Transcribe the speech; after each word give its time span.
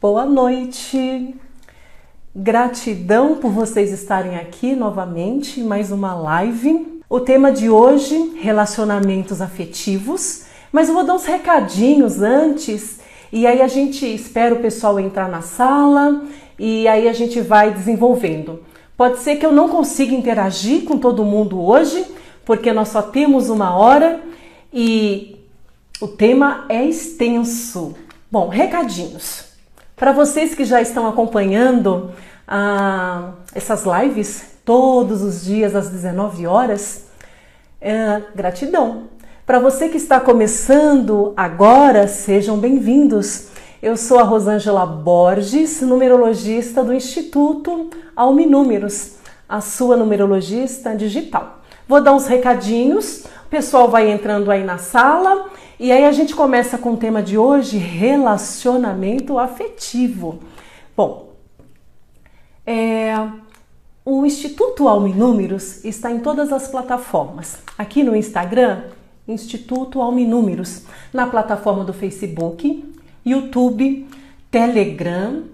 Boa 0.00 0.24
noite. 0.24 1.34
Gratidão 2.34 3.36
por 3.36 3.50
vocês 3.50 3.92
estarem 3.92 4.36
aqui 4.36 4.74
novamente, 4.74 5.60
mais 5.60 5.92
uma 5.92 6.14
live. 6.14 7.02
O 7.06 7.20
tema 7.20 7.52
de 7.52 7.68
hoje, 7.68 8.32
relacionamentos 8.40 9.42
afetivos. 9.42 10.44
Mas 10.72 10.88
eu 10.88 10.94
vou 10.94 11.04
dar 11.04 11.12
uns 11.12 11.26
recadinhos 11.26 12.22
antes 12.22 13.00
e 13.30 13.46
aí 13.46 13.60
a 13.60 13.68
gente 13.68 14.06
espera 14.06 14.54
o 14.54 14.62
pessoal 14.62 14.98
entrar 14.98 15.28
na 15.28 15.42
sala 15.42 16.24
e 16.58 16.88
aí 16.88 17.06
a 17.06 17.12
gente 17.12 17.42
vai 17.42 17.70
desenvolvendo. 17.70 18.64
Pode 18.96 19.18
ser 19.18 19.36
que 19.36 19.44
eu 19.44 19.52
não 19.52 19.68
consiga 19.68 20.14
interagir 20.14 20.84
com 20.84 20.96
todo 20.96 21.26
mundo 21.26 21.60
hoje, 21.62 22.06
porque 22.46 22.72
nós 22.72 22.88
só 22.88 23.02
temos 23.02 23.50
uma 23.50 23.76
hora 23.76 24.18
e 24.72 25.36
o 26.00 26.08
tema 26.08 26.64
é 26.70 26.82
extenso. 26.86 27.94
Bom, 28.32 28.48
recadinhos. 28.48 29.49
Para 30.00 30.12
vocês 30.12 30.54
que 30.54 30.64
já 30.64 30.80
estão 30.80 31.06
acompanhando 31.06 32.12
ah, 32.48 33.32
essas 33.54 33.84
lives 33.84 34.42
todos 34.64 35.20
os 35.20 35.44
dias 35.44 35.76
às 35.76 35.90
19 35.90 36.46
horas, 36.46 37.04
é, 37.78 38.22
gratidão. 38.34 39.10
Para 39.44 39.58
você 39.58 39.90
que 39.90 39.98
está 39.98 40.18
começando 40.18 41.34
agora, 41.36 42.08
sejam 42.08 42.56
bem-vindos. 42.56 43.48
Eu 43.82 43.94
sou 43.94 44.18
a 44.18 44.22
Rosângela 44.22 44.86
Borges, 44.86 45.82
numerologista 45.82 46.82
do 46.82 46.94
Instituto 46.94 47.90
Alminúmeros, 48.16 49.16
a 49.46 49.60
sua 49.60 49.98
numerologista 49.98 50.96
digital. 50.96 51.58
Vou 51.86 52.02
dar 52.02 52.14
uns 52.14 52.26
recadinhos, 52.26 53.26
o 53.44 53.50
pessoal 53.50 53.90
vai 53.90 54.10
entrando 54.10 54.50
aí 54.50 54.64
na 54.64 54.78
sala 54.78 55.50
e 55.80 55.90
aí 55.90 56.04
a 56.04 56.12
gente 56.12 56.34
começa 56.34 56.76
com 56.76 56.92
o 56.92 56.96
tema 56.98 57.22
de 57.22 57.38
hoje, 57.38 57.78
relacionamento 57.78 59.38
afetivo. 59.38 60.40
Bom, 60.94 61.30
é, 62.66 63.14
o 64.04 64.26
Instituto 64.26 64.86
Alminúmeros 64.86 65.82
está 65.82 66.10
em 66.10 66.20
todas 66.20 66.52
as 66.52 66.68
plataformas. 66.68 67.56
Aqui 67.78 68.02
no 68.02 68.14
Instagram 68.14 68.82
Instituto 69.26 70.02
Alminúmeros, 70.02 70.82
na 71.14 71.26
plataforma 71.26 71.82
do 71.82 71.94
Facebook, 71.94 72.84
YouTube, 73.24 74.06
Telegram, 74.50 75.44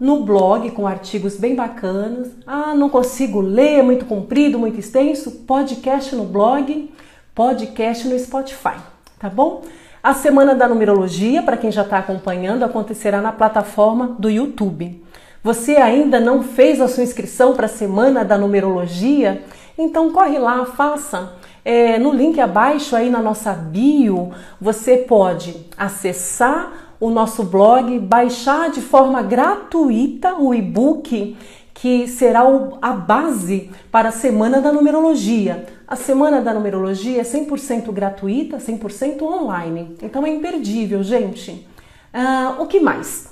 no 0.00 0.24
blog 0.24 0.70
com 0.70 0.86
artigos 0.86 1.36
bem 1.36 1.54
bacanas. 1.54 2.30
Ah, 2.46 2.74
não 2.74 2.88
consigo 2.88 3.40
ler, 3.40 3.80
é 3.80 3.82
muito 3.82 4.06
comprido, 4.06 4.58
muito 4.58 4.80
extenso. 4.80 5.30
Podcast 5.30 6.14
no 6.16 6.24
blog, 6.24 6.90
podcast 7.34 8.08
no 8.08 8.18
Spotify, 8.18 8.78
tá 9.18 9.28
bom? 9.28 9.62
A 10.02 10.12
Semana 10.12 10.54
da 10.54 10.68
Numerologia, 10.68 11.42
para 11.42 11.56
quem 11.56 11.72
já 11.72 11.82
está 11.82 11.98
acompanhando, 11.98 12.62
acontecerá 12.62 13.22
na 13.22 13.32
plataforma 13.32 14.16
do 14.18 14.28
YouTube. 14.28 15.02
Você 15.42 15.76
ainda 15.76 16.20
não 16.20 16.42
fez 16.42 16.80
a 16.80 16.88
sua 16.88 17.02
inscrição 17.02 17.54
para 17.54 17.66
a 17.66 17.68
Semana 17.68 18.24
da 18.24 18.36
Numerologia? 18.36 19.42
Então 19.78 20.12
corre 20.12 20.38
lá, 20.38 20.64
faça. 20.66 21.32
É, 21.64 21.98
no 21.98 22.12
link 22.12 22.38
abaixo 22.38 22.94
aí 22.94 23.08
na 23.08 23.20
nossa 23.20 23.52
bio, 23.52 24.32
você 24.60 24.98
pode 24.98 25.66
acessar 25.76 26.96
o 27.00 27.10
nosso 27.10 27.42
blog, 27.42 27.98
baixar 27.98 28.70
de 28.70 28.80
forma 28.80 29.22
gratuita 29.22 30.34
o 30.34 30.54
e-book 30.54 31.36
que 31.74 32.06
será 32.06 32.42
a 32.80 32.92
base 32.92 33.70
para 33.90 34.10
a 34.10 34.12
Semana 34.12 34.60
da 34.60 34.72
Numerologia. 34.72 35.66
A 35.86 35.96
Semana 35.96 36.40
da 36.40 36.54
Numerologia 36.54 37.20
é 37.20 37.24
100% 37.24 37.92
gratuita, 37.92 38.56
100% 38.56 39.20
online. 39.20 39.94
Então 40.02 40.26
é 40.26 40.30
imperdível, 40.30 41.02
gente. 41.02 41.66
Ah, 42.12 42.56
o 42.58 42.66
que 42.66 42.80
mais? 42.80 43.28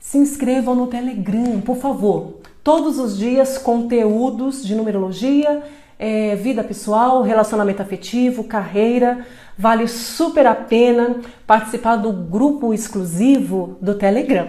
Se 0.00 0.18
inscrevam 0.18 0.74
no 0.74 0.88
Telegram, 0.88 1.60
por 1.60 1.76
favor. 1.76 2.40
Todos 2.64 2.98
os 2.98 3.16
dias, 3.16 3.56
conteúdos 3.56 4.64
de 4.64 4.74
numerologia, 4.74 5.62
é, 5.96 6.34
vida 6.34 6.64
pessoal, 6.64 7.22
relacionamento 7.22 7.82
afetivo, 7.82 8.44
carreira. 8.44 9.24
Vale 9.56 9.86
super 9.86 10.44
a 10.46 10.56
pena 10.56 11.20
participar 11.46 11.96
do 11.96 12.12
grupo 12.12 12.74
exclusivo 12.74 13.76
do 13.80 13.94
Telegram. 13.94 14.48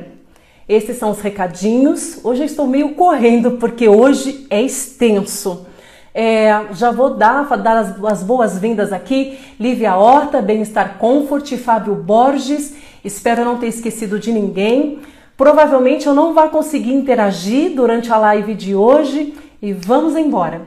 Esses 0.68 0.98
são 0.98 1.12
os 1.12 1.20
recadinhos. 1.20 2.20
Hoje 2.24 2.42
eu 2.42 2.46
estou 2.48 2.66
meio 2.66 2.96
correndo 2.96 3.52
porque 3.58 3.88
hoje 3.88 4.48
é 4.50 4.60
extenso. 4.60 5.68
É, 6.14 6.68
já 6.74 6.92
vou 6.92 7.16
dar, 7.16 7.44
dar 7.58 7.78
as, 7.78 8.04
as 8.04 8.24
boas-vindas 8.24 8.94
aqui. 8.94 9.40
Lívia 9.60 9.96
Horta, 9.96 10.42
Bem-Estar 10.42 10.98
Comfort, 10.98 11.58
Fábio 11.58 11.96
Borges. 11.96 12.76
Espero 13.04 13.44
não 13.44 13.58
ter 13.58 13.68
esquecido 13.68 14.20
de 14.20 14.32
ninguém. 14.32 15.00
Provavelmente 15.36 16.06
eu 16.06 16.14
não 16.14 16.34
vou 16.34 16.48
conseguir 16.50 16.94
interagir 16.94 17.74
durante 17.74 18.12
a 18.12 18.18
live 18.18 18.54
de 18.54 18.76
hoje 18.76 19.34
e 19.62 19.74
vamos 19.74 20.16
embora. 20.16 20.62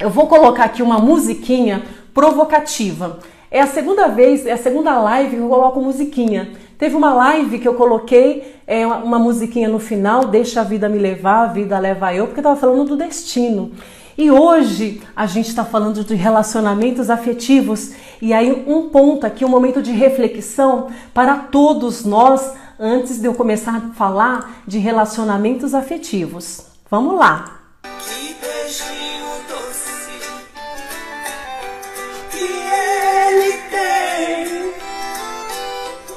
Eu 0.00 0.10
vou 0.10 0.26
colocar 0.26 0.64
aqui 0.64 0.82
uma 0.82 0.98
musiquinha 0.98 1.82
provocativa. 2.12 3.20
É 3.50 3.60
a 3.60 3.66
segunda 3.66 4.08
vez, 4.08 4.46
é 4.46 4.52
a 4.52 4.56
segunda 4.56 4.98
live 4.98 5.36
que 5.36 5.42
eu 5.42 5.48
coloco 5.48 5.80
musiquinha. 5.80 6.50
Teve 6.78 6.96
uma 6.96 7.12
live 7.12 7.58
que 7.58 7.68
eu 7.68 7.74
coloquei 7.74 8.56
é, 8.66 8.86
uma 8.86 9.18
musiquinha 9.18 9.68
no 9.68 9.78
final, 9.78 10.24
deixa 10.24 10.62
a 10.62 10.64
vida 10.64 10.88
me 10.88 10.98
levar, 10.98 11.42
a 11.42 11.46
vida 11.46 11.78
leva 11.78 12.14
eu, 12.14 12.26
porque 12.26 12.40
eu 12.40 12.42
estava 12.42 12.56
falando 12.58 12.84
do 12.88 12.96
destino. 12.96 13.72
E 14.16 14.30
hoje 14.30 15.02
a 15.14 15.26
gente 15.26 15.48
está 15.48 15.64
falando 15.64 16.04
de 16.04 16.14
relacionamentos 16.14 17.10
afetivos. 17.10 17.92
E 18.20 18.32
aí, 18.32 18.64
um 18.66 18.88
ponto 18.88 19.26
aqui, 19.26 19.44
um 19.44 19.48
momento 19.48 19.82
de 19.82 19.92
reflexão 19.92 20.88
para 21.14 21.36
todos 21.36 22.04
nós, 22.04 22.52
antes 22.78 23.20
de 23.20 23.26
eu 23.26 23.34
começar 23.34 23.76
a 23.76 23.94
falar 23.94 24.62
de 24.66 24.78
relacionamentos 24.78 25.74
afetivos. 25.74 26.62
Vamos 26.90 27.18
lá! 27.18 27.60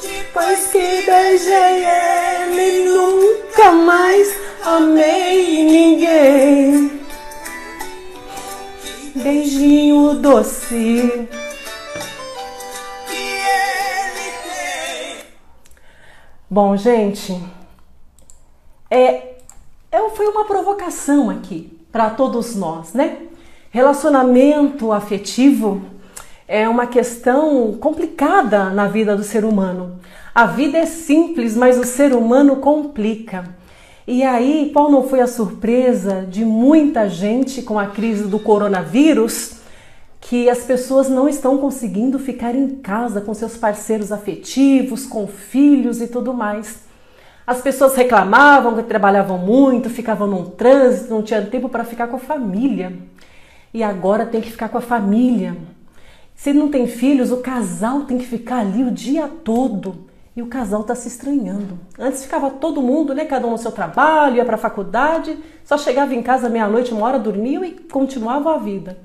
Depois 0.01 0.65
que 0.71 1.03
beijei 1.05 1.85
ele, 1.85 2.89
nunca 2.89 3.71
mais 3.71 4.35
amei 4.65 5.63
ninguém. 5.63 6.92
Beijinho 9.15 10.15
doce. 10.15 11.29
Bom, 16.49 16.75
gente, 16.75 17.39
é, 18.89 19.35
é, 19.91 20.09
foi 20.15 20.27
uma 20.27 20.45
provocação 20.45 21.29
aqui 21.29 21.77
para 21.91 22.09
todos 22.09 22.55
nós, 22.55 22.93
né? 22.93 23.19
Relacionamento 23.69 24.91
afetivo 24.91 25.83
é 26.47 26.67
uma 26.67 26.87
questão 26.87 27.73
complicada 27.79 28.71
na 28.71 28.87
vida 28.87 29.15
do 29.15 29.23
ser 29.23 29.45
humano. 29.45 29.99
A 30.33 30.47
vida 30.47 30.79
é 30.79 30.87
simples, 30.87 31.55
mas 31.55 31.77
o 31.77 31.83
ser 31.83 32.13
humano 32.13 32.55
complica. 32.55 33.55
E 34.05 34.21
aí, 34.21 34.69
qual 34.73 34.91
não 34.91 35.07
foi 35.07 35.21
a 35.21 35.27
surpresa 35.27 36.25
de 36.29 36.43
muita 36.43 37.07
gente 37.07 37.61
com 37.61 37.79
a 37.79 37.87
crise 37.87 38.25
do 38.25 38.37
coronavírus? 38.37 39.61
Que 40.19 40.49
as 40.49 40.59
pessoas 40.59 41.07
não 41.07 41.29
estão 41.29 41.57
conseguindo 41.57 42.19
ficar 42.19 42.53
em 42.53 42.67
casa 42.75 43.21
com 43.21 43.33
seus 43.33 43.55
parceiros 43.55 44.11
afetivos, 44.11 45.05
com 45.05 45.25
filhos 45.25 46.01
e 46.01 46.07
tudo 46.07 46.33
mais. 46.33 46.81
As 47.47 47.61
pessoas 47.61 47.95
reclamavam 47.95 48.75
que 48.75 48.83
trabalhavam 48.83 49.37
muito, 49.37 49.89
ficavam 49.89 50.27
num 50.27 50.45
trânsito, 50.45 51.13
não 51.13 51.23
tinha 51.23 51.41
tempo 51.41 51.69
para 51.69 51.85
ficar 51.85 52.07
com 52.07 52.17
a 52.17 52.19
família. 52.19 52.91
E 53.73 53.81
agora 53.81 54.25
tem 54.25 54.41
que 54.41 54.51
ficar 54.51 54.67
com 54.67 54.77
a 54.77 54.81
família. 54.81 55.55
Se 56.35 56.51
não 56.51 56.67
tem 56.67 56.87
filhos, 56.87 57.31
o 57.31 57.37
casal 57.37 58.01
tem 58.01 58.17
que 58.17 58.25
ficar 58.25 58.59
ali 58.59 58.83
o 58.83 58.91
dia 58.91 59.29
todo 59.29 60.12
e 60.35 60.41
o 60.41 60.47
casal 60.47 60.81
está 60.81 60.95
se 60.95 61.07
estranhando. 61.07 61.77
Antes 61.97 62.23
ficava 62.23 62.49
todo 62.49 62.81
mundo, 62.81 63.13
né, 63.13 63.25
cada 63.25 63.45
um 63.45 63.51
no 63.51 63.57
seu 63.57 63.71
trabalho, 63.71 64.37
ia 64.37 64.45
para 64.45 64.55
a 64.55 64.59
faculdade, 64.59 65.37
só 65.63 65.77
chegava 65.77 66.13
em 66.15 66.23
casa 66.23 66.49
meia-noite, 66.49 66.93
uma 66.93 67.05
hora 67.05 67.19
dormia 67.19 67.65
e 67.65 67.71
continuava 67.71 68.55
a 68.55 68.57
vida. 68.57 68.97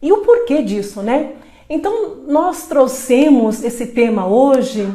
E 0.00 0.12
o 0.12 0.18
porquê 0.18 0.62
disso, 0.62 1.02
né? 1.02 1.32
Então 1.68 2.22
nós 2.26 2.66
trouxemos 2.66 3.62
esse 3.62 3.88
tema 3.88 4.26
hoje 4.26 4.90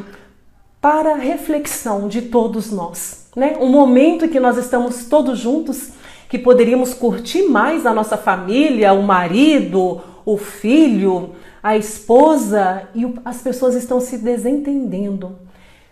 para 0.80 1.14
reflexão 1.14 2.08
de 2.08 2.22
todos 2.22 2.72
nós, 2.72 3.28
né? 3.36 3.56
Um 3.60 3.68
momento 3.68 4.28
que 4.28 4.40
nós 4.40 4.56
estamos 4.56 5.06
todos 5.06 5.38
juntos, 5.38 5.90
que 6.28 6.38
poderíamos 6.38 6.92
curtir 6.92 7.44
mais 7.44 7.86
a 7.86 7.94
nossa 7.94 8.16
família, 8.16 8.92
o 8.92 9.02
marido, 9.02 10.00
o 10.26 10.36
filho, 10.36 11.30
a 11.62 11.76
esposa 11.76 12.88
e 12.94 13.06
as 13.24 13.40
pessoas 13.40 13.74
estão 13.74 14.00
se 14.00 14.18
desentendendo. 14.18 15.43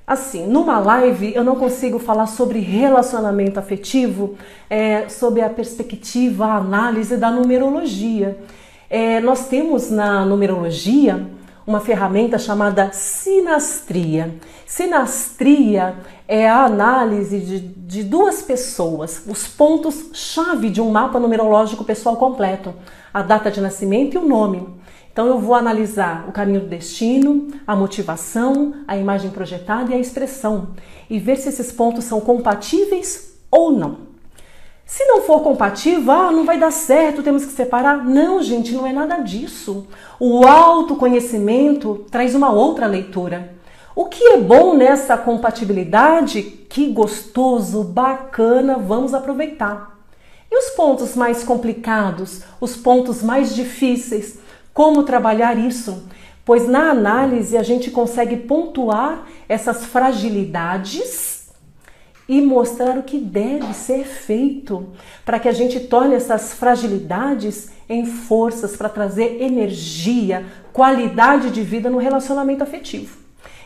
Assim, 0.07 0.47
numa 0.47 0.79
live 0.81 1.33
eu 1.35 1.45
não 1.45 1.57
consigo 1.57 1.99
falar 1.99 2.27
sobre 2.27 2.59
relacionamento 2.59 3.59
afetivo 3.59 4.35
é, 4.69 5.09
sob 5.09 5.41
a 5.41 5.49
perspectiva, 5.49 6.47
a 6.47 6.57
análise 6.57 7.17
da 7.17 7.31
numerologia. 7.31 8.39
É, 8.91 9.21
nós 9.21 9.49
temos 9.49 9.91
na 9.91 10.25
numerologia 10.27 11.27
uma 11.67 11.81
ferramenta 11.81 12.39
chamada 12.39 12.91
sinastria. 12.93 14.35
Sinastria 14.67 15.95
é 16.27 16.49
a 16.49 16.65
análise 16.65 17.39
de, 17.39 17.61
de 17.61 18.03
duas 18.03 18.43
pessoas, 18.43 19.23
os 19.27 19.47
pontos-chave 19.47 20.69
de 20.69 20.81
um 20.81 20.91
mapa 20.91 21.21
numerológico 21.21 21.85
pessoal 21.85 22.17
completo, 22.17 22.75
a 23.15 23.23
data 23.23 23.51
de 23.51 23.61
nascimento 23.61 24.15
e 24.15 24.19
o 24.19 24.27
nome. 24.27 24.82
Então 25.13 25.27
eu 25.27 25.39
vou 25.39 25.55
analisar 25.55 26.27
o 26.27 26.33
caminho 26.33 26.61
do 26.61 26.69
destino, 26.69 27.49
a 27.67 27.77
motivação, 27.77 28.75
a 28.89 28.97
imagem 28.97 29.31
projetada 29.31 29.93
e 29.93 29.95
a 29.95 29.99
expressão 29.99 30.71
e 31.11 31.19
ver 31.19 31.37
se 31.37 31.51
esses 31.51 31.71
pontos 31.71 32.05
são 32.05 32.21
compatíveis 32.21 33.35
ou 33.51 33.71
não. 33.71 34.13
Se 34.87 35.05
não 35.05 35.23
for 35.23 35.41
compatível, 35.43 36.11
ah, 36.13 36.33
não 36.33 36.45
vai 36.45 36.59
dar 36.59 36.71
certo, 36.71 37.23
temos 37.23 37.45
que 37.45 37.53
separar. 37.53 38.05
Não, 38.05 38.43
gente, 38.43 38.73
não 38.73 38.87
é 38.87 38.93
nada 38.93 39.19
disso. 39.19 39.87
O 40.19 40.47
autoconhecimento 40.47 42.07
traz 42.11 42.35
uma 42.35 42.51
outra 42.51 42.87
leitura. 42.87 43.55
O 43.95 44.07
que 44.07 44.25
é 44.25 44.39
bom 44.39 44.75
nessa 44.75 45.17
compatibilidade? 45.19 46.43
Que 46.43 46.91
gostoso, 46.91 47.85
bacana, 47.85 48.79
vamos 48.79 49.13
aproveitar. 49.13 49.99
E 50.51 50.57
os 50.57 50.71
pontos 50.71 51.15
mais 51.15 51.45
complicados, 51.45 52.43
os 52.61 52.77
pontos 52.77 53.23
mais 53.23 53.55
difíceis, 53.55 54.39
como 54.73 55.03
trabalhar 55.03 55.59
isso? 55.59 56.09
Pois 56.45 56.69
na 56.69 56.91
análise 56.91 57.57
a 57.57 57.63
gente 57.63 57.91
consegue 57.91 58.37
pontuar 58.37 59.27
essas 59.49 59.85
fragilidades 59.85 61.43
e 62.29 62.41
mostrar 62.41 62.97
o 62.97 63.03
que 63.03 63.19
deve 63.19 63.75
ser 63.75 64.05
feito 64.05 64.89
para 65.25 65.39
que 65.39 65.49
a 65.49 65.53
gente 65.53 65.79
torne 65.81 66.15
essas 66.15 66.53
fragilidades 66.53 67.71
em 67.89 68.07
forças 68.07 68.77
para 68.77 68.89
trazer 68.89 69.43
energia, 69.43 70.47
qualidade 70.73 71.51
de 71.51 71.63
vida 71.63 71.91
no 71.91 71.99
relacionamento 71.99 72.63
afetivo. 72.63 73.19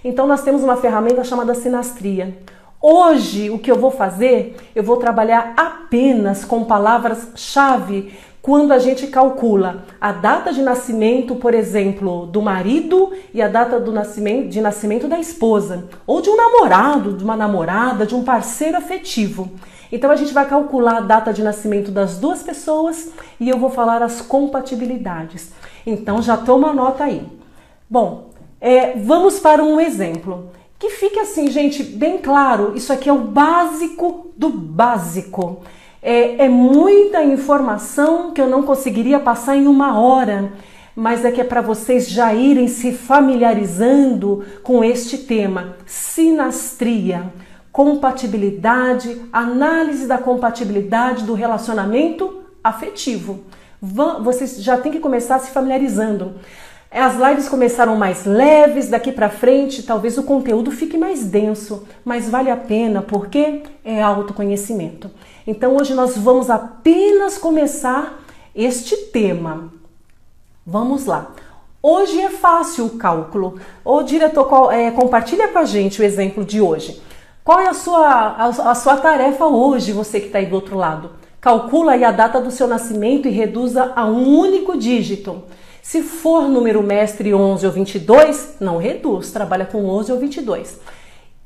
Então 0.05 0.27
nós 0.27 0.43
temos 0.43 0.63
uma 0.63 0.77
ferramenta 0.77 1.23
chamada 1.23 1.55
sinastria. 1.55 2.37
Hoje 2.81 3.51
o 3.51 3.59
que 3.59 3.71
eu 3.71 3.79
vou 3.79 3.91
fazer, 3.91 4.57
eu 4.75 4.83
vou 4.83 4.97
trabalhar 4.97 5.55
apenas 5.57 6.45
com 6.45 6.65
palavras-chave 6.65 8.13
quando 8.47 8.71
a 8.71 8.79
gente 8.79 9.09
calcula 9.09 9.83
a 10.01 10.13
data 10.13 10.53
de 10.53 10.63
nascimento, 10.63 11.35
por 11.35 11.53
exemplo, 11.53 12.27
do 12.27 12.41
marido 12.41 13.13
e 13.35 13.43
a 13.43 13.49
data 13.49 13.81
do 13.81 13.91
nascimento, 13.91 14.51
de 14.51 14.61
nascimento 14.61 15.09
da 15.09 15.19
esposa, 15.19 15.89
ou 16.07 16.23
de 16.23 16.31
um 16.31 16.37
namorado, 16.37 17.15
de 17.15 17.25
uma 17.25 17.37
namorada, 17.37 18.07
de 18.07 18.15
um 18.15 18.23
parceiro 18.23 18.77
afetivo. 18.77 19.51
Então 19.91 20.13
a 20.13 20.15
gente 20.15 20.33
vai 20.33 20.49
calcular 20.49 20.99
a 20.99 21.01
data 21.01 21.33
de 21.33 21.43
nascimento 21.43 21.91
das 21.91 22.19
duas 22.19 22.41
pessoas 22.41 23.11
e 23.41 23.49
eu 23.49 23.59
vou 23.59 23.69
falar 23.69 24.01
as 24.01 24.21
compatibilidades. 24.21 25.51
Então 25.85 26.23
já 26.23 26.37
toma 26.37 26.73
nota 26.73 27.03
aí. 27.03 27.27
Bom, 27.91 28.31
é, 28.61 28.97
vamos 28.97 29.41
para 29.41 29.65
um 29.65 29.81
exemplo. 29.81 30.51
Que 30.79 30.91
fique 30.91 31.19
assim, 31.19 31.51
gente, 31.51 31.83
bem 31.83 32.19
claro, 32.19 32.75
isso 32.77 32.93
aqui 32.93 33.09
é 33.09 33.13
o 33.13 33.19
básico 33.19 34.29
do 34.37 34.51
básico. 34.51 35.65
É, 36.03 36.45
é 36.45 36.49
muita 36.49 37.23
informação 37.23 38.33
que 38.33 38.41
eu 38.41 38.49
não 38.49 38.63
conseguiria 38.63 39.19
passar 39.19 39.57
em 39.57 39.67
uma 39.67 39.99
hora, 39.99 40.53
mas 40.95 41.25
é 41.25 41.31
que 41.31 41.41
é 41.41 41.45
para 41.45 41.61
vocês 41.61 42.09
já 42.09 42.33
irem 42.33 42.69
se 42.69 42.93
familiarizando 42.93 44.45
com 44.63 44.83
este 44.83 45.19
tema: 45.19 45.77
sinastria, 45.85 47.33
compatibilidade, 47.71 49.21
análise 49.33 50.07
da 50.07 50.17
compatibilidade 50.17 51.25
do 51.25 51.35
relacionamento 51.35 52.43
afetivo. 52.65 53.41
Vocês 53.81 54.63
já 54.63 54.79
têm 54.79 54.91
que 54.91 55.01
começar 55.01 55.39
se 55.39 55.51
familiarizando. 55.51 56.37
As 56.91 57.17
lives 57.17 57.49
começaram 57.49 57.97
mais 57.97 58.25
leves, 58.25 58.89
daqui 58.89 59.13
para 59.13 59.29
frente 59.29 59.83
talvez 59.83 60.17
o 60.17 60.23
conteúdo 60.23 60.71
fique 60.71 60.97
mais 60.97 61.25
denso, 61.25 61.87
mas 62.05 62.29
vale 62.29 62.51
a 62.51 62.57
pena 62.57 63.03
porque 63.03 63.63
é 63.85 64.03
autoconhecimento. 64.03 65.11
Então 65.47 65.77
hoje 65.77 65.95
nós 65.95 66.17
vamos 66.17 66.49
apenas 66.49 67.39
começar 67.39 68.23
este 68.55 68.97
tema. 69.09 69.73
Vamos 70.65 71.07
lá. 71.07 71.33
Hoje 71.83 72.21
é 72.21 72.31
fácil 72.31 72.87
o 72.87 72.99
cálculo. 72.99 73.61
O 73.85 74.03
diretor 74.03 74.73
é, 74.73 74.91
compartilha 74.91 75.49
com 75.49 75.59
a 75.59 75.65
gente 75.65 76.01
o 76.01 76.05
exemplo 76.05 76.45
de 76.45 76.61
hoje. 76.61 77.01
Qual 77.45 77.61
é 77.61 77.69
a 77.69 77.75
sua, 77.75 78.09
a, 78.09 78.47
a 78.47 78.75
sua 78.75 78.97
tarefa 78.97 79.47
hoje, 79.47 79.93
você 79.93 80.19
que 80.19 80.27
está 80.27 80.39
aí 80.39 80.47
do 80.47 80.57
outro 80.57 80.77
lado? 80.77 81.11
Calcula 81.41 81.93
aí 81.93 82.03
a 82.03 82.11
data 82.11 82.41
do 82.41 82.51
seu 82.51 82.67
nascimento 82.67 83.29
e 83.29 83.31
reduza 83.31 83.93
a 83.95 84.05
um 84.05 84.37
único 84.37 84.77
dígito. 84.77 85.45
Se 85.87 86.03
for 86.03 86.49
número 86.49 86.83
mestre 86.83 87.33
11 87.33 87.65
ou 87.65 87.71
22, 87.71 88.57
não 88.59 88.77
reduz, 88.77 89.31
trabalha 89.31 89.65
com 89.65 89.87
11 89.87 90.11
ou 90.11 90.19
22. 90.19 90.81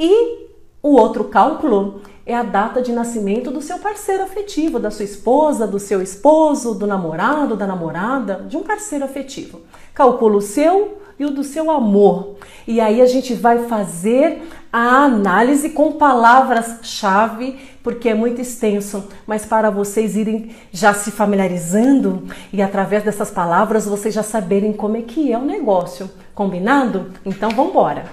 E 0.01 0.49
o 0.83 0.95
outro 0.95 1.25
cálculo 1.25 2.01
é 2.25 2.35
a 2.35 2.43
data 2.43 2.81
de 2.81 2.91
nascimento 2.91 3.51
do 3.51 3.61
seu 3.61 3.79
parceiro 3.79 4.23
afetivo, 4.23 4.79
da 4.79 4.91
sua 4.91 5.05
esposa, 5.05 5.67
do 5.67 5.79
seu 5.79 6.01
esposo, 6.01 6.75
do 6.75 6.87
namorado, 6.87 7.55
da 7.55 7.67
namorada, 7.67 8.47
de 8.49 8.57
um 8.57 8.63
parceiro 8.63 9.05
afetivo. 9.05 9.61
Calcula 9.93 10.39
o 10.39 10.41
seu 10.41 11.03
e 11.19 11.25
o 11.27 11.31
do 11.31 11.45
seu 11.45 11.71
amor. 11.71 12.37
E 12.67 12.81
aí 12.81 13.03
a 13.03 13.07
gente 13.07 13.35
vai 13.35 13.65
fazer 13.65 14.41
a 14.73 15.05
análise 15.05 15.69
com 15.69 15.93
palavras-chave, 15.93 17.59
porque 17.83 18.09
é 18.09 18.15
muito 18.15 18.41
extenso, 18.41 19.09
mas 19.27 19.45
para 19.45 19.71
vocês 19.71 20.17
irem 20.17 20.51
já 20.73 20.93
se 20.93 21.11
familiarizando 21.11 22.25
e 22.53 22.61
através 22.61 23.03
dessas 23.03 23.31
palavras 23.31 23.87
vocês 23.87 24.15
já 24.15 24.23
saberem 24.23 24.73
como 24.73 24.97
é 24.97 25.03
que 25.03 25.33
é 25.33 25.39
o 25.39 25.45
negócio. 25.45 26.11
Combinado? 26.35 27.13
Então 27.25 27.51
vamos 27.51 27.71
embora. 27.71 28.05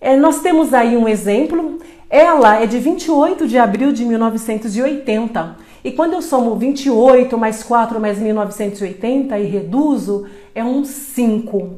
É, 0.00 0.16
nós 0.16 0.40
temos 0.40 0.74
aí 0.74 0.96
um 0.96 1.08
exemplo 1.08 1.78
ela 2.16 2.62
é 2.62 2.66
de 2.66 2.78
28 2.78 3.48
de 3.48 3.58
abril 3.58 3.90
de 3.90 4.04
1980. 4.04 5.56
E 5.82 5.90
quando 5.90 6.12
eu 6.12 6.22
somo 6.22 6.54
28 6.54 7.36
mais 7.36 7.64
4 7.64 8.00
mais 8.00 8.18
1980 8.18 9.36
e 9.36 9.46
reduzo, 9.46 10.24
é 10.54 10.62
um 10.64 10.84
5. 10.84 11.70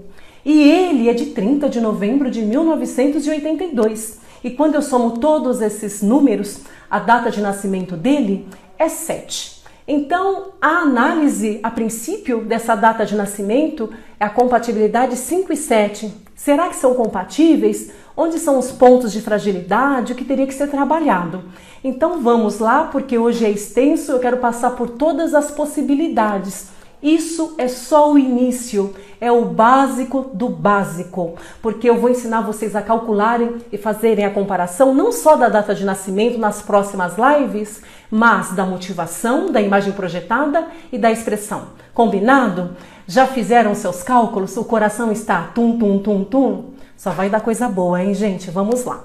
E 0.44 0.70
ele 0.70 1.08
é 1.08 1.14
de 1.14 1.26
30 1.26 1.70
de 1.70 1.80
novembro 1.80 2.30
de 2.30 2.42
1982. 2.42 4.20
E 4.44 4.50
quando 4.50 4.74
eu 4.74 4.82
somo 4.82 5.12
todos 5.12 5.62
esses 5.62 6.02
números, 6.02 6.60
a 6.90 6.98
data 6.98 7.30
de 7.30 7.40
nascimento 7.40 7.96
dele 7.96 8.48
é 8.78 8.88
7. 8.88 9.56
Então, 9.88 10.48
a 10.60 10.78
análise 10.78 11.60
a 11.62 11.70
princípio 11.70 12.44
dessa 12.44 12.74
data 12.74 13.06
de 13.06 13.14
nascimento 13.14 13.92
é 14.18 14.24
a 14.24 14.30
compatibilidade 14.30 15.16
5 15.16 15.52
e 15.52 15.56
7. 15.56 16.12
Será 16.34 16.68
que 16.68 16.76
são 16.76 16.94
compatíveis? 16.94 17.92
Onde 18.16 18.38
são 18.38 18.58
os 18.58 18.72
pontos 18.72 19.12
de 19.12 19.20
fragilidade? 19.20 20.12
O 20.12 20.16
que 20.16 20.24
teria 20.24 20.46
que 20.46 20.54
ser 20.54 20.68
trabalhado? 20.68 21.44
Então 21.84 22.20
vamos 22.20 22.58
lá, 22.58 22.84
porque 22.84 23.16
hoje 23.16 23.44
é 23.44 23.50
extenso, 23.50 24.10
eu 24.10 24.18
quero 24.18 24.38
passar 24.38 24.70
por 24.70 24.90
todas 24.90 25.34
as 25.34 25.52
possibilidades. 25.52 26.68
Isso 27.02 27.54
é 27.56 27.68
só 27.68 28.12
o 28.12 28.18
início, 28.18 28.92
é 29.20 29.30
o 29.30 29.44
básico 29.44 30.30
do 30.32 30.48
básico, 30.48 31.34
porque 31.62 31.88
eu 31.88 31.98
vou 31.98 32.10
ensinar 32.10 32.40
vocês 32.42 32.76
a 32.76 32.82
calcularem 32.82 33.56
e 33.72 33.78
fazerem 33.78 34.24
a 34.24 34.30
comparação 34.30 34.94
não 34.94 35.10
só 35.12 35.36
da 35.36 35.48
data 35.48 35.74
de 35.74 35.84
nascimento 35.84 36.38
nas 36.38 36.62
próximas 36.62 37.14
lives, 37.16 37.82
mas 38.10 38.52
da 38.52 38.64
motivação, 38.64 39.50
da 39.50 39.60
imagem 39.60 39.92
projetada 39.92 40.66
e 40.92 40.98
da 40.98 41.10
expressão. 41.10 41.68
Combinado? 41.94 42.76
Já 43.06 43.26
fizeram 43.26 43.74
seus 43.74 44.02
cálculos? 44.02 44.56
O 44.56 44.64
coração 44.64 45.12
está 45.12 45.50
tum 45.54 45.78
tum 45.78 45.98
tum 45.98 46.24
tum? 46.24 46.64
Só 46.96 47.10
vai 47.10 47.28
dar 47.28 47.40
coisa 47.40 47.68
boa, 47.68 48.02
hein, 48.02 48.14
gente? 48.14 48.50
Vamos 48.50 48.84
lá. 48.84 49.04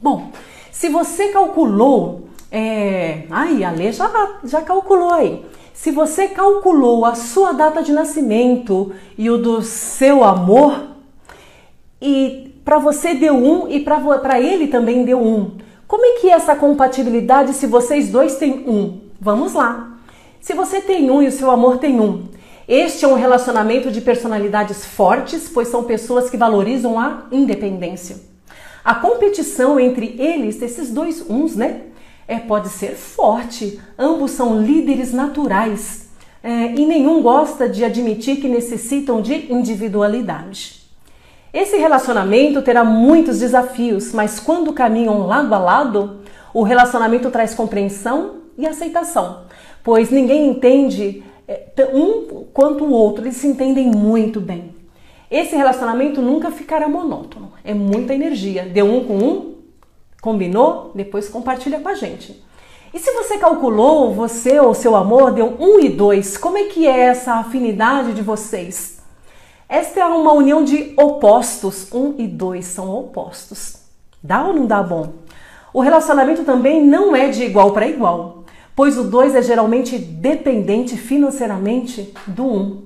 Bom, 0.00 0.32
se 0.70 0.88
você 0.88 1.28
calculou, 1.28 2.28
é... 2.50 3.24
ai, 3.30 3.62
a 3.62 3.70
Lê 3.70 3.92
já, 3.92 4.10
já 4.42 4.62
calculou 4.62 5.12
aí. 5.12 5.44
Se 5.72 5.90
você 5.90 6.28
calculou 6.28 7.04
a 7.04 7.14
sua 7.14 7.52
data 7.52 7.82
de 7.82 7.92
nascimento 7.92 8.92
e 9.16 9.30
o 9.30 9.38
do 9.38 9.62
seu 9.62 10.22
amor, 10.22 10.88
e 12.00 12.54
para 12.64 12.78
você 12.78 13.14
deu 13.14 13.34
um 13.34 13.68
e 13.68 13.80
para 13.80 14.40
ele 14.40 14.68
também 14.68 15.04
deu 15.04 15.20
um. 15.20 15.52
Como 15.86 16.04
é 16.04 16.20
que 16.20 16.28
é 16.30 16.32
essa 16.32 16.54
compatibilidade 16.54 17.52
se 17.54 17.66
vocês 17.66 18.10
dois 18.10 18.36
têm 18.36 18.64
um? 18.68 19.00
Vamos 19.20 19.54
lá. 19.54 19.98
Se 20.40 20.54
você 20.54 20.80
tem 20.80 21.10
um 21.10 21.22
e 21.22 21.28
o 21.28 21.32
seu 21.32 21.50
amor 21.50 21.78
tem 21.78 22.00
um, 22.00 22.24
este 22.66 23.04
é 23.04 23.08
um 23.08 23.14
relacionamento 23.14 23.90
de 23.90 24.00
personalidades 24.00 24.84
fortes, 24.84 25.48
pois 25.48 25.68
são 25.68 25.84
pessoas 25.84 26.30
que 26.30 26.36
valorizam 26.36 26.98
a 26.98 27.24
independência. 27.30 28.16
A 28.84 28.94
competição 28.94 29.78
entre 29.78 30.16
eles, 30.18 30.60
esses 30.60 30.90
dois 30.90 31.24
uns, 31.28 31.54
né? 31.54 31.82
É, 32.26 32.38
pode 32.38 32.68
ser 32.68 32.94
forte. 32.94 33.80
Ambos 33.98 34.32
são 34.32 34.60
líderes 34.60 35.12
naturais 35.12 36.08
é, 36.42 36.72
e 36.72 36.86
nenhum 36.86 37.22
gosta 37.22 37.68
de 37.68 37.84
admitir 37.84 38.36
que 38.36 38.48
necessitam 38.48 39.20
de 39.20 39.52
individualidade. 39.52 40.82
Esse 41.52 41.76
relacionamento 41.76 42.62
terá 42.62 42.82
muitos 42.82 43.38
desafios, 43.38 44.12
mas 44.12 44.40
quando 44.40 44.72
caminham 44.72 45.26
lado 45.26 45.54
a 45.54 45.58
lado, 45.58 46.20
o 46.54 46.62
relacionamento 46.62 47.30
traz 47.30 47.54
compreensão 47.54 48.36
e 48.56 48.66
aceitação, 48.66 49.42
pois 49.84 50.10
ninguém 50.10 50.48
entende 50.48 51.22
é, 51.46 51.66
um 51.92 52.44
quanto 52.52 52.84
o 52.84 52.90
outro, 52.90 53.24
eles 53.24 53.36
se 53.36 53.46
entendem 53.46 53.86
muito 53.86 54.40
bem. 54.40 54.74
Esse 55.30 55.56
relacionamento 55.56 56.20
nunca 56.20 56.50
ficará 56.50 56.88
monótono. 56.88 57.52
É 57.64 57.72
muita 57.72 58.12
energia. 58.12 58.64
Deu 58.64 58.84
um 58.84 59.04
com 59.04 59.16
um, 59.16 59.51
combinou, 60.22 60.92
depois 60.94 61.28
compartilha 61.28 61.80
com 61.80 61.88
a 61.88 61.94
gente. 61.94 62.42
E 62.94 62.98
se 62.98 63.12
você 63.12 63.38
calculou, 63.38 64.14
você 64.14 64.60
ou 64.60 64.72
seu 64.72 64.94
amor 64.94 65.32
deu 65.32 65.56
um 65.58 65.80
e 65.80 65.88
dois, 65.88 66.38
como 66.38 66.56
é 66.56 66.64
que 66.64 66.86
é 66.86 67.00
essa 67.00 67.34
afinidade 67.34 68.14
de 68.14 68.22
vocês? 68.22 69.02
Esta 69.68 70.00
é 70.00 70.04
uma 70.04 70.32
união 70.32 70.62
de 70.62 70.94
opostos. 70.96 71.92
Um 71.92 72.14
e 72.18 72.28
dois 72.28 72.66
são 72.66 72.94
opostos. 72.94 73.78
Dá 74.22 74.44
ou 74.44 74.52
não 74.52 74.66
dá 74.66 74.82
bom? 74.82 75.14
O 75.72 75.80
relacionamento 75.80 76.44
também 76.44 76.84
não 76.86 77.16
é 77.16 77.28
de 77.28 77.42
igual 77.42 77.72
para 77.72 77.88
igual, 77.88 78.44
pois 78.76 78.98
o 78.98 79.04
dois 79.04 79.34
é 79.34 79.42
geralmente 79.42 79.98
dependente 79.98 80.96
financeiramente 80.96 82.14
do 82.26 82.44
um. 82.44 82.82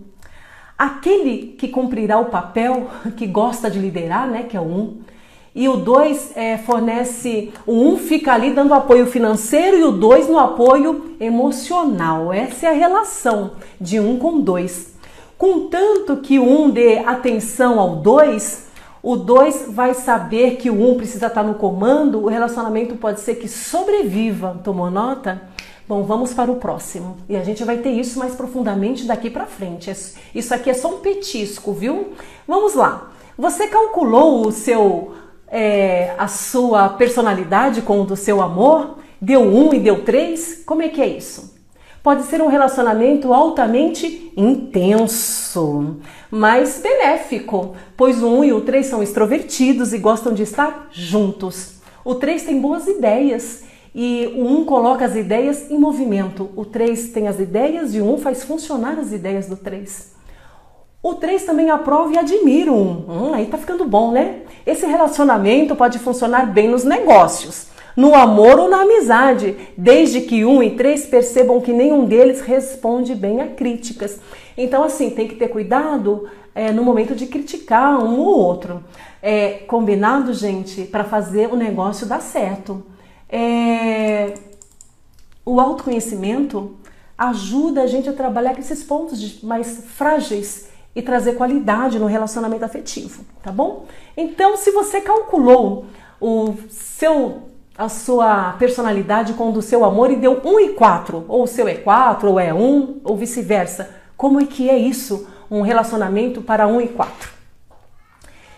Aquele 0.78 1.56
que 1.58 1.68
cumprirá 1.68 2.18
o 2.18 2.26
papel 2.26 2.86
que 3.16 3.26
gosta 3.26 3.68
de 3.68 3.78
liderar, 3.78 4.28
né, 4.28 4.44
que 4.44 4.56
é 4.56 4.60
o 4.60 4.64
um, 4.64 5.00
e 5.56 5.70
o 5.70 5.76
2 5.78 6.36
é, 6.36 6.58
fornece, 6.58 7.50
o 7.66 7.72
1 7.72 7.88
um 7.88 7.96
fica 7.96 8.34
ali 8.34 8.50
dando 8.50 8.74
apoio 8.74 9.06
financeiro 9.06 9.78
e 9.78 9.84
o 9.84 9.90
2 9.90 10.28
no 10.28 10.38
apoio 10.38 11.16
emocional. 11.18 12.30
Essa 12.30 12.66
é 12.66 12.68
a 12.68 12.74
relação 12.74 13.52
de 13.80 13.98
um 13.98 14.18
com 14.18 14.38
dois. 14.38 14.94
Contanto 15.38 16.18
que 16.18 16.38
um 16.38 16.68
dê 16.68 16.98
atenção 16.98 17.80
ao 17.80 17.96
2, 17.96 18.66
o 19.02 19.16
2 19.16 19.68
vai 19.70 19.94
saber 19.94 20.56
que 20.56 20.68
o 20.68 20.74
1 20.74 20.90
um 20.90 20.94
precisa 20.98 21.28
estar 21.28 21.42
no 21.42 21.54
comando, 21.54 22.22
o 22.22 22.28
relacionamento 22.28 22.94
pode 22.96 23.20
ser 23.20 23.36
que 23.36 23.48
sobreviva. 23.48 24.60
Tomou 24.62 24.90
nota? 24.90 25.40
Bom, 25.88 26.02
vamos 26.02 26.34
para 26.34 26.52
o 26.52 26.56
próximo. 26.56 27.16
E 27.30 27.34
a 27.34 27.42
gente 27.42 27.64
vai 27.64 27.78
ter 27.78 27.92
isso 27.92 28.18
mais 28.18 28.34
profundamente 28.34 29.06
daqui 29.06 29.30
para 29.30 29.46
frente. 29.46 29.90
Isso 30.34 30.54
aqui 30.54 30.68
é 30.68 30.74
só 30.74 30.88
um 30.88 30.98
petisco, 30.98 31.72
viu? 31.72 32.12
Vamos 32.46 32.74
lá. 32.74 33.10
Você 33.38 33.68
calculou 33.68 34.46
o 34.46 34.52
seu 34.52 35.12
é, 35.48 36.14
a 36.18 36.28
sua 36.28 36.88
personalidade 36.90 37.82
com 37.82 38.00
o 38.00 38.04
do 38.04 38.16
seu 38.16 38.40
amor? 38.40 38.98
Deu 39.20 39.42
um 39.42 39.72
e 39.72 39.78
deu 39.78 40.04
três? 40.04 40.62
Como 40.66 40.82
é 40.82 40.88
que 40.88 41.00
é 41.00 41.06
isso? 41.06 41.54
Pode 42.02 42.22
ser 42.24 42.40
um 42.40 42.46
relacionamento 42.46 43.32
altamente 43.32 44.32
intenso, 44.36 45.96
mas 46.30 46.80
benéfico, 46.80 47.74
pois 47.96 48.22
o 48.22 48.28
um 48.28 48.44
e 48.44 48.52
o 48.52 48.60
três 48.60 48.86
são 48.86 49.02
extrovertidos 49.02 49.92
e 49.92 49.98
gostam 49.98 50.32
de 50.32 50.44
estar 50.44 50.88
juntos. 50.92 51.80
O 52.04 52.14
três 52.14 52.44
tem 52.44 52.60
boas 52.60 52.86
ideias 52.86 53.64
e 53.92 54.32
o 54.36 54.46
um 54.46 54.64
coloca 54.64 55.04
as 55.04 55.16
ideias 55.16 55.68
em 55.68 55.78
movimento. 55.78 56.50
O 56.54 56.64
três 56.64 57.08
tem 57.08 57.26
as 57.26 57.40
ideias 57.40 57.94
e 57.94 58.00
o 58.00 58.08
um 58.08 58.18
faz 58.18 58.44
funcionar 58.44 58.98
as 59.00 59.10
ideias 59.10 59.48
do 59.48 59.56
três. 59.56 60.15
O 61.06 61.14
3 61.14 61.44
também 61.44 61.70
aprova 61.70 62.12
e 62.12 62.18
admira 62.18 62.72
um. 62.72 63.04
Hum, 63.08 63.32
aí 63.32 63.46
tá 63.46 63.56
ficando 63.56 63.84
bom, 63.84 64.10
né? 64.10 64.40
Esse 64.66 64.86
relacionamento 64.86 65.76
pode 65.76 66.00
funcionar 66.00 66.52
bem 66.52 66.66
nos 66.66 66.82
negócios, 66.82 67.68
no 67.96 68.12
amor 68.12 68.58
ou 68.58 68.68
na 68.68 68.80
amizade, 68.80 69.54
desde 69.78 70.22
que 70.22 70.44
um 70.44 70.60
e 70.60 70.72
três 70.72 71.06
percebam 71.06 71.60
que 71.60 71.72
nenhum 71.72 72.06
deles 72.06 72.40
responde 72.40 73.14
bem 73.14 73.40
a 73.40 73.46
críticas. 73.46 74.18
Então, 74.58 74.82
assim, 74.82 75.10
tem 75.10 75.28
que 75.28 75.36
ter 75.36 75.46
cuidado 75.46 76.28
é, 76.52 76.72
no 76.72 76.82
momento 76.82 77.14
de 77.14 77.26
criticar 77.26 78.02
um 78.02 78.18
ou 78.18 78.40
outro. 78.40 78.82
É, 79.22 79.60
combinado, 79.68 80.34
gente, 80.34 80.82
para 80.86 81.04
fazer 81.04 81.52
o 81.52 81.54
negócio 81.54 82.04
dar 82.04 82.20
certo. 82.20 82.84
É, 83.30 84.34
o 85.44 85.60
autoconhecimento 85.60 86.74
ajuda 87.16 87.82
a 87.82 87.86
gente 87.86 88.08
a 88.08 88.12
trabalhar 88.12 88.54
com 88.54 88.60
esses 88.60 88.82
pontos 88.82 89.40
mais 89.40 89.84
frágeis 89.94 90.74
e 90.96 91.02
trazer 91.02 91.34
qualidade 91.34 91.98
no 91.98 92.06
relacionamento 92.06 92.64
afetivo, 92.64 93.22
tá 93.42 93.52
bom? 93.52 93.84
Então, 94.16 94.56
se 94.56 94.70
você 94.70 95.02
calculou 95.02 95.84
o 96.18 96.54
seu 96.70 97.42
a 97.78 97.90
sua 97.90 98.54
personalidade 98.54 99.34
com 99.34 99.50
o 99.50 99.52
do 99.52 99.60
seu 99.60 99.84
amor 99.84 100.10
e 100.10 100.16
deu 100.16 100.40
1 100.42 100.60
e 100.60 100.68
4, 100.70 101.26
ou 101.28 101.42
o 101.42 101.46
seu 101.46 101.68
é 101.68 101.74
4, 101.74 102.30
ou 102.30 102.40
é 102.40 102.54
1, 102.54 103.00
ou 103.04 103.14
vice-versa. 103.14 103.90
Como 104.16 104.40
é 104.40 104.46
que 104.46 104.70
é 104.70 104.78
isso, 104.78 105.28
um 105.50 105.60
relacionamento 105.60 106.40
para 106.40 106.66
1 106.66 106.80
e 106.80 106.88
4? 106.88 107.30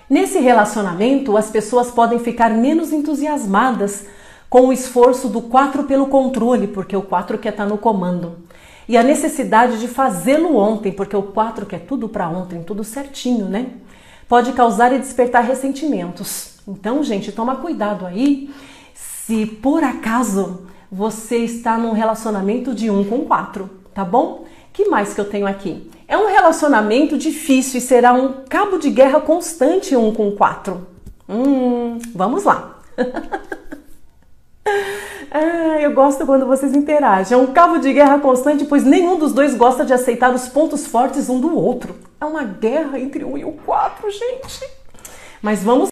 Nesse 0.08 0.38
relacionamento, 0.38 1.36
as 1.36 1.50
pessoas 1.50 1.90
podem 1.90 2.20
ficar 2.20 2.50
menos 2.50 2.92
entusiasmadas 2.92 4.06
com 4.48 4.68
o 4.68 4.72
esforço 4.72 5.28
do 5.28 5.42
4 5.42 5.82
pelo 5.82 6.06
controle, 6.06 6.68
porque 6.68 6.96
o 6.96 7.02
4 7.02 7.38
quer 7.38 7.50
estar 7.50 7.66
no 7.66 7.76
comando 7.76 8.36
e 8.88 8.96
a 8.96 9.02
necessidade 9.02 9.78
de 9.78 9.86
fazê-lo 9.86 10.56
ontem, 10.56 10.90
porque 10.90 11.14
o 11.14 11.22
4 11.22 11.66
quer 11.66 11.80
tudo 11.80 12.08
para 12.08 12.28
ontem, 12.28 12.62
tudo 12.62 12.82
certinho, 12.82 13.44
né? 13.46 13.66
Pode 14.26 14.52
causar 14.52 14.92
e 14.92 14.98
despertar 14.98 15.44
ressentimentos. 15.44 16.58
Então, 16.66 17.02
gente, 17.02 17.30
toma 17.30 17.56
cuidado 17.56 18.06
aí 18.06 18.50
se 18.94 19.44
por 19.44 19.84
acaso 19.84 20.66
você 20.90 21.38
está 21.38 21.76
num 21.76 21.92
relacionamento 21.92 22.74
de 22.74 22.90
1 22.90 22.98
um 22.98 23.04
com 23.04 23.24
4, 23.26 23.68
tá 23.92 24.04
bom? 24.04 24.46
Que 24.72 24.88
mais 24.88 25.12
que 25.12 25.20
eu 25.20 25.28
tenho 25.28 25.46
aqui? 25.46 25.90
É 26.06 26.16
um 26.16 26.28
relacionamento 26.28 27.18
difícil 27.18 27.78
e 27.78 27.82
será 27.82 28.14
um 28.14 28.44
cabo 28.48 28.78
de 28.78 28.88
guerra 28.88 29.20
constante 29.20 29.94
1 29.94 30.06
um 30.06 30.14
com 30.14 30.30
4. 30.30 30.86
Hum, 31.28 31.98
vamos 32.14 32.44
lá. 32.44 32.80
Ah, 35.30 35.78
eu 35.80 35.92
gosto 35.92 36.24
quando 36.24 36.46
vocês 36.46 36.74
interagem. 36.74 37.34
É 37.34 37.40
um 37.40 37.48
cabo 37.48 37.78
de 37.78 37.92
guerra 37.92 38.18
constante, 38.18 38.64
pois 38.64 38.84
nenhum 38.84 39.18
dos 39.18 39.32
dois 39.32 39.54
gosta 39.54 39.84
de 39.84 39.92
aceitar 39.92 40.34
os 40.34 40.48
pontos 40.48 40.86
fortes 40.86 41.28
um 41.28 41.38
do 41.38 41.54
outro. 41.54 41.94
É 42.20 42.24
uma 42.24 42.44
guerra 42.44 42.98
entre 42.98 43.24
um 43.24 43.36
e 43.36 43.44
o 43.44 43.52
quatro, 43.52 44.10
gente. 44.10 44.66
Mas 45.42 45.62
vamos. 45.62 45.90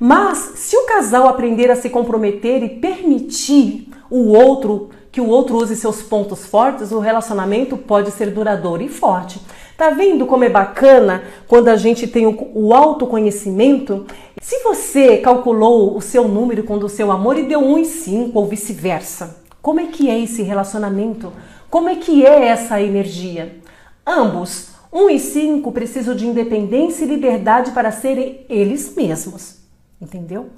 Mas 0.00 0.38
se 0.56 0.76
o 0.76 0.86
casal 0.86 1.28
aprender 1.28 1.70
a 1.70 1.76
se 1.76 1.90
comprometer 1.90 2.62
e 2.62 2.68
permitir 2.80 3.88
o 4.10 4.32
outro 4.32 4.90
que 5.12 5.20
o 5.20 5.28
outro 5.28 5.58
use 5.58 5.76
seus 5.76 6.02
pontos 6.02 6.46
fortes, 6.46 6.90
o 6.90 6.98
relacionamento 6.98 7.76
pode 7.76 8.10
ser 8.10 8.30
duradouro 8.30 8.82
e 8.82 8.88
forte. 8.88 9.38
Tá 9.76 9.90
vendo 9.90 10.26
como 10.26 10.44
é 10.44 10.48
bacana 10.48 11.22
quando 11.46 11.68
a 11.68 11.76
gente 11.76 12.06
tem 12.06 12.26
o, 12.26 12.74
autoconhecimento? 12.74 14.06
Se 14.42 14.58
você 14.64 15.18
calculou 15.18 15.96
o 15.96 16.00
seu 16.00 16.26
número 16.26 16.64
com 16.64 16.74
o 16.74 16.88
seu 16.88 17.12
amor 17.12 17.38
e 17.38 17.44
deu 17.44 17.60
1 17.60 17.78
em 17.78 17.84
5 17.84 18.36
ou 18.36 18.44
vice-versa, 18.44 19.36
como 19.62 19.78
é 19.78 19.86
que 19.86 20.10
é 20.10 20.18
esse 20.18 20.42
relacionamento? 20.42 21.32
Como 21.70 21.88
é 21.88 21.94
que 21.94 22.26
é 22.26 22.48
essa 22.48 22.82
energia? 22.82 23.58
Ambos, 24.04 24.70
1 24.92 25.10
e 25.10 25.20
5, 25.20 25.70
precisam 25.70 26.16
de 26.16 26.26
independência 26.26 27.04
e 27.04 27.08
liberdade 27.08 27.70
para 27.70 27.92
serem 27.92 28.44
eles 28.48 28.96
mesmos. 28.96 29.58
Entendeu? 30.00 30.50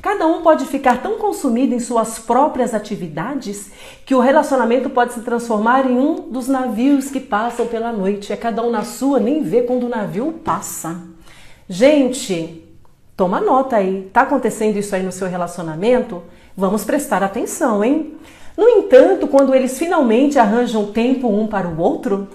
Cada 0.00 0.24
um 0.24 0.42
pode 0.42 0.64
ficar 0.66 1.02
tão 1.02 1.18
consumido 1.18 1.74
em 1.74 1.80
suas 1.80 2.20
próprias 2.20 2.72
atividades 2.72 3.72
que 4.06 4.14
o 4.14 4.20
relacionamento 4.20 4.88
pode 4.88 5.14
se 5.14 5.20
transformar 5.20 5.90
em 5.90 5.98
um 5.98 6.30
dos 6.30 6.46
navios 6.46 7.10
que 7.10 7.18
passam 7.18 7.66
pela 7.66 7.92
noite. 7.92 8.32
É 8.32 8.36
cada 8.36 8.62
um 8.62 8.70
na 8.70 8.84
sua, 8.84 9.18
nem 9.18 9.42
vê 9.42 9.62
quando 9.62 9.86
o 9.86 9.88
navio 9.88 10.32
passa. 10.44 11.02
Gente, 11.68 12.61
toma 13.16 13.40
nota 13.40 13.76
aí. 13.76 14.10
Tá 14.12 14.22
acontecendo 14.22 14.76
isso 14.78 14.94
aí 14.94 15.02
no 15.02 15.12
seu 15.12 15.28
relacionamento? 15.28 16.22
Vamos 16.56 16.84
prestar 16.84 17.22
atenção, 17.22 17.82
hein? 17.82 18.14
No 18.56 18.68
entanto, 18.68 19.26
quando 19.26 19.54
eles 19.54 19.78
finalmente 19.78 20.38
arranjam 20.38 20.92
tempo 20.92 21.28
um 21.28 21.46
para 21.46 21.68
o 21.68 21.80
outro, 21.80 22.28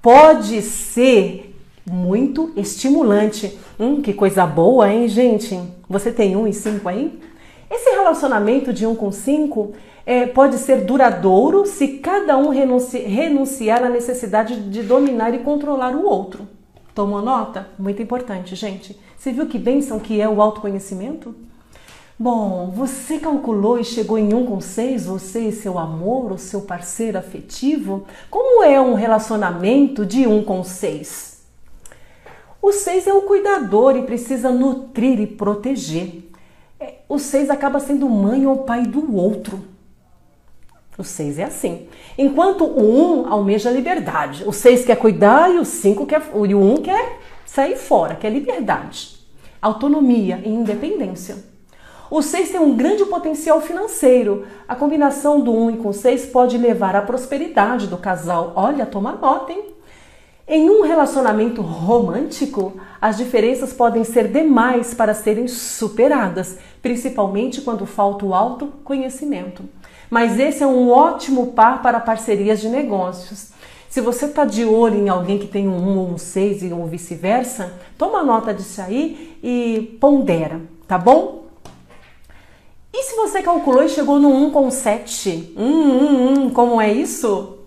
pode 0.00 0.62
ser 0.62 1.54
muito 1.84 2.52
estimulante. 2.56 3.58
Hum, 3.78 4.00
que 4.00 4.12
coisa 4.12 4.46
boa, 4.46 4.90
hein, 4.92 5.08
gente? 5.08 5.58
Você 5.88 6.12
tem 6.12 6.36
um 6.36 6.46
e 6.46 6.52
cinco 6.52 6.88
aí? 6.88 7.18
Esse 7.70 7.90
relacionamento 7.90 8.72
de 8.72 8.86
um 8.86 8.94
com 8.94 9.10
cinco 9.10 9.72
é, 10.06 10.26
pode 10.26 10.58
ser 10.58 10.82
duradouro 10.82 11.66
se 11.66 11.88
cada 11.98 12.36
um 12.36 12.50
renunci 12.50 12.98
renunciar 12.98 13.82
à 13.82 13.88
necessidade 13.88 14.60
de 14.70 14.82
dominar 14.82 15.34
e 15.34 15.38
controlar 15.38 15.94
o 15.94 16.06
outro. 16.06 16.46
Tomou 16.94 17.20
nota? 17.20 17.68
Muito 17.76 18.00
importante, 18.00 18.54
gente. 18.54 18.96
Você 19.18 19.32
viu 19.32 19.46
que 19.46 19.58
bênção 19.58 19.98
que 19.98 20.20
é 20.20 20.28
o 20.28 20.40
autoconhecimento? 20.40 21.34
Bom, 22.16 22.70
você 22.70 23.18
calculou 23.18 23.80
e 23.80 23.84
chegou 23.84 24.16
em 24.16 24.32
um 24.32 24.46
com 24.46 24.60
seis, 24.60 25.06
você 25.06 25.48
e 25.48 25.52
seu 25.52 25.76
amor, 25.76 26.30
o 26.30 26.38
seu 26.38 26.60
parceiro 26.60 27.18
afetivo? 27.18 28.04
Como 28.30 28.62
é 28.62 28.80
um 28.80 28.94
relacionamento 28.94 30.06
de 30.06 30.24
um 30.24 30.44
com 30.44 30.62
seis? 30.62 31.42
O 32.62 32.70
seis 32.70 33.08
é 33.08 33.12
o 33.12 33.22
cuidador 33.22 33.96
e 33.96 34.02
precisa 34.02 34.50
nutrir 34.50 35.18
e 35.20 35.26
proteger. 35.26 36.30
É, 36.78 36.98
o 37.08 37.18
seis 37.18 37.50
acaba 37.50 37.80
sendo 37.80 38.08
mãe 38.08 38.46
ou 38.46 38.58
pai 38.58 38.84
do 38.84 39.16
outro. 39.16 39.73
O 40.96 41.02
seis 41.02 41.38
é 41.38 41.44
assim. 41.44 41.88
Enquanto 42.16 42.64
o 42.64 42.82
um 42.82 43.32
almeja 43.32 43.70
liberdade, 43.70 44.44
o 44.46 44.52
seis 44.52 44.84
quer 44.84 44.96
cuidar 44.96 45.52
e 45.52 45.58
o 45.58 45.64
cinco 45.64 46.06
quer, 46.06 46.22
e 46.46 46.54
o 46.54 46.60
um 46.60 46.76
quer 46.76 47.18
sair 47.44 47.76
fora, 47.76 48.14
quer 48.14 48.30
liberdade, 48.30 49.16
autonomia 49.60 50.40
e 50.44 50.48
independência. 50.48 51.36
O 52.10 52.22
6 52.22 52.50
tem 52.50 52.60
um 52.60 52.76
grande 52.76 53.04
potencial 53.06 53.60
financeiro. 53.60 54.46
A 54.68 54.76
combinação 54.76 55.40
do 55.40 55.50
1 55.50 55.66
um 55.66 55.76
com 55.78 55.92
6 55.92 56.26
pode 56.26 56.56
levar 56.56 56.94
à 56.94 57.02
prosperidade 57.02 57.86
do 57.86 57.96
casal. 57.96 58.52
Olha, 58.54 58.86
toma 58.86 59.12
nota, 59.12 59.52
hein? 59.52 59.74
Em 60.46 60.68
um 60.68 60.82
relacionamento 60.82 61.62
romântico, 61.62 62.74
as 63.00 63.16
diferenças 63.16 63.72
podem 63.72 64.04
ser 64.04 64.28
demais 64.28 64.92
para 64.92 65.14
serem 65.14 65.48
superadas, 65.48 66.58
principalmente 66.82 67.62
quando 67.62 67.86
falta 67.86 68.26
o 68.26 68.34
autoconhecimento. 68.34 69.64
Mas 70.10 70.38
esse 70.38 70.62
é 70.62 70.66
um 70.66 70.90
ótimo 70.90 71.48
par 71.48 71.82
para 71.82 72.00
parcerias 72.00 72.60
de 72.60 72.68
negócios. 72.68 73.52
Se 73.88 74.00
você 74.00 74.26
está 74.26 74.44
de 74.44 74.64
olho 74.64 74.98
em 74.98 75.08
alguém 75.08 75.38
que 75.38 75.46
tem 75.46 75.68
um 75.68 75.76
1 75.76 75.98
ou 75.98 76.08
um 76.08 76.18
6 76.18 76.64
e 76.64 76.72
ou 76.72 76.84
vice-versa, 76.86 77.74
toma 77.96 78.24
nota 78.24 78.52
disso 78.52 78.80
aí 78.80 79.38
e 79.42 79.96
pondera, 80.00 80.60
tá 80.88 80.98
bom? 80.98 81.44
E 82.92 83.02
se 83.04 83.14
você 83.14 83.40
calculou 83.40 83.84
e 83.84 83.88
chegou 83.88 84.18
no 84.18 84.28
1 84.28 84.50
com 84.50 84.70
7? 84.70 85.54
Hum, 85.56 85.64
hum, 85.64 86.34
hum, 86.46 86.50
como 86.50 86.80
é 86.80 86.92
isso? 86.92 87.58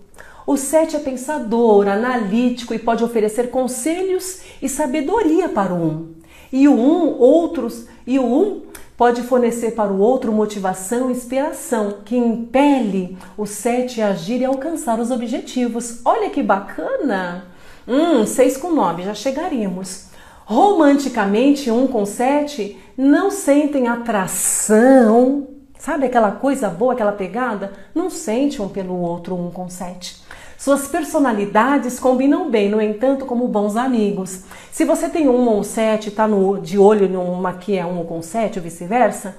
O 0.46 0.56
7 0.56 0.96
é 0.96 0.98
pensador, 0.98 1.88
analítico 1.88 2.72
e 2.72 2.78
pode 2.78 3.04
oferecer 3.04 3.50
conselhos 3.50 4.40
e 4.62 4.68
sabedoria 4.68 5.48
para 5.48 5.74
o 5.74 5.76
1. 5.76 6.14
E 6.52 6.68
o 6.68 6.72
1, 6.72 7.18
outros, 7.18 7.86
e 8.06 8.18
o 8.18 8.24
1 8.24 8.62
pode 8.98 9.22
fornecer 9.22 9.76
para 9.76 9.92
o 9.92 10.00
outro 10.00 10.32
motivação 10.32 11.08
e 11.08 11.12
inspiração 11.12 11.98
que 12.04 12.16
impele 12.16 13.16
o 13.36 13.46
7 13.46 14.02
a 14.02 14.08
agir 14.08 14.40
e 14.40 14.44
alcançar 14.44 14.98
os 14.98 15.12
objetivos. 15.12 16.00
Olha 16.04 16.28
que 16.28 16.42
bacana! 16.42 17.44
Hum, 17.86 18.26
6 18.26 18.56
com 18.56 18.72
9, 18.72 19.04
já 19.04 19.14
chegaríamos. 19.14 20.08
Romanticamente, 20.44 21.70
1 21.70 21.86
com 21.86 22.04
7 22.04 22.76
não 22.96 23.30
sentem 23.30 23.86
atração, 23.86 25.46
sabe 25.78 26.06
aquela 26.06 26.32
coisa 26.32 26.68
boa, 26.68 26.92
aquela 26.92 27.12
pegada? 27.12 27.72
Não 27.94 28.10
sente 28.10 28.60
um 28.60 28.68
pelo 28.68 28.98
outro, 29.00 29.36
1 29.36 29.52
com 29.52 29.68
7. 29.68 30.17
Suas 30.58 30.88
personalidades 30.88 32.00
combinam 32.00 32.50
bem, 32.50 32.68
no 32.68 32.82
entanto, 32.82 33.24
como 33.24 33.46
bons 33.46 33.76
amigos. 33.76 34.40
Se 34.72 34.84
você 34.84 35.08
tem 35.08 35.28
um 35.28 35.48
ou 35.48 35.62
sete, 35.62 36.08
está 36.08 36.28
de 36.60 36.76
olho 36.76 37.08
numa 37.08 37.52
que 37.52 37.78
é 37.78 37.86
um 37.86 38.04
com 38.04 38.20
sete 38.20 38.58
ou 38.58 38.64
vice-versa, 38.64 39.36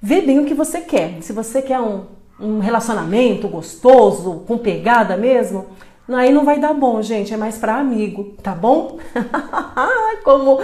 vê 0.00 0.20
bem 0.20 0.38
o 0.38 0.44
que 0.44 0.54
você 0.54 0.80
quer. 0.80 1.20
Se 1.20 1.32
você 1.32 1.60
quer 1.60 1.80
um, 1.80 2.02
um 2.38 2.60
relacionamento 2.60 3.48
gostoso, 3.48 4.44
com 4.46 4.56
pegada 4.56 5.16
mesmo, 5.16 5.66
aí 6.08 6.32
não 6.32 6.44
vai 6.44 6.60
dar 6.60 6.74
bom, 6.74 7.02
gente, 7.02 7.34
é 7.34 7.36
mais 7.36 7.58
para 7.58 7.74
amigo, 7.74 8.36
tá 8.40 8.54
bom? 8.54 8.98
Como 10.22 10.60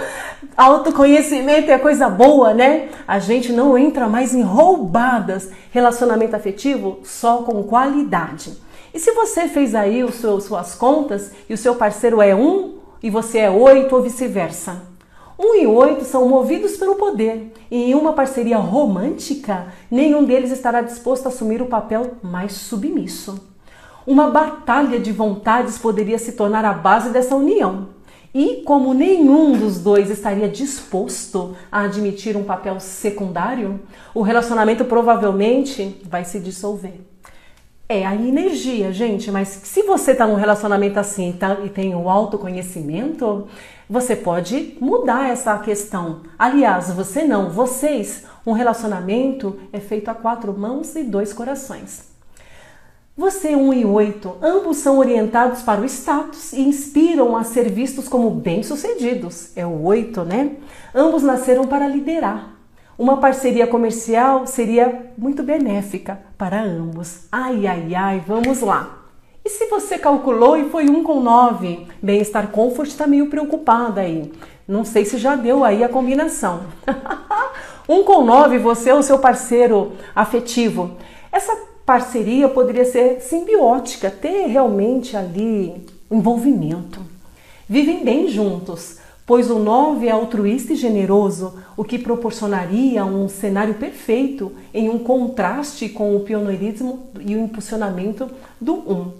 autoconhecimento 0.55 1.71
é 1.71 1.77
coisa 1.77 2.07
boa, 2.07 2.53
né? 2.53 2.87
A 3.05 3.19
gente 3.19 3.51
não 3.51 3.77
entra 3.77 4.07
mais 4.07 4.33
em 4.33 4.43
roubadas, 4.43 5.51
relacionamento 5.71 6.37
afetivo 6.37 7.01
só 7.03 7.39
com 7.39 7.61
qualidade. 7.63 8.68
E 8.93 8.99
se 8.99 9.11
você 9.11 9.47
fez 9.47 9.75
aí 9.75 10.03
os 10.03 10.15
seus, 10.15 10.45
suas 10.45 10.75
contas 10.75 11.31
e 11.47 11.53
o 11.53 11.57
seu 11.57 11.75
parceiro 11.75 12.21
é 12.21 12.35
um 12.35 12.79
e 13.01 13.09
você 13.09 13.39
é 13.39 13.49
oito 13.49 13.95
ou 13.95 14.01
vice-versa? 14.01 14.81
Um 15.37 15.55
e 15.55 15.65
oito 15.65 16.03
são 16.03 16.27
movidos 16.27 16.75
pelo 16.75 16.95
poder, 16.95 17.53
e 17.71 17.91
em 17.91 17.95
uma 17.95 18.11
parceria 18.11 18.57
romântica, 18.57 19.67
nenhum 19.89 20.25
deles 20.25 20.51
estará 20.51 20.81
disposto 20.81 21.27
a 21.27 21.29
assumir 21.29 21.61
o 21.61 21.67
papel 21.67 22.17
mais 22.21 22.51
submisso. 22.51 23.39
Uma 24.05 24.29
batalha 24.29 24.99
de 24.99 25.13
vontades 25.13 25.77
poderia 25.77 26.19
se 26.19 26.33
tornar 26.33 26.65
a 26.65 26.73
base 26.73 27.11
dessa 27.11 27.37
união. 27.37 27.87
E 28.33 28.63
como 28.65 28.93
nenhum 28.93 29.57
dos 29.57 29.79
dois 29.79 30.09
estaria 30.09 30.49
disposto 30.49 31.55
a 31.71 31.81
admitir 31.81 32.35
um 32.35 32.43
papel 32.43 32.79
secundário, 32.79 33.79
o 34.13 34.21
relacionamento 34.21 34.83
provavelmente 34.83 36.01
vai 36.03 36.25
se 36.25 36.39
dissolver. 36.39 37.08
É 37.91 38.05
a 38.05 38.13
energia, 38.13 38.93
gente, 38.93 39.31
mas 39.31 39.47
se 39.47 39.81
você 39.81 40.11
está 40.11 40.27
num 40.27 40.35
relacionamento 40.35 40.99
assim 40.99 41.31
tá, 41.31 41.57
e 41.65 41.69
tem 41.69 41.95
o 41.95 42.07
autoconhecimento, 42.07 43.47
você 43.89 44.15
pode 44.15 44.77
mudar 44.79 45.27
essa 45.27 45.57
questão. 45.57 46.21
Aliás, 46.37 46.91
você 46.91 47.23
não, 47.23 47.49
vocês, 47.49 48.25
um 48.45 48.51
relacionamento 48.51 49.59
é 49.73 49.79
feito 49.79 50.07
a 50.07 50.13
quatro 50.13 50.53
mãos 50.53 50.95
e 50.95 51.03
dois 51.03 51.33
corações. 51.33 52.09
Você, 53.17 53.55
um 53.55 53.73
e 53.73 53.83
oito, 53.83 54.37
ambos 54.39 54.77
são 54.77 54.99
orientados 54.99 55.63
para 55.63 55.81
o 55.81 55.85
status 55.85 56.53
e 56.53 56.61
inspiram 56.61 57.35
a 57.35 57.43
ser 57.43 57.71
vistos 57.71 58.07
como 58.07 58.29
bem-sucedidos. 58.29 59.57
É 59.57 59.65
o 59.65 59.81
oito, 59.85 60.23
né? 60.23 60.57
Ambos 60.93 61.23
nasceram 61.23 61.65
para 61.65 61.87
liderar. 61.87 62.58
Uma 62.99 63.15
parceria 63.15 63.65
comercial 63.65 64.45
seria 64.45 65.13
muito 65.17 65.41
benéfica 65.41 66.19
para 66.37 66.61
ambos. 66.61 67.27
Ai, 67.31 67.65
ai, 67.65 67.95
ai, 67.95 68.21
vamos 68.27 68.59
lá. 68.59 69.05
E 69.45 69.49
se 69.49 69.67
você 69.67 69.97
calculou 69.97 70.57
e 70.57 70.69
foi 70.69 70.89
um 70.89 71.01
com 71.01 71.21
nove? 71.21 71.87
Bem-estar 72.03 72.49
Comfort 72.49 72.89
está 72.89 73.07
meio 73.07 73.27
preocupada 73.27 74.01
aí. 74.01 74.29
Não 74.67 74.83
sei 74.83 75.05
se 75.05 75.17
já 75.17 75.37
deu 75.37 75.63
aí 75.63 75.81
a 75.81 75.87
combinação. 75.87 76.63
um 77.87 78.03
com 78.03 78.25
nove, 78.25 78.57
você 78.57 78.89
é 78.89 78.95
o 78.95 79.01
seu 79.01 79.17
parceiro 79.17 79.93
afetivo. 80.13 80.97
Essa 81.31 81.55
parceria 81.85 82.49
poderia 82.49 82.83
ser 82.83 83.21
simbiótica, 83.21 84.11
ter 84.11 84.47
realmente 84.47 85.15
ali 85.15 85.87
envolvimento. 86.11 86.99
Vivem 87.65 88.03
bem 88.03 88.27
juntos, 88.27 88.98
pois 89.29 89.51
o 89.51 89.59
9 89.59 90.07
é 90.07 90.11
altruísta 90.11 90.73
e 90.73 90.75
generoso, 90.75 91.53
o 91.77 91.83
que 91.83 91.99
proporcionaria 91.99 93.05
um 93.05 93.29
cenário 93.29 93.75
perfeito 93.75 94.51
em 94.73 94.89
um 94.89 94.97
contraste 94.97 95.87
com 95.87 96.15
o 96.15 96.21
pioneirismo 96.21 97.11
e 97.19 97.35
o 97.35 97.39
impulsionamento 97.39 98.27
do 98.59 98.73
1. 98.73 99.11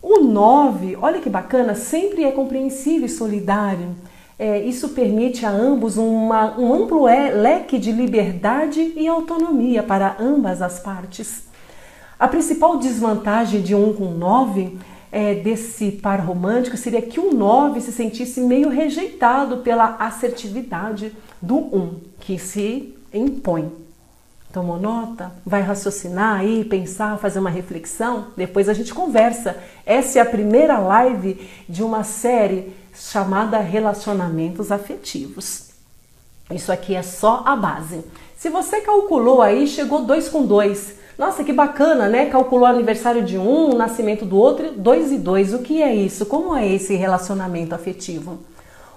O 0.00 0.20
9, 0.20 0.96
olha 0.96 1.20
que 1.20 1.28
bacana, 1.28 1.74
sempre 1.74 2.24
é 2.24 2.30
compreensível 2.30 3.04
e 3.04 3.10
solidário. 3.10 3.94
É, 4.38 4.58
isso 4.58 4.88
permite 4.88 5.44
a 5.44 5.50
ambos 5.50 5.98
uma, 5.98 6.58
um 6.58 6.72
amplo 6.72 7.04
leque 7.04 7.78
de 7.78 7.92
liberdade 7.92 8.94
e 8.96 9.06
autonomia 9.06 9.82
para 9.82 10.16
ambas 10.18 10.62
as 10.62 10.80
partes. 10.80 11.44
A 12.18 12.26
principal 12.26 12.78
desvantagem 12.78 13.60
de 13.60 13.74
um 13.74 13.92
com 13.92 14.12
9 14.12 14.78
é, 15.12 15.34
desse 15.34 15.92
par 15.92 16.20
romântico 16.20 16.74
seria 16.74 17.02
que 17.02 17.20
o 17.20 17.34
9 17.34 17.82
se 17.82 17.92
sentisse 17.92 18.40
meio 18.40 18.70
rejeitado 18.70 19.58
pela 19.58 19.96
assertividade 19.98 21.12
do 21.40 21.58
1, 21.58 22.00
que 22.18 22.38
se 22.38 22.94
impõe. 23.12 23.70
Tomou 24.50 24.78
nota? 24.78 25.32
Vai 25.44 25.60
raciocinar 25.60 26.40
aí, 26.40 26.64
pensar, 26.64 27.18
fazer 27.18 27.38
uma 27.38 27.50
reflexão? 27.50 28.28
Depois 28.36 28.68
a 28.68 28.74
gente 28.74 28.92
conversa. 28.92 29.56
Essa 29.84 30.18
é 30.18 30.22
a 30.22 30.26
primeira 30.26 30.78
live 30.78 31.48
de 31.68 31.82
uma 31.82 32.04
série 32.04 32.72
chamada 32.94 33.58
Relacionamentos 33.58 34.72
Afetivos. 34.72 35.70
Isso 36.50 36.72
aqui 36.72 36.94
é 36.94 37.02
só 37.02 37.42
a 37.46 37.56
base. 37.56 38.02
Se 38.36 38.50
você 38.50 38.80
calculou 38.80 39.40
aí, 39.40 39.66
chegou 39.66 40.04
2 40.04 40.28
com 40.28 40.44
2. 40.44 41.01
Nossa, 41.18 41.44
que 41.44 41.52
bacana, 41.52 42.08
né? 42.08 42.26
Calculou 42.26 42.64
o 42.64 42.70
aniversário 42.70 43.22
de 43.22 43.36
um, 43.36 43.70
o 43.70 43.76
nascimento 43.76 44.24
do 44.24 44.36
outro, 44.36 44.72
dois 44.72 45.12
e 45.12 45.18
dois. 45.18 45.52
O 45.52 45.58
que 45.58 45.82
é 45.82 45.94
isso? 45.94 46.24
Como 46.24 46.56
é 46.56 46.66
esse 46.66 46.94
relacionamento 46.94 47.74
afetivo? 47.74 48.38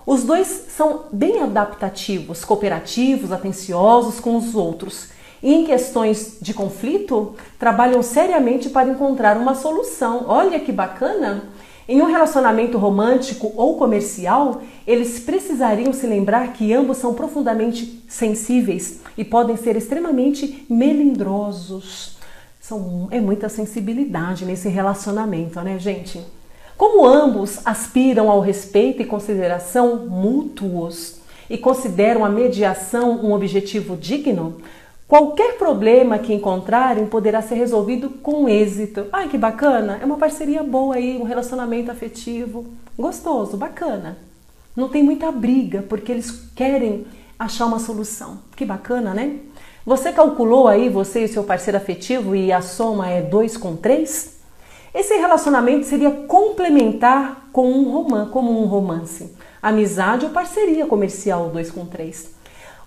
Os 0.06 0.24
dois 0.24 0.48
são 0.70 1.04
bem 1.12 1.42
adaptativos, 1.42 2.46
cooperativos, 2.46 3.32
atenciosos 3.32 4.20
com 4.20 4.38
os 4.38 4.56
outros. 4.56 5.10
E 5.44 5.54
em 5.54 5.66
questões 5.66 6.38
de 6.42 6.54
conflito, 6.54 7.36
trabalham 7.60 8.02
seriamente 8.02 8.70
para 8.70 8.88
encontrar 8.88 9.36
uma 9.36 9.54
solução. 9.54 10.26
Olha 10.28 10.60
que 10.60 10.72
bacana! 10.72 11.44
Em 11.88 12.02
um 12.02 12.06
relacionamento 12.06 12.78
romântico 12.78 13.52
ou 13.56 13.78
comercial, 13.78 14.62
eles 14.88 15.20
precisariam 15.20 15.94
se 15.94 16.08
lembrar 16.08 16.54
que 16.54 16.74
ambos 16.74 16.98
são 16.98 17.14
profundamente 17.14 18.04
sensíveis 18.08 19.02
e 19.18 19.24
podem 19.24 19.56
ser 19.56 19.76
extremamente 19.76 20.66
melindrosos. 20.70 22.18
São, 22.60 23.08
é 23.12 23.20
muita 23.20 23.48
sensibilidade 23.50 24.46
nesse 24.46 24.70
relacionamento, 24.70 25.62
né, 25.62 25.78
gente? 25.78 26.22
Como 26.78 27.06
ambos 27.06 27.60
aspiram 27.66 28.30
ao 28.30 28.42
respeito 28.42 29.02
e 29.02 29.06
consideração 29.06 30.08
mútuos 30.08 31.18
e 31.50 31.58
consideram 31.58 32.26
a 32.26 32.30
mediação 32.30 33.24
um 33.24 33.34
objetivo 33.34 33.96
digno, 33.96 34.58
Qualquer 35.08 35.60
problema 35.60 36.18
que 36.18 36.34
encontrarem 36.34 37.06
poderá 37.06 37.40
ser 37.40 37.56
resolvido 37.56 38.10
com 38.10 38.50
êxito. 38.50 39.06
Ai, 39.14 39.30
que 39.30 39.38
bacana! 39.38 40.00
É 40.02 40.06
uma 40.06 40.18
parceria 40.18 40.64
boa 40.64 40.96
aí, 40.96 41.16
um 41.16 41.24
relacionamento 41.24 41.92
afetivo. 41.92 42.66
Gostoso, 42.98 43.56
bacana. 43.56 44.18
Não 44.76 44.90
tem 44.90 45.04
muita 45.04 45.32
briga, 45.32 45.84
porque 45.88 46.12
eles 46.12 46.32
querem 46.56 47.06
achar 47.38 47.66
uma 47.66 47.80
solução. 47.80 48.40
Que 48.56 48.66
bacana, 48.66 49.14
né? 49.14 49.38
Você 49.86 50.12
calculou 50.12 50.68
aí, 50.68 50.90
você 50.90 51.26
e 51.26 51.28
seu 51.28 51.44
parceiro 51.44 51.78
afetivo, 51.78 52.36
e 52.36 52.52
a 52.52 52.62
soma 52.62 53.10
é 53.10 53.22
2 53.22 53.58
com 53.58 53.76
3? 53.76 54.36
Esse 54.94 55.16
relacionamento 55.16 55.86
seria 55.86 56.10
complementar 56.10 57.50
com 57.52 57.70
um 57.70 57.92
romance, 57.92 58.32
como 58.32 58.62
um 58.62 58.66
romance. 58.66 59.36
Amizade 59.62 60.26
ou 60.26 60.32
parceria 60.32 60.86
comercial 60.86 61.50
2 61.50 61.70
com 61.70 61.86
3. 61.86 62.34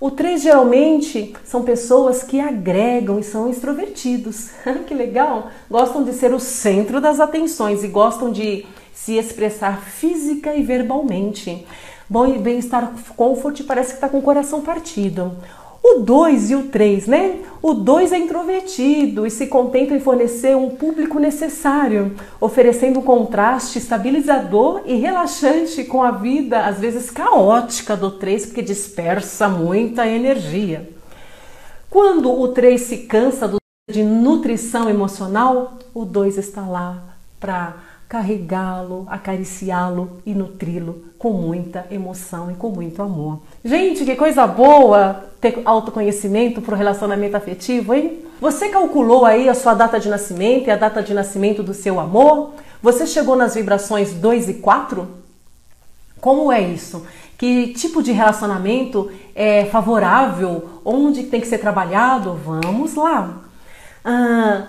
O 0.00 0.10
3 0.10 0.42
geralmente 0.42 1.34
são 1.44 1.64
pessoas 1.64 2.22
que 2.22 2.40
agregam 2.40 3.18
e 3.18 3.24
são 3.24 3.50
extrovertidos. 3.50 4.50
que 4.86 4.94
legal! 4.94 5.50
Gostam 5.70 6.02
de 6.02 6.12
ser 6.12 6.32
o 6.32 6.40
centro 6.40 7.00
das 7.00 7.20
atenções 7.20 7.84
e 7.84 7.88
gostam 7.88 8.32
de 8.32 8.64
se 8.94 9.16
expressar 9.16 9.80
física 9.82 10.54
e 10.54 10.62
verbalmente. 10.62 11.66
Bom 12.10 12.38
bem-estar 12.38 12.90
comfort 13.14 13.62
parece 13.64 13.90
que 13.90 13.96
está 13.96 14.08
com 14.08 14.18
o 14.18 14.22
coração 14.22 14.62
partido. 14.62 15.32
O 15.82 16.00
2 16.00 16.50
e 16.50 16.54
o 16.54 16.62
3, 16.68 17.06
né? 17.06 17.40
O 17.60 17.74
2 17.74 18.12
é 18.12 18.18
introvertido 18.18 19.26
e 19.26 19.30
se 19.30 19.46
contenta 19.46 19.94
em 19.94 20.00
fornecer 20.00 20.56
um 20.56 20.70
público 20.70 21.18
necessário, 21.18 22.16
oferecendo 22.40 23.00
um 23.00 23.02
contraste 23.02 23.78
estabilizador 23.78 24.80
e 24.86 24.94
relaxante 24.94 25.84
com 25.84 26.02
a 26.02 26.10
vida, 26.10 26.64
às 26.64 26.78
vezes 26.78 27.10
caótica, 27.10 27.94
do 27.94 28.12
3, 28.12 28.46
porque 28.46 28.62
dispersa 28.62 29.46
muita 29.46 30.06
energia. 30.06 30.88
Quando 31.90 32.32
o 32.32 32.48
3 32.48 32.80
se 32.80 32.96
cansa 32.98 33.54
de 33.90 34.02
nutrição 34.02 34.88
emocional, 34.88 35.78
o 35.92 36.06
2 36.06 36.38
está 36.38 36.62
lá 36.62 37.02
para 37.38 37.74
carregá-lo, 38.08 39.06
acariciá-lo 39.06 40.22
e 40.24 40.34
nutri-lo 40.34 41.04
com 41.18 41.32
muita 41.32 41.86
emoção 41.90 42.50
e 42.50 42.54
com 42.54 42.70
muito 42.70 43.02
amor. 43.02 43.40
Gente, 43.62 44.04
que 44.04 44.16
coisa 44.16 44.46
boa 44.46 45.24
ter 45.40 45.60
autoconhecimento 45.64 46.62
para 46.62 46.74
o 46.74 46.78
relacionamento 46.78 47.36
afetivo, 47.36 47.92
hein? 47.92 48.20
Você 48.40 48.68
calculou 48.70 49.26
aí 49.26 49.48
a 49.48 49.54
sua 49.54 49.74
data 49.74 50.00
de 50.00 50.08
nascimento 50.08 50.68
e 50.68 50.70
a 50.70 50.76
data 50.76 51.02
de 51.02 51.12
nascimento 51.12 51.62
do 51.62 51.74
seu 51.74 52.00
amor? 52.00 52.54
Você 52.82 53.06
chegou 53.06 53.36
nas 53.36 53.56
vibrações 53.56 54.14
2 54.14 54.48
e 54.48 54.54
4? 54.54 55.06
Como 56.20 56.50
é 56.50 56.62
isso? 56.62 57.04
Que 57.36 57.74
tipo 57.74 58.02
de 58.02 58.12
relacionamento 58.12 59.10
é 59.34 59.66
favorável? 59.66 60.80
Onde 60.84 61.24
tem 61.24 61.40
que 61.40 61.46
ser 61.46 61.58
trabalhado? 61.58 62.32
Vamos 62.34 62.94
lá! 62.94 63.47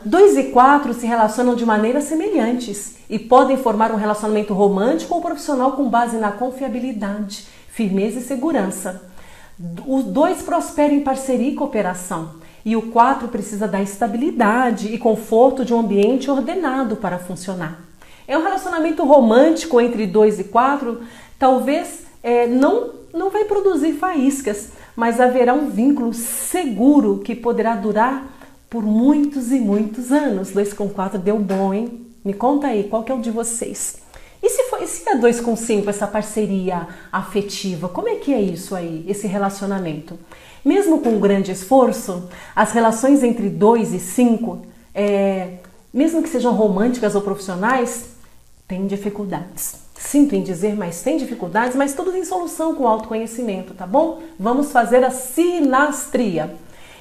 2 0.04 0.38
ah, 0.38 0.40
e 0.42 0.52
4 0.52 0.94
se 0.94 1.08
relacionam 1.08 1.56
de 1.56 1.66
maneiras 1.66 2.04
semelhantes 2.06 2.98
e 3.10 3.18
podem 3.18 3.56
formar 3.56 3.92
um 3.92 3.96
relacionamento 3.96 4.54
romântico 4.54 5.16
ou 5.16 5.22
profissional 5.22 5.72
com 5.74 5.90
base 5.90 6.18
na 6.18 6.32
confiabilidade, 6.32 7.48
firmeza 7.70 8.20
e 8.20 8.24
segurança. 8.24 9.02
O 9.86 10.02
2 10.02 10.42
prospera 10.42 10.94
em 10.94 11.00
parceria 11.00 11.50
e 11.50 11.56
cooperação, 11.56 12.32
e 12.66 12.76
o 12.76 12.84
4 12.92 13.30
precisa 13.30 13.68
da 13.68 13.82
estabilidade 13.82 14.94
e 14.94 14.98
conforto 14.98 15.64
de 15.64 15.74
um 15.74 15.80
ambiente 15.80 16.30
ordenado 16.30 16.98
para 16.98 17.18
funcionar. 17.18 17.80
É 18.28 18.38
um 18.38 18.44
relacionamento 18.44 19.06
romântico 19.06 19.80
entre 19.80 20.06
2 20.06 20.40
e 20.40 20.44
4, 20.46 21.02
talvez 21.38 22.04
é, 22.22 22.46
não, 22.46 22.90
não 23.14 23.30
vai 23.30 23.46
produzir 23.46 23.94
faíscas, 23.94 24.70
mas 24.96 25.20
haverá 25.22 25.54
um 25.54 25.70
vínculo 25.70 26.14
seguro 26.14 27.22
que 27.24 27.34
poderá 27.34 27.76
durar 27.76 28.39
por 28.70 28.84
muitos 28.84 29.52
e 29.52 29.60
muitos 29.60 30.12
anos. 30.12 30.52
2 30.52 30.74
com 30.74 30.88
4 30.90 31.18
deu 31.18 31.40
bom, 31.40 31.74
hein? 31.74 32.06
Me 32.24 32.34
conta 32.34 32.68
aí, 32.68 32.84
qual 32.84 33.04
que 33.04 33.12
é 33.12 33.16
o 33.16 33.22
de 33.22 33.32
vocês? 33.32 33.98
E 34.42 34.50
se, 34.50 34.64
for, 34.70 34.82
e 34.82 34.88
se 34.88 35.08
é 35.10 35.16
2 35.16 35.42
com 35.42 35.56
5, 35.56 35.90
essa 35.90 36.08
parceria 36.08 36.88
afetiva, 37.12 37.90
como 37.90 38.08
é 38.08 38.16
que 38.16 38.34
é 38.34 38.42
isso 38.42 38.76
aí, 38.76 39.04
esse 39.08 39.28
relacionamento? 39.28 40.18
Mesmo 40.64 41.00
com 41.00 41.20
grande 41.20 41.52
esforço, 41.52 42.30
as 42.56 42.72
relações 42.72 43.24
entre 43.24 43.50
2 43.50 43.94
e 43.94 44.00
5, 44.00 44.60
é, 44.94 45.58
mesmo 45.94 46.22
que 46.22 46.30
sejam 46.30 46.54
românticas 46.54 47.16
ou 47.16 47.22
profissionais, 47.22 48.10
têm 48.68 48.88
dificuldades. 48.88 49.76
Sinto 49.98 50.36
em 50.36 50.44
dizer, 50.44 50.76
mas 50.76 51.02
tem 51.02 51.18
dificuldades, 51.18 51.76
mas 51.76 51.94
tudo 51.94 52.12
tem 52.12 52.24
solução 52.24 52.74
com 52.76 52.84
o 52.84 52.88
autoconhecimento, 52.88 53.74
tá 53.74 53.86
bom? 53.86 54.22
Vamos 54.40 54.72
fazer 54.72 55.04
a 55.04 55.12
sinastria. 55.12 56.56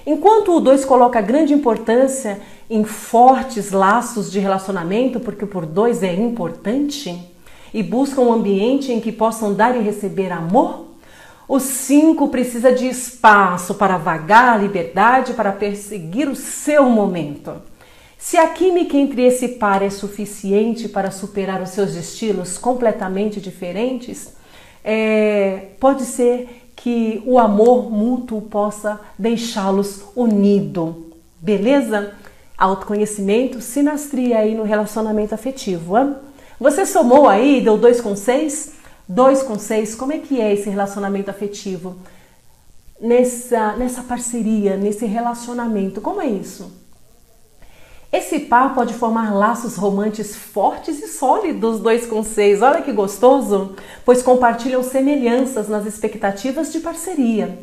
Enquanto 0.06 0.56
o 0.56 0.60
2 0.60 0.84
coloca 0.84 1.20
grande 1.20 1.52
importância 1.52 2.40
em 2.70 2.84
fortes 2.84 3.70
laços 3.70 4.30
de 4.30 4.38
relacionamento, 4.38 5.20
porque 5.20 5.46
por 5.46 5.66
dois 5.66 6.02
é 6.02 6.14
importante, 6.14 7.18
e 7.72 7.82
busca 7.82 8.20
um 8.20 8.32
ambiente 8.32 8.92
em 8.92 9.00
que 9.00 9.12
possam 9.12 9.54
dar 9.54 9.76
e 9.76 9.82
receber 9.82 10.32
amor, 10.32 10.86
o 11.46 11.58
5 11.58 12.28
precisa 12.28 12.72
de 12.72 12.86
espaço 12.86 13.74
para 13.74 13.96
vagar, 13.96 14.60
liberdade 14.60 15.32
para 15.32 15.50
perseguir 15.50 16.28
o 16.28 16.36
seu 16.36 16.84
momento. 16.84 17.54
Se 18.18 18.36
a 18.36 18.48
química 18.48 18.96
entre 18.96 19.24
esse 19.24 19.48
par 19.48 19.82
é 19.82 19.88
suficiente 19.88 20.88
para 20.88 21.10
superar 21.10 21.62
os 21.62 21.70
seus 21.70 21.94
estilos 21.94 22.58
completamente 22.58 23.40
diferentes, 23.40 24.34
é, 24.84 25.68
pode 25.80 26.04
ser 26.04 26.67
que 26.78 27.22
o 27.26 27.38
amor 27.38 27.90
mútuo 27.90 28.40
possa 28.42 29.00
deixá-los 29.18 30.02
unidos, 30.14 30.94
beleza? 31.40 32.14
Autoconhecimento, 32.56 33.60
sinastria 33.60 34.38
aí 34.38 34.54
no 34.54 34.62
relacionamento 34.62 35.34
afetivo. 35.34 35.98
Hein? 35.98 36.14
Você 36.58 36.86
somou 36.86 37.28
aí, 37.28 37.60
deu 37.60 37.76
2 37.76 38.00
com 38.00 38.14
6? 38.14 38.74
2 39.08 39.42
com 39.42 39.58
6, 39.58 39.94
como 39.94 40.12
é 40.12 40.18
que 40.18 40.40
é 40.40 40.52
esse 40.52 40.68
relacionamento 40.68 41.30
afetivo? 41.30 41.96
Nessa, 43.00 43.76
nessa 43.76 44.02
parceria, 44.02 44.76
nesse 44.76 45.06
relacionamento, 45.06 46.00
como 46.00 46.20
é 46.20 46.26
isso? 46.26 46.70
Esse 48.10 48.38
par 48.40 48.74
pode 48.74 48.94
formar 48.94 49.34
laços 49.34 49.76
românticos 49.76 50.34
fortes 50.34 50.98
e 51.02 51.08
sólidos, 51.08 51.78
dois 51.78 52.06
com 52.06 52.22
seis. 52.22 52.62
Olha 52.62 52.80
que 52.80 52.90
gostoso! 52.90 53.76
Pois 54.02 54.22
compartilham 54.22 54.82
semelhanças 54.82 55.68
nas 55.68 55.84
expectativas 55.84 56.72
de 56.72 56.80
parceria. 56.80 57.58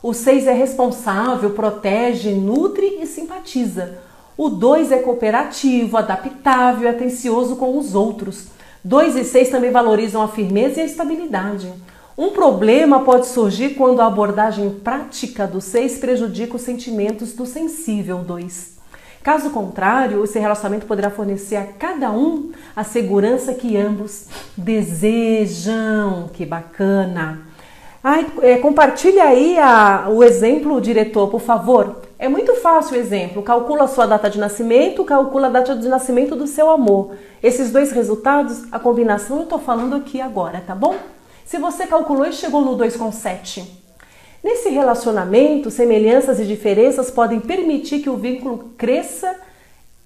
O 0.00 0.14
seis 0.14 0.46
é 0.46 0.52
responsável, 0.52 1.50
protege, 1.50 2.30
nutre 2.30 2.98
e 3.00 3.06
simpatiza. 3.06 3.98
O 4.36 4.48
dois 4.48 4.92
é 4.92 4.98
cooperativo, 4.98 5.96
adaptável 5.96 6.88
atencioso 6.88 7.56
com 7.56 7.76
os 7.76 7.96
outros. 7.96 8.46
Dois 8.84 9.16
e 9.16 9.24
seis 9.24 9.48
também 9.48 9.72
valorizam 9.72 10.22
a 10.22 10.28
firmeza 10.28 10.78
e 10.78 10.82
a 10.84 10.86
estabilidade. 10.86 11.72
Um 12.16 12.30
problema 12.30 13.00
pode 13.00 13.26
surgir 13.26 13.70
quando 13.70 13.98
a 14.00 14.06
abordagem 14.06 14.70
prática 14.70 15.44
do 15.44 15.60
seis 15.60 15.98
prejudica 15.98 16.54
os 16.54 16.62
sentimentos 16.62 17.32
do 17.32 17.44
sensível 17.44 18.18
dois. 18.18 18.77
Caso 19.28 19.50
contrário, 19.50 20.24
esse 20.24 20.38
relacionamento 20.38 20.86
poderá 20.86 21.10
fornecer 21.10 21.56
a 21.56 21.66
cada 21.66 22.10
um 22.10 22.50
a 22.74 22.82
segurança 22.82 23.52
que 23.52 23.76
ambos 23.76 24.24
desejam. 24.56 26.30
Que 26.32 26.46
bacana! 26.46 27.42
Ai, 28.02 28.26
é, 28.40 28.56
compartilha 28.56 29.24
aí 29.24 29.58
a, 29.58 30.06
o 30.08 30.24
exemplo, 30.24 30.80
diretor, 30.80 31.28
por 31.28 31.42
favor. 31.42 32.00
É 32.18 32.26
muito 32.26 32.54
fácil 32.54 32.96
o 32.96 32.98
exemplo. 32.98 33.42
Calcula 33.42 33.84
a 33.84 33.86
sua 33.86 34.06
data 34.06 34.30
de 34.30 34.38
nascimento, 34.38 35.04
calcula 35.04 35.48
a 35.48 35.50
data 35.50 35.76
de 35.76 35.88
nascimento 35.88 36.34
do 36.34 36.46
seu 36.46 36.70
amor. 36.70 37.14
Esses 37.42 37.70
dois 37.70 37.92
resultados, 37.92 38.64
a 38.72 38.78
combinação 38.78 39.36
eu 39.36 39.42
estou 39.42 39.58
falando 39.58 39.94
aqui 39.94 40.22
agora, 40.22 40.64
tá 40.66 40.74
bom? 40.74 40.96
Se 41.44 41.58
você 41.58 41.86
calculou 41.86 42.24
e 42.24 42.32
chegou 42.32 42.62
no 42.62 42.78
2,7, 42.78 43.77
Nesse 44.42 44.68
relacionamento, 44.68 45.70
semelhanças 45.70 46.38
e 46.38 46.46
diferenças 46.46 47.10
podem 47.10 47.40
permitir 47.40 48.00
que 48.00 48.10
o 48.10 48.16
vínculo 48.16 48.72
cresça 48.78 49.36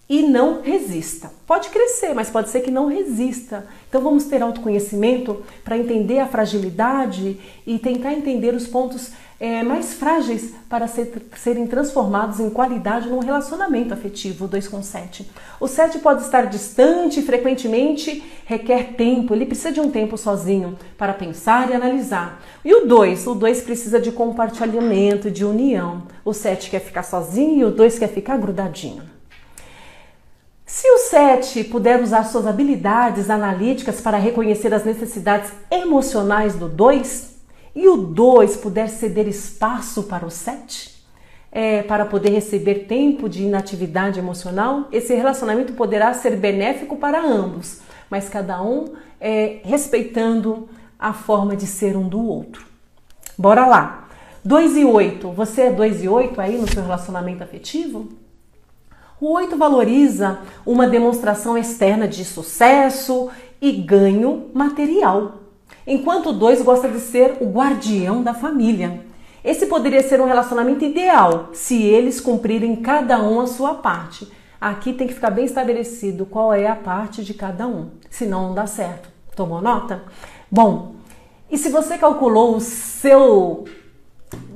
e 0.08 0.22
não 0.22 0.62
resista. 0.62 1.30
Pode 1.46 1.68
crescer, 1.68 2.14
mas 2.14 2.30
pode 2.30 2.50
ser 2.50 2.60
que 2.60 2.70
não 2.70 2.86
resista. 2.86 3.66
Então 3.88 4.00
vamos 4.00 4.24
ter 4.24 4.42
autoconhecimento 4.42 5.42
para 5.64 5.76
entender 5.76 6.18
a 6.18 6.26
fragilidade 6.26 7.38
e 7.66 7.78
tentar 7.78 8.12
entender 8.12 8.54
os 8.54 8.66
pontos 8.66 9.12
é, 9.42 9.60
mais 9.60 9.94
frágeis 9.94 10.54
para 10.68 10.86
ser, 10.86 11.12
serem 11.36 11.66
transformados 11.66 12.38
em 12.38 12.48
qualidade 12.48 13.08
num 13.08 13.18
relacionamento 13.18 13.92
afetivo, 13.92 14.46
2 14.46 14.68
com 14.68 14.80
7. 14.80 15.28
O 15.58 15.66
7 15.66 15.98
pode 15.98 16.22
estar 16.22 16.42
distante 16.42 17.18
e 17.18 17.24
frequentemente 17.24 18.22
requer 18.46 18.94
tempo, 18.94 19.34
ele 19.34 19.44
precisa 19.44 19.72
de 19.72 19.80
um 19.80 19.90
tempo 19.90 20.16
sozinho 20.16 20.78
para 20.96 21.12
pensar 21.12 21.68
e 21.68 21.74
analisar. 21.74 22.40
E 22.64 22.72
o 22.72 22.86
2? 22.86 23.26
O 23.26 23.34
2 23.34 23.62
precisa 23.62 23.98
de 23.98 24.12
compartilhamento, 24.12 25.28
de 25.28 25.44
união. 25.44 26.04
O 26.24 26.32
7 26.32 26.70
quer 26.70 26.80
ficar 26.80 27.02
sozinho 27.02 27.58
e 27.58 27.64
o 27.64 27.72
2 27.72 27.98
quer 27.98 28.10
ficar 28.10 28.38
grudadinho. 28.38 29.02
Se 30.64 30.88
o 30.88 30.98
7 30.98 31.64
puder 31.64 32.00
usar 32.00 32.22
suas 32.26 32.46
habilidades 32.46 33.28
analíticas 33.28 34.00
para 34.00 34.18
reconhecer 34.18 34.72
as 34.72 34.84
necessidades 34.84 35.50
emocionais 35.68 36.54
do 36.54 36.68
2, 36.68 37.31
e 37.74 37.88
o 37.88 37.96
2 37.96 38.56
puder 38.56 38.88
ceder 38.88 39.26
espaço 39.26 40.04
para 40.04 40.26
o 40.26 40.30
7, 40.30 40.92
é, 41.50 41.82
para 41.82 42.06
poder 42.06 42.30
receber 42.30 42.86
tempo 42.86 43.28
de 43.28 43.42
inatividade 43.42 44.18
emocional, 44.18 44.88
esse 44.90 45.14
relacionamento 45.14 45.74
poderá 45.74 46.12
ser 46.14 46.36
benéfico 46.36 46.96
para 46.96 47.22
ambos, 47.22 47.80
mas 48.08 48.28
cada 48.28 48.62
um 48.62 48.94
é, 49.20 49.60
respeitando 49.64 50.68
a 50.98 51.12
forma 51.12 51.54
de 51.56 51.66
ser 51.66 51.96
um 51.96 52.08
do 52.08 52.24
outro. 52.24 52.66
Bora 53.36 53.66
lá! 53.66 54.08
2 54.44 54.76
e 54.76 54.84
8. 54.84 55.30
Você 55.30 55.62
é 55.62 55.72
2 55.72 56.04
e 56.04 56.08
8 56.08 56.40
aí 56.40 56.58
no 56.58 56.68
seu 56.68 56.82
relacionamento 56.82 57.44
afetivo? 57.44 58.08
O 59.20 59.32
8 59.32 59.56
valoriza 59.56 60.40
uma 60.66 60.86
demonstração 60.86 61.56
externa 61.56 62.08
de 62.08 62.24
sucesso 62.24 63.30
e 63.60 63.70
ganho 63.70 64.50
material 64.52 65.41
enquanto 65.86 66.30
o 66.30 66.32
dois 66.32 66.62
gosta 66.62 66.88
de 66.88 67.00
ser 67.00 67.36
o 67.40 67.46
guardião 67.46 68.22
da 68.22 68.34
família. 68.34 69.04
Esse 69.44 69.66
poderia 69.66 70.02
ser 70.02 70.20
um 70.20 70.26
relacionamento 70.26 70.84
ideal 70.84 71.50
se 71.52 71.82
eles 71.82 72.20
cumprirem 72.20 72.76
cada 72.76 73.20
um 73.20 73.40
a 73.40 73.46
sua 73.46 73.74
parte. 73.74 74.30
Aqui 74.60 74.92
tem 74.92 75.08
que 75.08 75.14
ficar 75.14 75.30
bem 75.30 75.44
estabelecido 75.44 76.24
qual 76.24 76.54
é 76.54 76.68
a 76.68 76.76
parte 76.76 77.24
de 77.24 77.34
cada 77.34 77.66
um, 77.66 77.90
senão 78.08 78.48
não 78.48 78.54
dá 78.54 78.66
certo. 78.66 79.08
Tomou 79.34 79.60
nota? 79.60 80.02
Bom, 80.48 80.94
e 81.50 81.58
se 81.58 81.68
você 81.68 81.98
calculou 81.98 82.54
o 82.54 82.60
seu, 82.60 83.64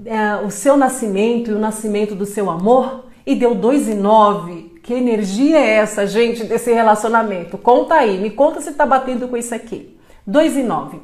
é, 0.04 0.36
o 0.36 0.50
seu 0.50 0.76
nascimento 0.76 1.50
e 1.50 1.54
o 1.54 1.58
nascimento 1.58 2.14
do 2.14 2.24
seu 2.24 2.48
amor 2.48 3.06
e 3.26 3.34
deu 3.34 3.54
2 3.54 3.88
e 3.88 3.94
9, 3.94 4.80
que 4.82 4.94
energia 4.94 5.58
é 5.58 5.70
essa, 5.74 6.06
gente, 6.06 6.44
desse 6.44 6.72
relacionamento? 6.72 7.58
Conta 7.58 7.96
aí, 7.96 8.18
me 8.18 8.30
conta 8.30 8.60
se 8.60 8.70
está 8.70 8.86
batendo 8.86 9.26
com 9.26 9.36
isso 9.36 9.52
aqui. 9.52 9.95
2 10.26 10.56
e 10.56 10.62
9. 10.64 11.00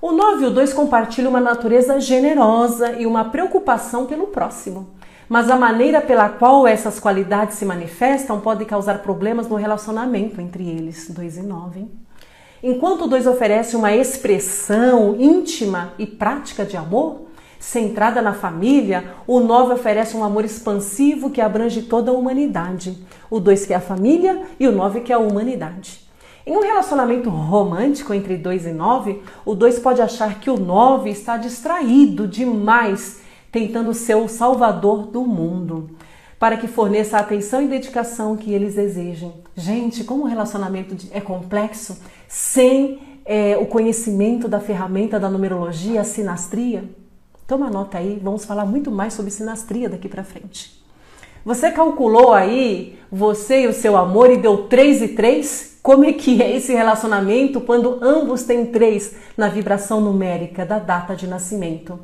O 0.00 0.12
9 0.12 0.44
e 0.44 0.46
o 0.46 0.50
2 0.50 0.72
compartilham 0.72 1.28
uma 1.28 1.40
natureza 1.40 2.00
generosa 2.00 2.92
e 2.92 3.04
uma 3.04 3.26
preocupação 3.26 4.06
pelo 4.06 4.28
próximo. 4.28 4.88
Mas 5.28 5.50
a 5.50 5.56
maneira 5.56 6.00
pela 6.00 6.30
qual 6.30 6.66
essas 6.66 6.98
qualidades 6.98 7.58
se 7.58 7.66
manifestam 7.66 8.40
pode 8.40 8.64
causar 8.64 9.00
problemas 9.00 9.48
no 9.48 9.56
relacionamento 9.56 10.40
entre 10.40 10.66
eles. 10.66 11.10
2 11.10 11.38
e 11.38 11.42
9. 11.42 11.80
Hein? 11.80 11.90
Enquanto 12.62 13.02
o 13.02 13.06
2 13.06 13.26
oferece 13.26 13.76
uma 13.76 13.94
expressão 13.94 15.14
íntima 15.18 15.92
e 15.98 16.06
prática 16.06 16.64
de 16.64 16.78
amor, 16.78 17.26
centrada 17.58 18.22
na 18.22 18.32
família, 18.32 19.12
o 19.26 19.40
9 19.40 19.74
oferece 19.74 20.16
um 20.16 20.24
amor 20.24 20.44
expansivo 20.44 21.28
que 21.28 21.42
abrange 21.42 21.82
toda 21.82 22.10
a 22.10 22.14
humanidade. 22.14 23.06
O 23.30 23.38
2 23.38 23.66
quer 23.66 23.74
a 23.74 23.80
família 23.80 24.42
e 24.58 24.66
o 24.66 24.72
9 24.72 25.00
quer 25.00 25.14
a 25.14 25.18
humanidade. 25.18 26.03
Em 26.46 26.54
um 26.54 26.60
relacionamento 26.60 27.30
romântico 27.30 28.12
entre 28.12 28.36
2 28.36 28.66
e 28.66 28.72
9, 28.72 29.22
o 29.46 29.54
2 29.54 29.78
pode 29.78 30.02
achar 30.02 30.40
que 30.40 30.50
o 30.50 30.58
9 30.58 31.08
está 31.08 31.38
distraído 31.38 32.28
demais, 32.28 33.20
tentando 33.50 33.94
ser 33.94 34.16
o 34.16 34.28
salvador 34.28 35.06
do 35.06 35.22
mundo 35.22 35.90
para 36.38 36.58
que 36.58 36.68
forneça 36.68 37.16
a 37.16 37.20
atenção 37.20 37.62
e 37.62 37.68
dedicação 37.68 38.36
que 38.36 38.52
eles 38.52 38.76
exigem. 38.76 39.32
Gente, 39.56 40.04
como 40.04 40.24
o 40.24 40.26
relacionamento 40.26 40.94
é 41.10 41.20
complexo, 41.20 41.96
sem 42.28 43.00
é, 43.24 43.56
o 43.56 43.64
conhecimento 43.64 44.46
da 44.46 44.60
ferramenta 44.60 45.18
da 45.18 45.30
numerologia, 45.30 46.02
a 46.02 46.04
sinastria, 46.04 46.84
toma 47.46 47.70
nota 47.70 47.96
aí, 47.96 48.20
vamos 48.22 48.44
falar 48.44 48.66
muito 48.66 48.90
mais 48.90 49.14
sobre 49.14 49.30
sinastria 49.30 49.88
daqui 49.88 50.10
para 50.10 50.22
frente. 50.22 50.83
Você 51.44 51.70
calculou 51.70 52.32
aí 52.32 52.98
você 53.12 53.64
e 53.64 53.66
o 53.66 53.72
seu 53.74 53.98
amor 53.98 54.30
e 54.30 54.38
deu 54.38 54.66
3 54.66 55.02
e 55.02 55.08
3? 55.08 55.78
Como 55.82 56.02
é 56.02 56.12
que 56.14 56.42
é 56.42 56.56
esse 56.56 56.72
relacionamento 56.72 57.60
quando 57.60 57.98
ambos 58.02 58.44
têm 58.44 58.64
3 58.64 59.14
na 59.36 59.48
vibração 59.48 60.00
numérica 60.00 60.64
da 60.64 60.78
data 60.78 61.14
de 61.14 61.26
nascimento? 61.26 62.00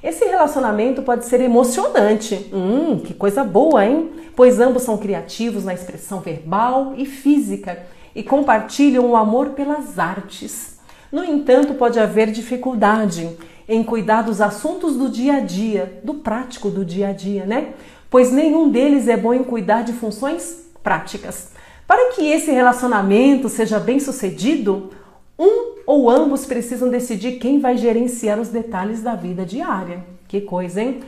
Esse 0.00 0.24
relacionamento 0.26 1.02
pode 1.02 1.24
ser 1.24 1.40
emocionante. 1.40 2.48
Hum, 2.52 3.00
que 3.00 3.12
coisa 3.12 3.42
boa, 3.42 3.84
hein? 3.84 4.10
Pois 4.36 4.60
ambos 4.60 4.82
são 4.84 4.96
criativos 4.96 5.64
na 5.64 5.74
expressão 5.74 6.20
verbal 6.20 6.94
e 6.96 7.04
física 7.04 7.82
e 8.14 8.22
compartilham 8.22 9.06
o 9.06 9.16
amor 9.16 9.50
pelas 9.50 9.98
artes. 9.98 10.78
No 11.10 11.24
entanto, 11.24 11.74
pode 11.74 11.98
haver 11.98 12.30
dificuldade 12.30 13.28
em 13.68 13.82
cuidar 13.82 14.22
dos 14.22 14.40
assuntos 14.40 14.94
do 14.94 15.08
dia 15.08 15.36
a 15.36 15.40
dia, 15.40 16.00
do 16.04 16.14
prático 16.14 16.70
do 16.70 16.84
dia 16.84 17.08
a 17.08 17.12
dia, 17.12 17.46
né? 17.46 17.72
Pois 18.14 18.30
nenhum 18.30 18.70
deles 18.70 19.08
é 19.08 19.16
bom 19.16 19.34
em 19.34 19.42
cuidar 19.42 19.82
de 19.82 19.92
funções 19.92 20.70
práticas. 20.84 21.50
Para 21.84 22.12
que 22.12 22.22
esse 22.30 22.48
relacionamento 22.52 23.48
seja 23.48 23.80
bem 23.80 23.98
sucedido, 23.98 24.90
um 25.36 25.78
ou 25.84 26.08
ambos 26.08 26.46
precisam 26.46 26.88
decidir 26.88 27.40
quem 27.40 27.58
vai 27.58 27.76
gerenciar 27.76 28.38
os 28.38 28.50
detalhes 28.50 29.02
da 29.02 29.16
vida 29.16 29.44
diária. 29.44 30.04
Que 30.28 30.40
coisa, 30.40 30.80
hein? 30.80 31.00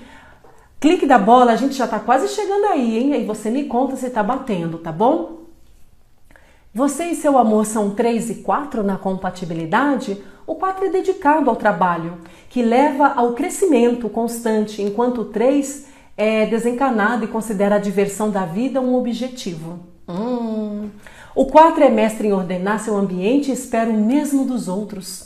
Clique 0.81 1.07
da 1.07 1.17
bola, 1.17 1.53
a 1.53 1.57
gente 1.57 1.77
já 1.77 1.85
está 1.85 2.01
quase 2.01 2.27
chegando 2.27 2.65
aí, 2.65 2.99
hein? 2.99 3.13
Aí 3.13 3.25
você 3.25 3.53
me 3.53 3.67
conta 3.67 3.95
se 3.95 4.07
está 4.07 4.21
batendo, 4.21 4.79
tá 4.79 4.91
bom? 4.91 5.43
Você 6.75 7.05
e 7.05 7.15
seu 7.15 7.39
amor 7.39 7.67
são 7.67 7.91
3 7.91 8.31
e 8.31 8.35
4 8.43 8.83
na 8.83 8.97
compatibilidade? 8.97 10.21
O 10.45 10.57
4 10.57 10.87
é 10.87 10.89
dedicado 10.89 11.51
ao 11.51 11.55
trabalho, 11.55 12.15
que 12.51 12.63
leva 12.63 13.07
ao 13.07 13.33
crescimento 13.35 14.09
constante, 14.09 14.83
enquanto 14.83 15.21
o 15.21 15.27
3 15.27 15.95
é 16.17 16.47
desencanado 16.47 17.25
e 17.25 17.29
considera 17.29 17.77
a 17.77 17.81
diversão 17.81 18.31
da 18.31 18.47
vida 18.47 18.81
um 18.81 18.95
objetivo. 18.95 19.81
Hum. 20.09 20.89
O 21.35 21.47
4 21.47 21.85
é 21.85 21.91
mestre 21.91 22.29
em 22.29 22.33
ordenar 22.33 22.81
seu 22.81 22.97
ambiente 22.97 23.51
e 23.51 23.55
espera 23.55 23.91
o 23.91 23.93
mesmo 23.93 24.45
dos 24.45 24.69
outros. 24.69 25.26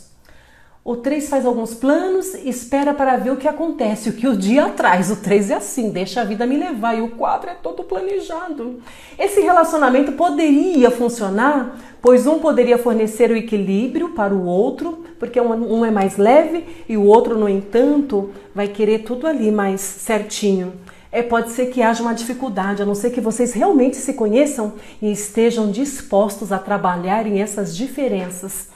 O 0.82 0.96
3 0.96 1.28
faz 1.28 1.44
alguns 1.44 1.74
planos 1.74 2.34
espera 2.34 2.94
para 2.94 3.16
ver 3.18 3.30
o 3.32 3.36
que 3.36 3.46
acontece, 3.46 4.08
o 4.08 4.14
que 4.14 4.26
o 4.26 4.34
dia 4.34 4.68
traz. 4.70 5.10
O 5.10 5.16
3 5.16 5.50
é 5.50 5.54
assim, 5.56 5.90
deixa 5.90 6.22
a 6.22 6.24
vida 6.24 6.46
me 6.46 6.56
levar. 6.56 6.96
E 6.96 7.02
o 7.02 7.10
4 7.10 7.50
é 7.50 7.54
todo 7.54 7.84
planejado. 7.84 8.80
Esse 9.18 9.42
relacionamento 9.42 10.12
poderia 10.12 10.90
funcionar, 10.90 11.78
pois 12.00 12.26
um 12.26 12.38
poderia 12.38 12.78
fornecer 12.78 13.30
o 13.30 13.36
equilíbrio 13.36 14.10
para 14.10 14.34
o 14.34 14.46
outro, 14.46 15.04
porque 15.18 15.38
um 15.38 15.84
é 15.84 15.90
mais 15.90 16.16
leve 16.16 16.64
e 16.88 16.96
o 16.96 17.04
outro, 17.04 17.38
no 17.38 17.48
entanto, 17.48 18.30
vai 18.54 18.66
querer 18.66 19.00
tudo 19.00 19.26
ali 19.26 19.50
mais 19.50 19.82
certinho 19.82 20.72
é, 21.12 21.22
pode 21.22 21.50
ser 21.50 21.66
que 21.66 21.82
haja 21.82 22.02
uma 22.02 22.14
dificuldade, 22.14 22.82
a 22.82 22.86
não 22.86 22.94
ser 22.94 23.10
que 23.10 23.20
vocês 23.20 23.52
realmente 23.52 23.96
se 23.96 24.14
conheçam 24.14 24.74
e 25.02 25.10
estejam 25.10 25.70
dispostos 25.70 26.52
a 26.52 26.58
trabalhar 26.58 27.26
em 27.26 27.40
essas 27.40 27.76
diferenças. 27.76 28.68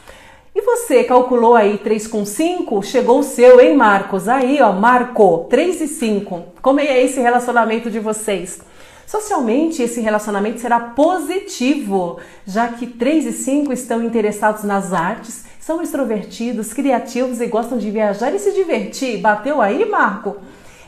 E 0.55 0.63
você 0.63 1.03
calculou 1.03 1.57
aí 1.57 1.79
3 1.79 2.07
com 2.07 2.25
5? 2.25 2.81
Chegou 2.85 3.19
o 3.19 3.25
seu, 3.25 3.61
hein, 3.61 3.77
Marcos? 3.77 4.29
Aí, 4.29 4.63
ó, 4.63 4.73
marcou 4.73 5.47
3 5.47 5.81
e 5.81 5.89
5. 5.89 6.45
Como 6.63 6.79
é 6.79 7.03
esse 7.03 7.21
relacionamento 7.21 7.91
de 7.91 7.99
vocês? 7.99 8.61
Socialmente, 9.05 9.83
esse 9.83 10.01
relacionamento 10.01 10.61
será 10.61 10.79
positivo, 10.79 12.19
já 12.47 12.69
que 12.69 12.87
3 12.87 13.27
e 13.27 13.33
5 13.33 13.73
estão 13.73 14.01
interessados 14.05 14.63
nas 14.63 14.93
artes, 14.93 15.45
são 15.59 15.83
extrovertidos, 15.83 16.73
criativos 16.73 17.41
e 17.41 17.47
gostam 17.47 17.77
de 17.77 17.91
viajar 17.91 18.33
e 18.33 18.39
se 18.39 18.53
divertir. 18.53 19.19
Bateu 19.19 19.61
aí, 19.61 19.85
Marco? 19.85 20.37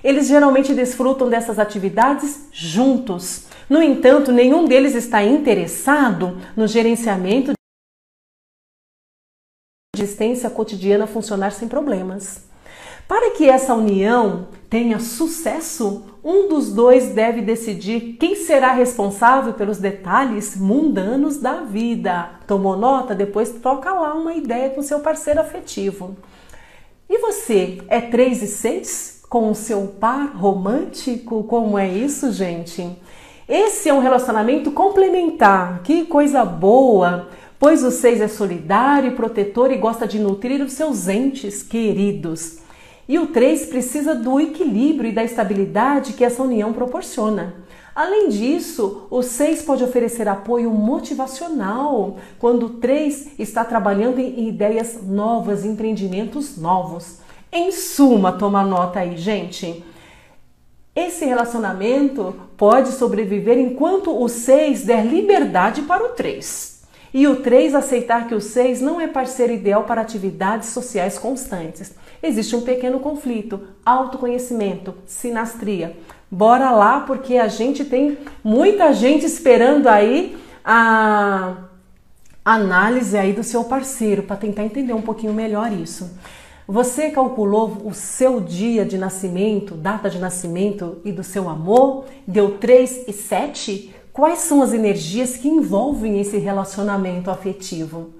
Eles 0.05 0.29
geralmente 0.29 0.74
desfrutam 0.74 1.29
dessas 1.29 1.59
atividades 1.59 2.46
juntos. 2.52 3.46
No 3.68 3.83
entanto, 3.83 4.31
nenhum 4.31 4.64
deles 4.64 4.94
está 4.94 5.24
interessado 5.24 6.38
no 6.55 6.68
gerenciamento 6.68 7.56
existência 10.02 10.50
cotidiana 10.50 11.06
funcionar 11.06 11.52
sem 11.52 11.68
problemas. 11.68 12.44
Para 13.09 13.30
que 13.30 13.48
essa 13.48 13.74
união 13.74 14.48
tenha 14.68 14.98
sucesso, 14.98 16.04
um 16.24 16.48
dos 16.48 16.72
dois 16.72 17.11
deve 17.11 17.40
decidir 17.40 18.16
quem 18.18 18.35
será 18.35 18.72
responsável 18.72 19.52
pelos 19.52 19.78
detalhes 19.78 20.56
mundanos 20.56 21.38
da 21.38 21.61
vida. 21.61 22.30
Tomou 22.46 22.76
nota? 22.76 23.14
Depois 23.14 23.50
troca 23.50 23.92
lá 23.92 24.14
uma 24.14 24.35
ideia 24.35 24.70
com 24.70 24.82
seu 24.82 25.00
parceiro 25.00 25.40
afetivo. 25.40 26.16
E 27.09 27.18
você, 27.18 27.80
é 27.88 28.00
3 28.00 28.42
e 28.42 28.46
6? 28.48 29.16
com 29.28 29.50
o 29.50 29.54
seu 29.54 29.87
par 30.00 30.35
romântico? 30.37 31.44
Como 31.44 31.78
é 31.78 31.88
isso, 31.88 32.32
gente? 32.32 32.88
Esse 33.48 33.88
é 33.88 33.94
um 33.94 34.00
relacionamento 34.00 34.70
complementar. 34.70 35.82
Que 35.82 36.04
coisa 36.04 36.44
boa! 36.44 37.28
Pois 37.59 37.83
o 37.83 37.90
seis 37.90 38.21
é 38.21 38.29
solidário, 38.29 39.16
protetor 39.16 39.73
e 39.73 39.79
gosta 39.79 40.07
de 40.07 40.19
nutrir 40.19 40.62
os 40.62 40.73
seus 40.73 41.09
entes 41.09 41.62
queridos. 41.62 42.59
E 43.09 43.19
o 43.19 43.29
3 43.29 43.66
precisa 43.66 44.14
do 44.14 44.40
equilíbrio 44.40 45.11
e 45.11 45.14
da 45.14 45.23
estabilidade 45.23 46.12
que 46.12 46.25
essa 46.25 46.42
união 46.42 46.73
proporciona. 46.73 47.55
Além 47.95 48.29
disso, 48.29 49.07
o 49.09 49.23
6 49.23 49.62
pode 49.62 49.83
oferecer 49.83 50.29
apoio 50.29 50.71
motivacional 50.71 52.19
quando 52.38 52.66
o 52.66 52.71
3 52.71 53.38
está 53.38 53.64
trabalhando 53.64 54.19
em 54.19 54.49
ideias 54.49 54.99
novas, 55.03 55.64
empreendimentos 55.64 56.59
novos. 56.59 57.21
Em 57.51 57.71
suma, 57.73 58.33
toma 58.33 58.62
nota 58.64 59.01
aí, 59.01 59.16
gente. 59.16 59.83
Esse 60.95 61.25
relacionamento 61.25 62.35
pode 62.57 62.90
sobreviver 62.90 63.57
enquanto 63.57 64.11
o 64.21 64.29
6 64.29 64.83
der 64.83 65.07
liberdade 65.07 65.83
para 65.83 66.05
o 66.05 66.09
3. 66.09 66.76
E 67.16 67.26
o 67.26 67.37
3 67.37 67.74
aceitar 67.74 68.29
que 68.29 68.35
o 68.35 68.42
6 68.42 68.83
não 68.83 69.00
é 69.00 69.09
parceiro 69.09 69.50
ideal 69.50 69.85
para 69.85 70.02
atividades 70.02 70.68
sociais 70.68 71.18
constantes. 71.18 71.94
Existe 72.22 72.55
um 72.55 72.61
pequeno 72.61 73.00
conflito, 73.00 73.59
autoconhecimento, 73.87 74.94
sinastria. 75.07 75.96
Bora 76.31 76.70
lá, 76.72 77.00
porque 77.00 77.38
a 77.38 77.48
gente 77.48 77.87
tem 77.87 78.18
muita 78.44 78.92
gente 78.92 79.24
esperando 79.24 79.87
aí 79.87 80.37
a 80.62 81.57
análise 82.44 83.16
aí 83.16 83.33
do 83.33 83.42
seu 83.42 83.64
parceiro 83.64 84.24
para 84.24 84.37
tentar 84.37 84.64
entender 84.64 84.92
um 84.92 85.00
pouquinho 85.00 85.33
melhor 85.33 85.72
isso. 85.72 86.18
Você 86.68 87.09
calculou 87.09 87.79
o 87.83 87.94
seu 87.94 88.42
dia 88.42 88.85
de 88.85 88.98
nascimento, 88.98 89.74
data 89.74 90.11
de 90.11 90.18
nascimento 90.18 90.98
e 91.02 91.12
do 91.12 91.24
seu 91.24 91.48
amor? 91.48 92.05
Deu 92.26 92.59
3 92.59 93.09
e 93.09 93.12
7? 93.14 93.95
Quais 94.16 94.38
são 94.38 94.62
as 94.62 94.72
energias 94.72 95.37
que 95.37 95.46
envolvem 95.46 96.18
esse 96.18 96.38
relacionamento 96.38 97.31
afetivo? 97.31 98.14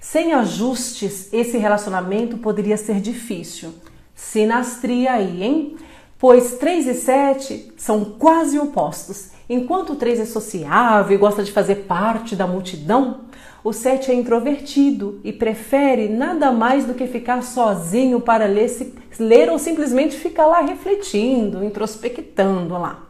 Sem 0.00 0.32
ajustes, 0.32 1.28
esse 1.32 1.58
relacionamento 1.58 2.38
poderia 2.38 2.76
ser 2.76 3.00
difícil. 3.00 3.74
Sinastria 4.14 5.14
aí, 5.14 5.42
hein? 5.42 5.76
Pois 6.20 6.54
3 6.58 6.86
e 6.86 6.94
7 6.94 7.72
são 7.76 8.04
quase 8.04 8.60
opostos 8.60 9.34
Enquanto 9.48 9.92
o 9.92 9.96
3 9.96 10.20
é 10.20 10.24
sociável 10.24 11.14
e 11.14 11.18
gosta 11.18 11.42
de 11.42 11.52
fazer 11.52 11.86
parte 11.86 12.34
da 12.34 12.46
multidão, 12.46 13.20
o 13.62 13.74
7 13.74 14.10
é 14.10 14.14
introvertido 14.14 15.20
e 15.22 15.32
prefere 15.32 16.08
nada 16.08 16.50
mais 16.50 16.86
do 16.86 16.94
que 16.94 17.06
ficar 17.06 17.42
sozinho 17.42 18.20
para 18.20 18.46
ler, 18.46 18.94
ler 19.18 19.50
ou 19.50 19.58
simplesmente 19.58 20.16
ficar 20.16 20.46
lá 20.46 20.60
refletindo, 20.60 21.62
introspectando 21.62 22.74
lá. 22.74 23.03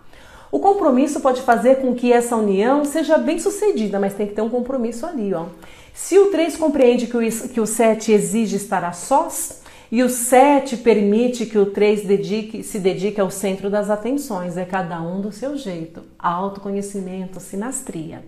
O 0.55 0.61
compromisso 0.61 1.19
pode 1.19 1.43
fazer 1.43 1.81
com 1.81 1.97
que 1.97 2.13
essa 2.13 2.37
união 2.37 2.85
seja 2.85 3.19
bem 3.19 3.41
sucedida, 3.41 3.99
mas 3.99 4.15
tem 4.15 4.29
que 4.29 4.35
ter 4.35 4.41
um 4.41 4.49
compromisso 4.49 5.05
ali, 5.05 5.35
ó. 5.35 5.47
Se 5.93 6.17
o 6.17 6.27
3 6.27 6.57
compreende 6.57 7.09
que 7.09 7.17
o, 7.17 7.49
que 7.49 7.61
o 7.61 7.67
7 7.67 8.13
exige 8.13 8.55
estar 8.55 8.85
a 8.85 8.93
sós, 8.93 9.63
e 9.91 10.01
o 10.01 10.09
7 10.09 10.77
permite 10.77 11.45
que 11.45 11.59
o 11.59 11.67
3 11.67 12.05
dedique, 12.05 12.63
se 12.63 12.79
dedique 12.79 13.21
ao 13.21 13.33
centro 13.33 13.69
das 13.69 13.91
atenções, 13.91 14.57
é 14.57 14.65
cada 14.65 15.03
um 15.03 15.21
do 15.21 15.33
seu 15.33 15.57
jeito. 15.57 16.05
Autoconhecimento, 16.17 17.41
sinastria. 17.41 18.23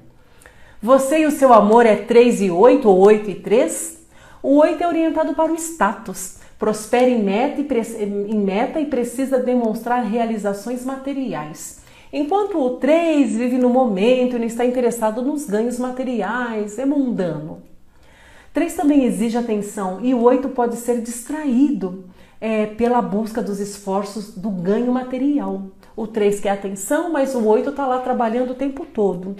Você 0.82 1.20
e 1.20 1.26
o 1.26 1.30
seu 1.30 1.52
amor 1.52 1.86
é 1.86 1.94
3 1.94 2.40
e 2.40 2.50
8 2.50 2.88
ou 2.88 2.98
8 2.98 3.30
e 3.30 3.34
3? 3.36 4.00
O 4.42 4.56
8 4.56 4.82
é 4.82 4.88
orientado 4.88 5.32
para 5.32 5.52
o 5.52 5.54
status. 5.54 6.38
Prospera 6.58 7.08
em 7.08 7.22
meta 7.22 7.60
e, 7.60 8.02
em 8.02 8.40
meta 8.40 8.80
e 8.80 8.86
precisa 8.86 9.38
demonstrar 9.38 10.02
realizações 10.02 10.84
materiais. 10.84 11.86
Enquanto 12.12 12.59
o 12.59 12.71
3 12.77 13.37
vive 13.37 13.59
no 13.59 13.69
momento 13.69 14.37
e 14.37 14.38
não 14.38 14.47
está 14.47 14.64
interessado 14.64 15.23
nos 15.23 15.47
ganhos 15.47 15.79
materiais, 15.79 16.79
é 16.79 16.87
mundano. 16.87 17.62
3 18.53 18.75
também 18.75 19.05
exige 19.05 19.37
atenção 19.37 19.99
e 20.03 20.14
o 20.14 20.23
8 20.23 20.49
pode 20.51 20.77
ser 20.77 21.03
distraído 21.03 22.05
é, 22.40 22.66
pela 22.66 23.03
busca 23.03 23.42
dos 23.42 23.61
esforços 23.61 24.35
do 24.35 24.51
ganho 24.51 24.92
material. 24.92 25.64
O 25.97 26.07
3 26.07 26.40
quer 26.40 26.51
atenção, 26.51 27.11
mas 27.11 27.35
o 27.35 27.45
8 27.45 27.71
está 27.71 27.87
lá 27.87 27.99
trabalhando 27.99 28.51
o 28.51 28.55
tempo 28.55 28.87
todo. 28.87 29.37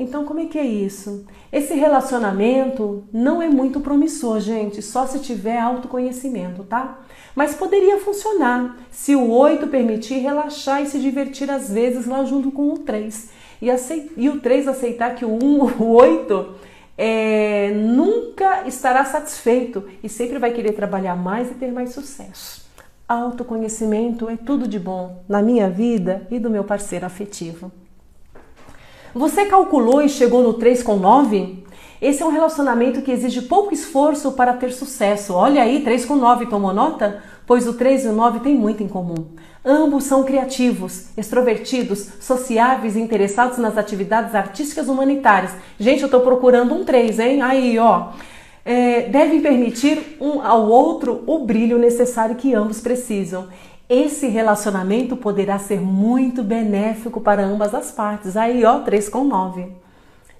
Então, 0.00 0.24
como 0.24 0.38
é 0.38 0.46
que 0.46 0.56
é 0.56 0.64
isso? 0.64 1.26
Esse 1.50 1.74
relacionamento 1.74 3.02
não 3.12 3.42
é 3.42 3.48
muito 3.48 3.80
promissor, 3.80 4.38
gente, 4.38 4.80
só 4.80 5.04
se 5.08 5.18
tiver 5.18 5.58
autoconhecimento, 5.58 6.62
tá? 6.62 7.00
Mas 7.34 7.56
poderia 7.56 7.98
funcionar 7.98 8.78
se 8.92 9.16
o 9.16 9.28
8 9.28 9.66
permitir 9.66 10.18
relaxar 10.18 10.80
e 10.80 10.86
se 10.86 11.00
divertir 11.00 11.50
às 11.50 11.68
vezes 11.68 12.06
lá 12.06 12.24
junto 12.24 12.52
com 12.52 12.72
o 12.72 12.78
3. 12.78 13.30
E, 13.60 13.68
aceit... 13.68 14.12
e 14.16 14.28
o 14.28 14.38
3 14.38 14.68
aceitar 14.68 15.16
que 15.16 15.24
o, 15.24 15.30
1, 15.32 15.64
o 15.82 15.90
8 15.94 16.54
é... 16.96 17.72
nunca 17.74 18.68
estará 18.68 19.04
satisfeito 19.04 19.82
e 20.00 20.08
sempre 20.08 20.38
vai 20.38 20.52
querer 20.52 20.74
trabalhar 20.74 21.16
mais 21.16 21.50
e 21.50 21.54
ter 21.54 21.72
mais 21.72 21.92
sucesso. 21.92 22.68
Autoconhecimento 23.08 24.28
é 24.28 24.36
tudo 24.36 24.68
de 24.68 24.78
bom 24.78 25.24
na 25.28 25.42
minha 25.42 25.68
vida 25.68 26.24
e 26.30 26.38
do 26.38 26.48
meu 26.48 26.62
parceiro 26.62 27.04
afetivo. 27.04 27.72
Você 29.14 29.46
calculou 29.46 30.02
e 30.02 30.08
chegou 30.08 30.42
no 30.42 30.54
3 30.54 30.82
com 30.82 30.96
9? 30.96 31.64
Esse 32.00 32.22
é 32.22 32.26
um 32.26 32.30
relacionamento 32.30 33.02
que 33.02 33.10
exige 33.10 33.42
pouco 33.42 33.72
esforço 33.72 34.32
para 34.32 34.52
ter 34.52 34.70
sucesso. 34.70 35.34
Olha 35.34 35.62
aí, 35.62 35.80
3 35.82 36.04
com 36.04 36.14
9, 36.14 36.46
tomou 36.46 36.72
nota? 36.72 37.22
Pois 37.46 37.66
o 37.66 37.72
3 37.72 38.04
e 38.04 38.08
o 38.08 38.12
9 38.12 38.40
têm 38.40 38.54
muito 38.54 38.82
em 38.82 38.88
comum. 38.88 39.26
Ambos 39.64 40.04
são 40.04 40.22
criativos, 40.22 41.06
extrovertidos, 41.16 42.06
sociáveis 42.20 42.94
e 42.94 43.00
interessados 43.00 43.58
nas 43.58 43.76
atividades 43.76 44.34
artísticas 44.34 44.88
humanitárias. 44.88 45.52
Gente, 45.80 46.02
eu 46.02 46.06
estou 46.06 46.20
procurando 46.20 46.74
um 46.74 46.84
3, 46.84 47.18
hein? 47.18 47.42
Aí, 47.42 47.78
ó. 47.78 48.10
É, 48.64 49.08
devem 49.08 49.40
permitir 49.40 50.18
um 50.20 50.42
ao 50.42 50.68
outro 50.68 51.24
o 51.26 51.38
brilho 51.38 51.78
necessário 51.78 52.36
que 52.36 52.54
ambos 52.54 52.80
precisam. 52.80 53.48
Esse 53.88 54.26
relacionamento 54.26 55.16
poderá 55.16 55.58
ser 55.58 55.80
muito 55.80 56.42
benéfico 56.42 57.22
para 57.22 57.42
ambas 57.42 57.74
as 57.74 57.90
partes. 57.90 58.36
Aí, 58.36 58.62
ó, 58.62 58.80
3 58.80 59.08
com 59.08 59.24
9. 59.24 59.72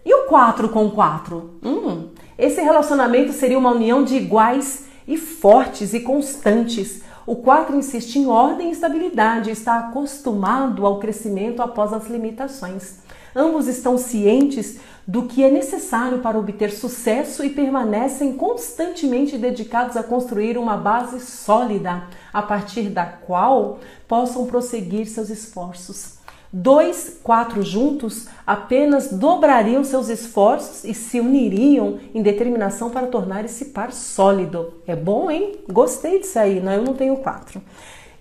E 0.05 0.15
o 0.15 0.27
4 0.27 0.69
com 0.69 0.91
4? 0.91 1.59
Hum, 1.65 2.09
esse 2.37 2.61
relacionamento 2.61 3.33
seria 3.33 3.59
uma 3.59 3.71
união 3.71 4.05
de 4.05 4.17
iguais 4.17 4.85
e 5.07 5.17
fortes 5.17 5.95
e 5.95 6.01
constantes. 6.01 7.03
O 7.27 7.37
4 7.37 7.75
insiste 7.75 8.17
em 8.17 8.27
ordem 8.27 8.69
e 8.69 8.73
estabilidade, 8.73 9.51
está 9.51 9.79
acostumado 9.79 10.85
ao 10.85 10.99
crescimento 10.99 11.63
após 11.63 11.95
as 11.95 12.07
limitações. 12.07 12.99
Ambos 13.35 13.67
estão 13.67 13.97
cientes 13.97 14.79
do 15.09 15.23
que 15.23 15.43
é 15.43 15.51
necessário 15.51 16.19
para 16.19 16.39
obter 16.39 16.71
sucesso 16.71 17.43
e 17.43 17.49
permanecem 17.49 18.35
constantemente 18.35 19.39
dedicados 19.39 19.97
a 19.97 20.03
construir 20.03 20.59
uma 20.59 20.77
base 20.77 21.19
sólida 21.19 22.05
a 22.31 22.43
partir 22.43 22.91
da 22.91 23.07
qual 23.07 23.79
possam 24.07 24.45
prosseguir 24.45 25.07
seus 25.07 25.31
esforços. 25.31 26.19
Dois, 26.53 27.21
quatro 27.23 27.63
juntos 27.63 28.27
apenas 28.47 29.11
dobrariam 29.11 29.83
seus 29.83 30.11
esforços 30.11 30.85
e 30.85 30.93
se 30.93 31.21
uniriam 31.21 31.99
em 32.15 32.23
determinação 32.23 32.91
para 32.91 33.07
tornar 33.07 33.47
esse 33.47 33.67
par 33.67 33.93
sólido. 33.93 34.75
É 34.87 34.95
bom, 34.95 35.31
hein? 35.31 35.57
Gostei 35.71 36.19
disso 36.19 36.39
aí, 36.39 36.61
não, 36.61 36.73
eu 36.73 36.85
não 36.85 36.93
tenho 36.93 37.17
quatro. 37.17 37.63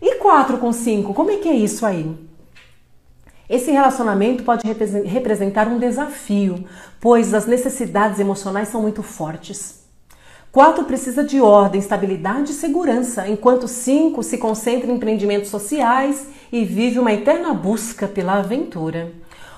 E 0.02 0.16
quatro 0.16 0.58
com 0.58 0.72
cinco, 0.72 1.14
como 1.14 1.32
é 1.32 1.38
que 1.38 1.50
é 1.50 1.56
isso 1.56 1.86
aí? 1.86 2.27
Esse 3.50 3.72
relacionamento 3.72 4.44
pode 4.44 4.64
representar 5.06 5.68
um 5.68 5.80
desafio, 5.80 6.66
pois 7.00 7.34
as 7.34 7.46
necessidades 7.46 8.20
emocionais 8.20 8.68
são 8.68 8.82
muito 8.82 9.02
fortes. 9.02 9.78
4 10.52 10.84
precisa 10.86 11.24
de 11.24 11.40
ordem, 11.40 11.80
estabilidade 11.80 12.52
e 12.52 12.56
segurança, 12.56 13.28
enquanto 13.28 13.68
5 13.68 14.22
se 14.24 14.38
concentra 14.38 14.90
em 14.90 14.96
empreendimentos 14.96 15.50
sociais 15.50 16.28
e 16.52 16.66
vive 16.66 17.00
uma 17.00 17.14
eterna 17.14 17.54
busca 17.54 18.08
pela 18.08 18.40
aventura. 18.40 19.14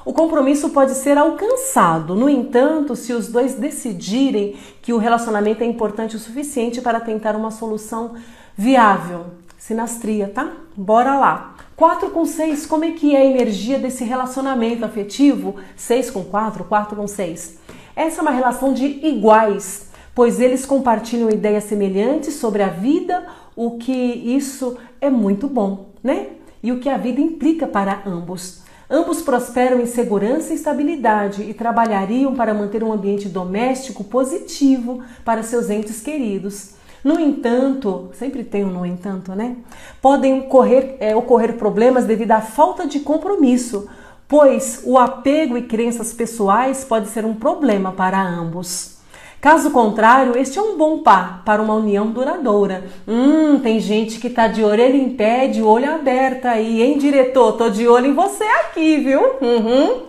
O 0.06 0.14
compromisso 0.14 0.70
pode 0.70 0.94
ser 0.96 1.18
alcançado, 1.18 2.16
no 2.16 2.30
entanto, 2.30 2.96
se 2.96 3.14
os 3.14 3.28
dois 3.28 3.56
decidirem 3.56 4.56
que 4.82 4.94
o 4.94 4.98
relacionamento 4.98 5.64
é 5.64 5.68
importante 5.68 6.16
o 6.16 6.20
suficiente 6.20 6.82
para 6.82 7.00
tentar 7.00 7.36
uma 7.36 7.52
solução 7.52 8.16
viável. 8.56 9.28
Sinastria, 9.58 10.28
tá? 10.28 10.52
Bora 10.76 11.16
lá. 11.18 11.56
4 11.80 12.12
com 12.12 12.26
6, 12.26 12.66
como 12.68 12.86
é 12.86 12.92
que 12.92 13.16
é 13.16 13.22
a 13.22 13.26
energia 13.26 13.80
desse 13.80 14.04
relacionamento 14.04 14.84
afetivo? 14.84 15.56
6 15.76 16.12
com 16.12 16.24
4, 16.24 16.66
4 16.66 16.96
com 16.96 17.08
6. 17.08 17.58
Essa 17.96 18.20
é 18.20 18.22
uma 18.22 18.32
relação 18.32 18.74
de 18.74 18.86
iguais 18.86 19.90
pois 20.20 20.42
eles 20.42 20.66
compartilham 20.66 21.30
ideias 21.30 21.64
semelhantes 21.64 22.34
sobre 22.34 22.62
a 22.62 22.68
vida, 22.68 23.26
o 23.56 23.78
que 23.78 23.94
isso 23.94 24.78
é 25.00 25.10
muito 25.10 25.48
bom, 25.48 25.92
né? 26.04 26.28
E 26.62 26.74
o 26.74 26.82
que 26.82 26.90
a 26.90 26.98
vida 26.98 27.22
implica 27.22 27.66
para 27.66 28.04
ambos. 28.06 28.62
Ambos 28.90 29.22
prosperam 29.22 29.80
em 29.80 29.86
segurança 29.86 30.52
e 30.52 30.58
estabilidade 30.58 31.44
e 31.44 31.54
trabalhariam 31.54 32.36
para 32.36 32.54
manter 32.54 32.84
um 32.84 32.92
ambiente 32.92 33.30
doméstico 33.30 34.04
positivo 34.04 35.02
para 35.24 35.42
seus 35.42 35.70
entes 35.70 36.02
queridos. 36.02 36.72
No 37.04 37.20
entanto, 37.20 38.10
sempre 38.14 38.44
tem 38.44 38.66
um 38.66 38.70
no 38.70 38.86
entanto, 38.86 39.34
né? 39.34 39.56
Podem 40.02 40.40
ocorrer, 40.40 40.98
é, 41.00 41.16
ocorrer 41.16 41.58
problemas 41.58 42.06
devido 42.06 42.32
à 42.32 42.42
falta 42.42 42.86
de 42.86 43.00
compromisso, 43.00 43.88
pois 44.28 44.82
o 44.86 44.98
apego 44.98 45.58
e 45.58 45.64
crenças 45.64 46.14
pessoais 46.14 46.84
pode 46.84 47.08
ser 47.08 47.26
um 47.26 47.34
problema 47.34 47.92
para 47.92 48.22
ambos. 48.22 49.00
Caso 49.42 49.72
contrário, 49.72 50.38
este 50.38 50.60
é 50.60 50.62
um 50.62 50.78
bom 50.78 51.00
par 51.00 51.44
para 51.46 51.62
uma 51.62 51.74
união 51.74 52.08
duradoura. 52.08 52.84
Hum, 53.08 53.58
tem 53.60 53.80
gente 53.80 54.20
que 54.20 54.30
tá 54.30 54.48
de 54.48 54.62
orelha 54.62 54.98
em 54.98 55.12
pé, 55.12 55.48
de 55.48 55.64
olho 55.64 55.90
aberto 55.96 56.46
aí, 56.46 56.82
hein, 56.82 56.98
diretor? 56.98 57.54
Tô 57.54 57.70
de 57.70 57.88
olho 57.88 58.08
em 58.08 58.14
você 58.14 58.44
aqui, 58.44 58.98
viu? 58.98 59.22
Uhum. 59.42 60.02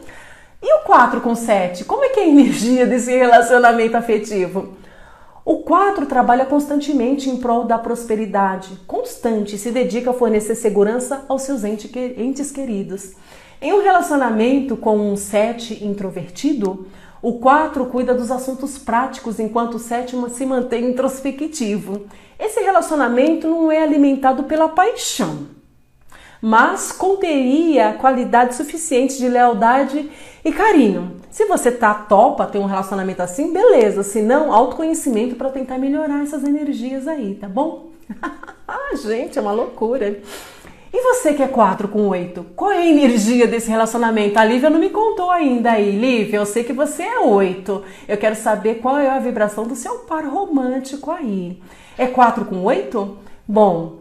E 0.61 0.75
o 0.75 0.85
4 0.85 1.21
com 1.21 1.37
7? 1.37 1.85
Como 1.85 2.05
é 2.05 2.09
que 2.09 2.19
é 2.19 2.25
a 2.25 2.29
energia 2.29 2.85
desse 2.87 3.17
relacionamento 3.17 3.97
afetivo? 3.97 4.80
O 5.45 5.59
4 5.59 6.07
trabalha 6.07 6.45
constantemente 6.45 7.31
em 7.31 7.39
prol 7.39 7.65
da 7.65 7.79
prosperidade, 7.79 8.79
constante, 8.87 9.57
se 9.57 9.71
dedica 9.71 10.11
a 10.11 10.15
fornecer 10.15 10.55
segurança 10.55 11.25
aos 11.29 11.43
seus 11.43 11.65
entes 11.65 12.51
queridos. 12.51 13.13
Em 13.61 13.73
um 13.73 13.83
relacionamento 13.83 14.77
com 14.77 14.99
um 14.99 15.17
7 15.17 15.85
introvertido, 15.85 16.87
o 17.23 17.35
4 17.35 17.87
cuida 17.87 18.15
dos 18.15 18.31
assuntos 18.31 18.79
práticos, 18.79 19.39
enquanto 19.39 19.75
o 19.75 19.79
sétimo 19.79 20.29
se 20.29 20.45
mantém 20.47 20.91
introspectivo. 20.91 22.07
Esse 22.39 22.61
relacionamento 22.61 23.49
não 23.49 23.73
é 23.73 23.83
alimentado 23.83 24.45
pela 24.45 24.69
paixão, 24.69 25.49
mas 26.41 26.93
conteria 26.93 27.93
qualidade 27.95 28.55
suficiente 28.55 29.19
de 29.19 29.29
lealdade 29.29 30.11
e 30.45 30.53
carinho. 30.53 31.17
Se 31.31 31.45
você 31.47 31.71
tá 31.71 31.95
topa 31.95 32.47
ter 32.47 32.59
um 32.59 32.67
relacionamento 32.67 33.23
assim, 33.23 33.53
beleza. 33.53 34.03
Se 34.03 34.21
não, 34.23 34.53
autoconhecimento 34.53 35.37
para 35.37 35.51
tentar 35.51 35.79
melhorar 35.79 36.23
essas 36.23 36.45
energias 36.45 37.07
aí, 37.07 37.35
tá 37.35 37.49
bom? 37.49 37.91
Gente, 39.03 39.39
é 39.39 39.43
uma 39.43 39.53
loucura. 39.53 40.21
E 40.93 41.01
você 41.03 41.33
que 41.33 41.43
é 41.43 41.47
4 41.47 41.87
com 41.87 42.09
8, 42.09 42.45
qual 42.57 42.73
é 42.73 42.79
a 42.79 42.87
energia 42.87 43.47
desse 43.47 43.71
relacionamento? 43.71 44.37
A 44.39 44.45
Lívia 44.45 44.69
não 44.69 44.81
me 44.81 44.91
contou 44.91 45.31
ainda 45.31 45.71
aí. 45.71 45.93
Lívia, 45.93 46.39
eu 46.39 46.47
sei 46.47 46.65
que 46.65 46.73
você 46.73 47.05
é 47.05 47.21
8. 47.21 47.85
Eu 48.09 48.17
quero 48.17 48.35
saber 48.35 48.77
qual 48.77 48.99
é 48.99 49.09
a 49.09 49.21
vibração 49.21 49.69
do 49.69 49.77
seu 49.77 50.01
par 50.01 50.25
romântico 50.27 51.13
aí. 51.13 51.63
É 51.97 52.09
4 52.09 52.45
com 52.45 52.65
8? 52.65 53.19
Bom, 53.47 54.01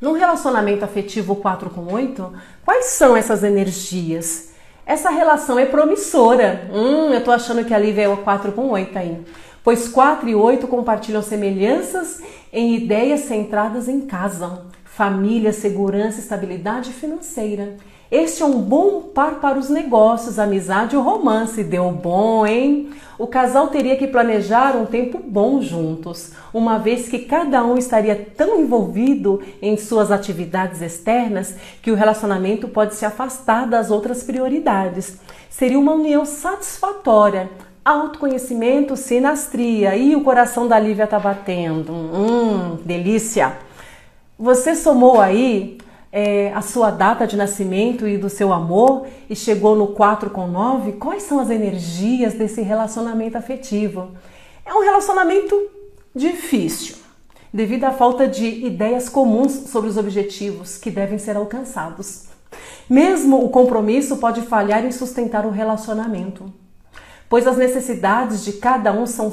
num 0.00 0.12
relacionamento 0.12 0.86
afetivo 0.86 1.36
4 1.36 1.68
com 1.68 1.92
8, 1.92 2.32
quais 2.64 2.86
são 2.86 3.14
essas 3.14 3.44
energias? 3.44 4.49
Essa 4.84 5.10
relação 5.10 5.58
é 5.58 5.66
promissora. 5.66 6.68
Hum, 6.72 7.12
eu 7.12 7.22
tô 7.22 7.30
achando 7.30 7.64
que 7.64 7.74
a 7.74 7.78
Lívia 7.78 8.02
é 8.02 8.08
o 8.08 8.18
4 8.18 8.52
com 8.52 8.70
8 8.70 8.98
aí. 8.98 9.24
Pois 9.62 9.88
4 9.88 10.28
e 10.28 10.34
8 10.34 10.66
compartilham 10.66 11.22
semelhanças 11.22 12.22
em 12.52 12.74
ideias 12.74 13.20
centradas 13.20 13.88
em 13.88 14.00
casa, 14.00 14.62
família, 14.84 15.52
segurança, 15.52 16.18
estabilidade 16.18 16.92
financeira. 16.92 17.76
Este 18.10 18.42
é 18.42 18.46
um 18.46 18.60
bom 18.60 19.02
par 19.02 19.36
para 19.36 19.56
os 19.56 19.70
negócios, 19.70 20.40
amizade 20.40 20.96
ou 20.96 21.02
romance. 21.02 21.62
Deu 21.62 21.92
bom, 21.92 22.44
hein? 22.44 22.90
O 23.16 23.24
casal 23.24 23.68
teria 23.68 23.96
que 23.96 24.08
planejar 24.08 24.76
um 24.76 24.84
tempo 24.84 25.20
bom 25.24 25.62
juntos, 25.62 26.32
uma 26.52 26.76
vez 26.76 27.06
que 27.06 27.20
cada 27.20 27.62
um 27.62 27.78
estaria 27.78 28.16
tão 28.36 28.60
envolvido 28.60 29.40
em 29.62 29.76
suas 29.76 30.10
atividades 30.10 30.82
externas 30.82 31.54
que 31.80 31.92
o 31.92 31.94
relacionamento 31.94 32.66
pode 32.66 32.96
se 32.96 33.04
afastar 33.04 33.68
das 33.68 33.92
outras 33.92 34.24
prioridades. 34.24 35.18
Seria 35.48 35.78
uma 35.78 35.92
união 35.92 36.24
satisfatória. 36.24 37.48
Autoconhecimento, 37.84 38.96
sinastria. 38.96 39.94
E 39.94 40.16
o 40.16 40.24
coração 40.24 40.66
da 40.66 40.80
Lívia 40.80 41.06
tá 41.06 41.18
batendo. 41.20 41.92
Hum, 41.92 42.76
delícia! 42.84 43.56
Você 44.36 44.74
somou 44.74 45.20
aí 45.20 45.78
é, 46.12 46.52
a 46.52 46.60
sua 46.60 46.90
data 46.90 47.26
de 47.26 47.36
nascimento 47.36 48.06
e 48.06 48.18
do 48.18 48.28
seu 48.28 48.52
amor 48.52 49.06
e 49.28 49.36
chegou 49.36 49.76
no 49.76 49.88
4 49.88 50.30
com 50.30 50.46
9, 50.46 50.92
quais 50.92 51.22
são 51.22 51.38
as 51.38 51.50
energias 51.50 52.34
desse 52.34 52.62
relacionamento 52.62 53.38
afetivo? 53.38 54.10
É 54.64 54.74
um 54.74 54.82
relacionamento 54.82 55.54
difícil, 56.14 56.96
devido 57.52 57.84
à 57.84 57.92
falta 57.92 58.26
de 58.26 58.46
ideias 58.46 59.08
comuns 59.08 59.52
sobre 59.70 59.88
os 59.88 59.96
objetivos 59.96 60.76
que 60.76 60.90
devem 60.90 61.18
ser 61.18 61.36
alcançados. 61.36 62.24
Mesmo 62.88 63.44
o 63.44 63.48
compromisso 63.50 64.16
pode 64.16 64.42
falhar 64.42 64.84
em 64.84 64.90
sustentar 64.90 65.46
o 65.46 65.50
relacionamento, 65.50 66.52
pois 67.28 67.46
as 67.46 67.56
necessidades 67.56 68.44
de 68.44 68.54
cada 68.54 68.92
um 68.92 69.06
são, 69.06 69.32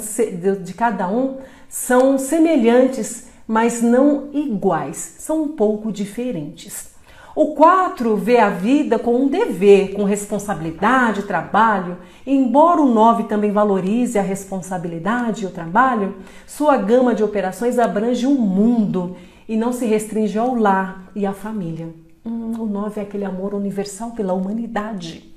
de 0.63 0.73
cada 0.75 1.07
um 1.07 1.37
são 1.67 2.19
semelhantes 2.19 3.25
mas 3.47 3.81
não 3.81 4.29
iguais, 4.33 5.15
são 5.19 5.43
um 5.43 5.47
pouco 5.49 5.91
diferentes. 5.91 6.97
O 7.33 7.53
4 7.53 8.17
vê 8.17 8.39
a 8.39 8.49
vida 8.49 8.97
com 8.97 9.15
um 9.15 9.27
dever, 9.27 9.93
com 9.93 10.03
responsabilidade, 10.03 11.21
trabalho. 11.21 11.97
Embora 12.25 12.81
o 12.81 12.91
9 12.91 13.25
também 13.25 13.51
valorize 13.51 14.17
a 14.17 14.23
responsabilidade 14.23 15.43
e 15.43 15.45
o 15.45 15.51
trabalho, 15.51 16.15
sua 16.47 16.77
gama 16.77 17.13
de 17.13 17.23
operações 17.23 17.77
abrange 17.77 18.25
o 18.25 18.31
um 18.31 18.41
mundo 18.41 19.15
e 19.47 19.55
não 19.55 19.71
se 19.71 19.85
restringe 19.85 20.35
ao 20.37 20.55
lar 20.55 21.11
e 21.15 21.27
à 21.27 21.31
família. 21.31 21.93
Hum, 22.25 22.53
o 22.59 22.65
9 22.65 22.99
é 22.99 23.03
aquele 23.03 23.23
amor 23.23 23.53
universal 23.53 24.11
pela 24.13 24.33
humanidade. 24.33 25.31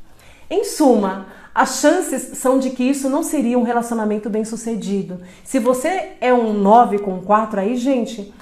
Em 0.49 0.65
suma, 0.65 1.27
as 1.55 1.81
chances 1.81 2.39
são 2.39 2.59
de 2.59 2.71
que 2.71 2.85
isso 2.85 3.09
não 3.09 3.23
seria 3.23 3.59
um 3.59 3.63
relacionamento 3.63 4.31
bem 4.31 4.45
sucedido. 4.45 5.21
Se 5.45 5.59
você 5.59 6.13
é 6.21 6.33
um 6.33 6.53
9 6.53 6.99
com 6.99 7.21
4 7.21 7.61
aí, 7.61 7.77
gente, 7.77 8.33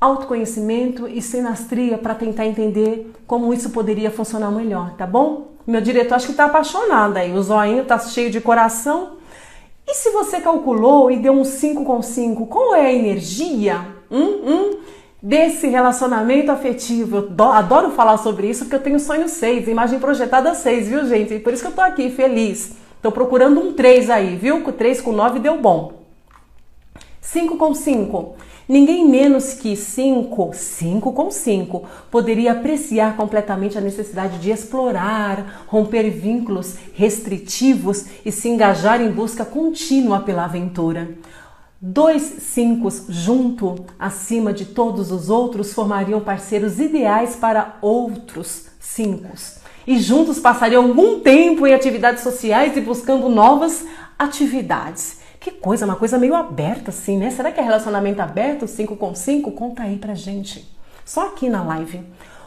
autoconhecimento 0.00 1.06
e 1.06 1.20
sinastria 1.20 1.98
para 1.98 2.14
tentar 2.14 2.46
entender 2.46 3.12
como 3.26 3.52
isso 3.52 3.70
poderia 3.70 4.10
funcionar 4.10 4.50
melhor, 4.50 4.94
tá 4.94 5.06
bom? 5.06 5.48
Meu 5.66 5.80
diretor 5.80 6.14
acho 6.14 6.26
que 6.26 6.32
está 6.32 6.46
apaixonado 6.46 7.18
aí, 7.18 7.32
o 7.32 7.42
zoinho 7.42 7.84
tá 7.84 7.98
cheio 7.98 8.30
de 8.30 8.40
coração. 8.40 9.18
E 9.86 9.94
se 9.94 10.10
você 10.10 10.40
calculou 10.40 11.10
e 11.10 11.18
deu 11.18 11.32
um 11.32 11.44
5 11.44 11.84
com 11.84 12.00
5, 12.00 12.46
qual 12.46 12.74
é 12.74 12.86
a 12.86 12.92
energia? 12.92 13.86
Hum, 14.10 14.40
hum? 14.44 14.78
Desse 15.22 15.66
relacionamento 15.66 16.50
afetivo. 16.50 17.28
Eu 17.36 17.44
adoro 17.52 17.90
falar 17.90 18.18
sobre 18.18 18.48
isso 18.48 18.64
porque 18.64 18.76
eu 18.76 18.82
tenho 18.82 19.00
sonho 19.00 19.28
6, 19.28 19.68
imagem 19.68 19.98
projetada 19.98 20.54
6, 20.54 20.88
viu, 20.88 21.06
gente? 21.06 21.34
E 21.34 21.40
por 21.40 21.52
isso 21.52 21.62
que 21.62 21.68
eu 21.68 21.74
tô 21.74 21.80
aqui 21.80 22.10
feliz. 22.10 22.72
Tô 23.02 23.12
procurando 23.12 23.60
um 23.60 23.72
3 23.72 24.10
aí, 24.10 24.36
viu? 24.36 24.62
Com 24.62 24.72
3 24.72 25.00
com 25.00 25.12
9 25.12 25.38
deu 25.38 25.60
bom. 25.60 25.92
5 27.20 27.56
com 27.56 27.74
5. 27.74 28.36
Ninguém 28.68 29.08
menos 29.08 29.54
que 29.54 29.74
5, 29.74 30.50
5 30.52 31.12
com 31.12 31.30
5, 31.30 31.84
poderia 32.10 32.52
apreciar 32.52 33.16
completamente 33.16 33.78
a 33.78 33.80
necessidade 33.80 34.38
de 34.38 34.50
explorar, 34.50 35.64
romper 35.66 36.10
vínculos 36.10 36.76
restritivos 36.92 38.04
e 38.26 38.30
se 38.30 38.46
engajar 38.46 39.00
em 39.00 39.10
busca 39.10 39.42
contínua 39.42 40.20
pela 40.20 40.44
aventura. 40.44 41.08
Dois 41.80 42.22
cinco 42.40 42.88
junto 43.08 43.86
acima 43.96 44.52
de 44.52 44.64
todos 44.64 45.12
os 45.12 45.30
outros 45.30 45.72
formariam 45.72 46.18
parceiros 46.20 46.80
ideais 46.80 47.36
para 47.36 47.76
outros 47.80 48.66
cinco. 48.80 49.32
E 49.86 49.96
juntos 50.00 50.40
passariam 50.40 50.86
algum 50.86 51.20
tempo 51.20 51.64
em 51.68 51.72
atividades 51.72 52.24
sociais 52.24 52.76
e 52.76 52.80
buscando 52.80 53.28
novas 53.28 53.86
atividades. 54.18 55.20
Que 55.38 55.52
coisa, 55.52 55.84
uma 55.84 55.94
coisa 55.94 56.18
meio 56.18 56.34
aberta 56.34 56.90
assim, 56.90 57.16
né? 57.16 57.30
Será 57.30 57.52
que 57.52 57.60
é 57.60 57.62
relacionamento 57.62 58.20
aberto, 58.20 58.66
5 58.66 58.96
com 58.96 59.14
5? 59.14 59.52
Conta 59.52 59.84
aí 59.84 59.98
pra 59.98 60.16
gente. 60.16 60.68
Só 61.04 61.28
aqui 61.28 61.48
na 61.48 61.62
live. 61.62 62.02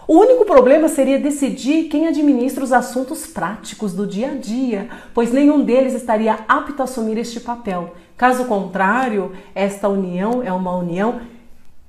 O 0.10 0.20
único 0.20 0.44
problema 0.44 0.90
seria 0.90 1.18
decidir 1.18 1.86
quem 1.86 2.06
administra 2.06 2.66
os 2.66 2.74
assuntos 2.74 3.26
práticos 3.26 3.94
do 3.94 4.06
dia 4.06 4.32
a 4.32 4.36
dia, 4.36 4.90
pois 5.14 5.32
nenhum 5.32 5.64
deles 5.64 5.94
estaria 5.94 6.40
apto 6.50 6.82
a 6.82 6.84
assumir 6.84 7.18
este 7.18 7.40
papel. 7.40 7.96
Caso 8.22 8.46
contrário, 8.46 9.32
esta 9.56 9.90
união 9.90 10.44
é 10.44 10.54
uma 10.54 10.78
união 10.78 11.22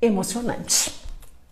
emocionante. 0.01 0.91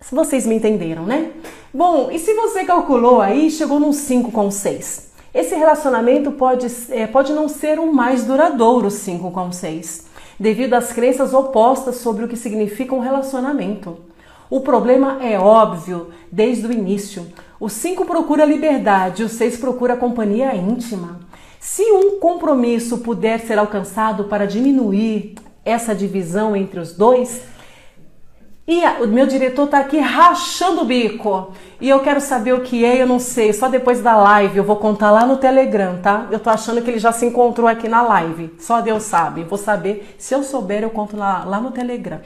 Se 0.01 0.15
vocês 0.15 0.47
me 0.47 0.55
entenderam, 0.55 1.05
né? 1.05 1.33
Bom, 1.71 2.11
e 2.11 2.19
se 2.19 2.33
você 2.33 2.65
calculou 2.65 3.21
aí, 3.21 3.51
chegou 3.51 3.79
num 3.79 3.93
5 3.93 4.33
com 4.33 4.51
6. 4.51 5.11
Esse 5.35 5.55
relacionamento 5.55 6.33
pode, 6.33 6.67
é, 6.93 7.07
pode 7.07 7.31
não 7.35 7.47
ser 7.47 7.79
um 7.79 7.93
mais 7.93 8.25
duradouro 8.25 8.91
5 8.91 9.31
com 9.31 9.53
6, 9.53 10.07
devido 10.39 10.73
às 10.73 10.95
crenças 10.95 11.35
opostas 11.35 11.97
sobre 11.97 12.25
o 12.25 12.29
que 12.29 12.35
significa 12.35 12.95
um 12.95 13.01
relacionamento. 13.01 13.99
O 14.49 14.63
problema 14.63 15.19
é 15.23 15.39
óbvio 15.39 16.09
desde 16.33 16.67
o 16.67 16.73
início. 16.73 17.27
O 17.61 17.69
5 17.69 18.07
procura 18.07 18.47
liberdade, 18.47 19.25
o 19.25 19.29
6 19.29 19.59
procura 19.59 19.95
companhia 19.95 20.57
íntima. 20.57 21.21
Se 21.61 21.83
um 21.93 22.19
compromisso 22.19 22.99
puder 22.99 23.39
ser 23.41 23.59
alcançado 23.59 24.25
para 24.25 24.47
diminuir 24.47 25.35
essa 25.63 25.95
divisão 25.95 26.57
entre 26.57 26.81
os 26.81 26.95
dois, 26.95 27.43
e 28.67 28.83
o 29.03 29.07
meu 29.07 29.27
diretor 29.27 29.65
está 29.65 29.81
aqui 29.81 29.99
rachando 29.99 30.81
o 30.81 30.85
bico. 30.87 31.53
E 31.79 31.89
eu 31.89 32.01
quero 32.01 32.21
saber 32.21 32.55
o 32.55 32.63
que 32.63 32.83
é, 32.83 33.03
eu 33.03 33.07
não 33.07 33.19
sei. 33.19 33.53
Só 33.53 33.69
depois 33.69 34.01
da 34.01 34.17
live 34.17 34.57
eu 34.57 34.65
vou 34.65 34.77
contar 34.77 35.11
lá 35.11 35.27
no 35.27 35.37
Telegram, 35.37 36.01
tá? 36.01 36.29
Eu 36.31 36.39
tô 36.39 36.49
achando 36.49 36.81
que 36.81 36.89
ele 36.89 36.99
já 36.99 37.13
se 37.13 37.27
encontrou 37.27 37.69
aqui 37.69 37.89
na 37.89 38.01
live. 38.01 38.55
Só 38.59 38.81
Deus 38.81 39.03
sabe. 39.03 39.45
Vou 39.45 39.59
saber. 39.59 40.15
Se 40.19 40.35
eu 40.35 40.43
souber, 40.43 40.83
eu 40.83 40.91
conto 40.91 41.17
lá, 41.17 41.45
lá 41.45 41.61
no 41.61 41.73
Telegram. 41.73 42.21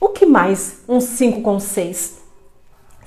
O 0.00 0.08
que 0.08 0.26
mais 0.26 0.82
um 0.88 1.00
5 1.00 1.42
com 1.42 1.60
6? 1.60 2.19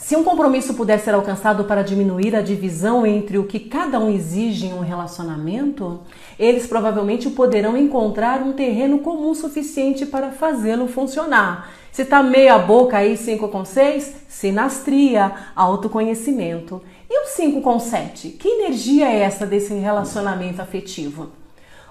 Se 0.04 0.18
um 0.18 0.24
compromisso 0.26 0.74
puder 0.74 1.00
ser 1.00 1.14
alcançado 1.14 1.64
para 1.64 1.82
diminuir 1.82 2.36
a 2.36 2.42
divisão 2.42 3.08
entre 3.08 3.38
o 3.38 3.46
que 3.46 3.58
cada 3.58 3.98
um 4.02 4.14
exige 4.14 4.66
em 4.66 4.74
um 4.74 4.82
relacionamento, 4.82 6.02
eles 6.38 6.68
provavelmente 6.68 7.30
poderão 7.30 7.78
encontrar 7.78 8.42
um 8.42 8.52
terreno 8.52 9.00
comum 9.00 9.34
suficiente 9.34 10.06
para 10.06 10.30
fazê-lo 10.30 10.90
funcionar. 10.90 11.72
Se 11.90 12.04
tá 12.04 12.22
meia 12.22 12.58
boca 12.58 12.98
aí 12.98 13.16
5 13.16 13.48
com 13.48 13.64
6, 13.64 14.14
sinastria, 14.28 15.32
autoconhecimento. 15.56 16.82
E 17.10 17.24
o 17.24 17.28
5 17.28 17.62
com 17.62 17.80
7? 17.80 18.32
Que 18.32 18.50
energia 18.50 19.10
é 19.10 19.22
essa 19.22 19.46
desse 19.46 19.74
relacionamento 19.74 20.62
afetivo? 20.62 21.43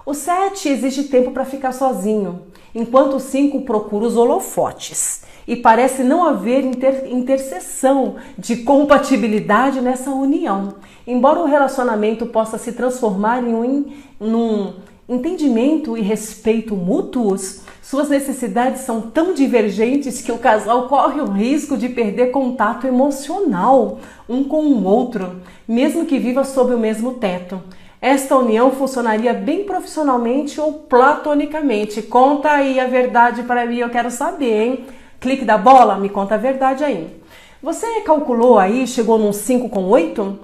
O 0.05 0.13
7 0.13 0.67
exige 0.67 1.03
tempo 1.03 1.31
para 1.31 1.45
ficar 1.45 1.71
sozinho, 1.71 2.41
enquanto 2.75 3.15
o 3.15 3.19
5 3.21 3.61
procura 3.61 4.05
os 4.05 4.17
holofotes. 4.17 5.23
E 5.47 5.55
parece 5.55 6.03
não 6.03 6.25
haver 6.25 6.65
inter 6.65 7.07
interseção 7.09 8.15
de 8.37 8.57
compatibilidade 8.57 9.79
nessa 9.79 10.11
união. 10.11 10.75
Embora 11.07 11.39
o 11.39 11.45
relacionamento 11.45 12.25
possa 12.25 12.57
se 12.57 12.73
transformar 12.73 13.43
em 13.43 13.53
um, 13.53 13.85
num 14.19 14.73
entendimento 15.07 15.97
e 15.97 16.01
respeito 16.01 16.75
mútuos, 16.75 17.61
suas 17.81 18.09
necessidades 18.09 18.81
são 18.81 19.01
tão 19.01 19.33
divergentes 19.33 20.21
que 20.21 20.31
o 20.33 20.37
casal 20.37 20.89
corre 20.89 21.21
o 21.21 21.31
risco 21.31 21.77
de 21.77 21.87
perder 21.87 22.31
contato 22.31 22.87
emocional 22.87 23.99
um 24.27 24.43
com 24.43 24.65
o 24.65 24.83
outro, 24.83 25.41
mesmo 25.65 26.05
que 26.05 26.19
viva 26.19 26.43
sob 26.43 26.73
o 26.73 26.79
mesmo 26.79 27.13
teto. 27.13 27.61
Esta 28.03 28.35
união 28.35 28.69
funcionaria 28.69 29.33
bem 29.33 29.63
profissionalmente 29.63 30.59
ou 30.59 30.73
platonicamente. 30.73 32.01
Conta 32.01 32.51
aí 32.51 32.77
a 32.77 32.85
verdade 32.85 33.43
para 33.43 33.65
mim, 33.65 33.77
eu 33.77 33.89
quero 33.89 34.11
saber, 34.11 34.61
hein? 34.61 34.85
Clique 35.21 35.45
da 35.45 35.57
bola, 35.57 35.95
me 35.97 36.09
conta 36.09 36.35
a 36.35 36.37
verdade 36.37 36.83
aí. 36.83 37.17
Você 37.61 38.01
calculou 38.01 38.59
aí, 38.59 38.85
chegou 38.85 39.17
num 39.17 39.31
5 39.31 39.69
com 39.69 39.85
8? 39.85 40.37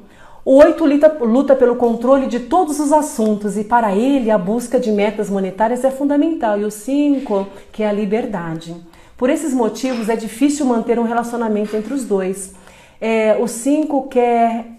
O 0.45 0.55
8 0.55 0.85
luta, 0.85 1.17
luta 1.19 1.53
pelo 1.53 1.75
controle 1.75 2.27
de 2.27 2.39
todos 2.39 2.79
os 2.79 2.93
assuntos 2.93 3.57
e 3.57 3.65
para 3.65 3.93
ele 3.93 4.31
a 4.31 4.37
busca 4.37 4.79
de 4.79 4.89
metas 4.89 5.29
monetárias 5.29 5.83
é 5.83 5.91
fundamental. 5.91 6.57
E 6.57 6.63
o 6.63 6.71
5, 6.71 7.45
que 7.73 7.83
é 7.83 7.89
a 7.89 7.91
liberdade. 7.91 8.73
Por 9.17 9.29
esses 9.29 9.53
motivos 9.53 10.07
é 10.07 10.15
difícil 10.15 10.65
manter 10.65 10.97
um 10.97 11.03
relacionamento 11.03 11.75
entre 11.75 11.93
os 11.93 12.05
dois. 12.05 12.53
É, 13.01 13.37
o 13.37 13.49
5 13.49 14.07
quer 14.07 14.78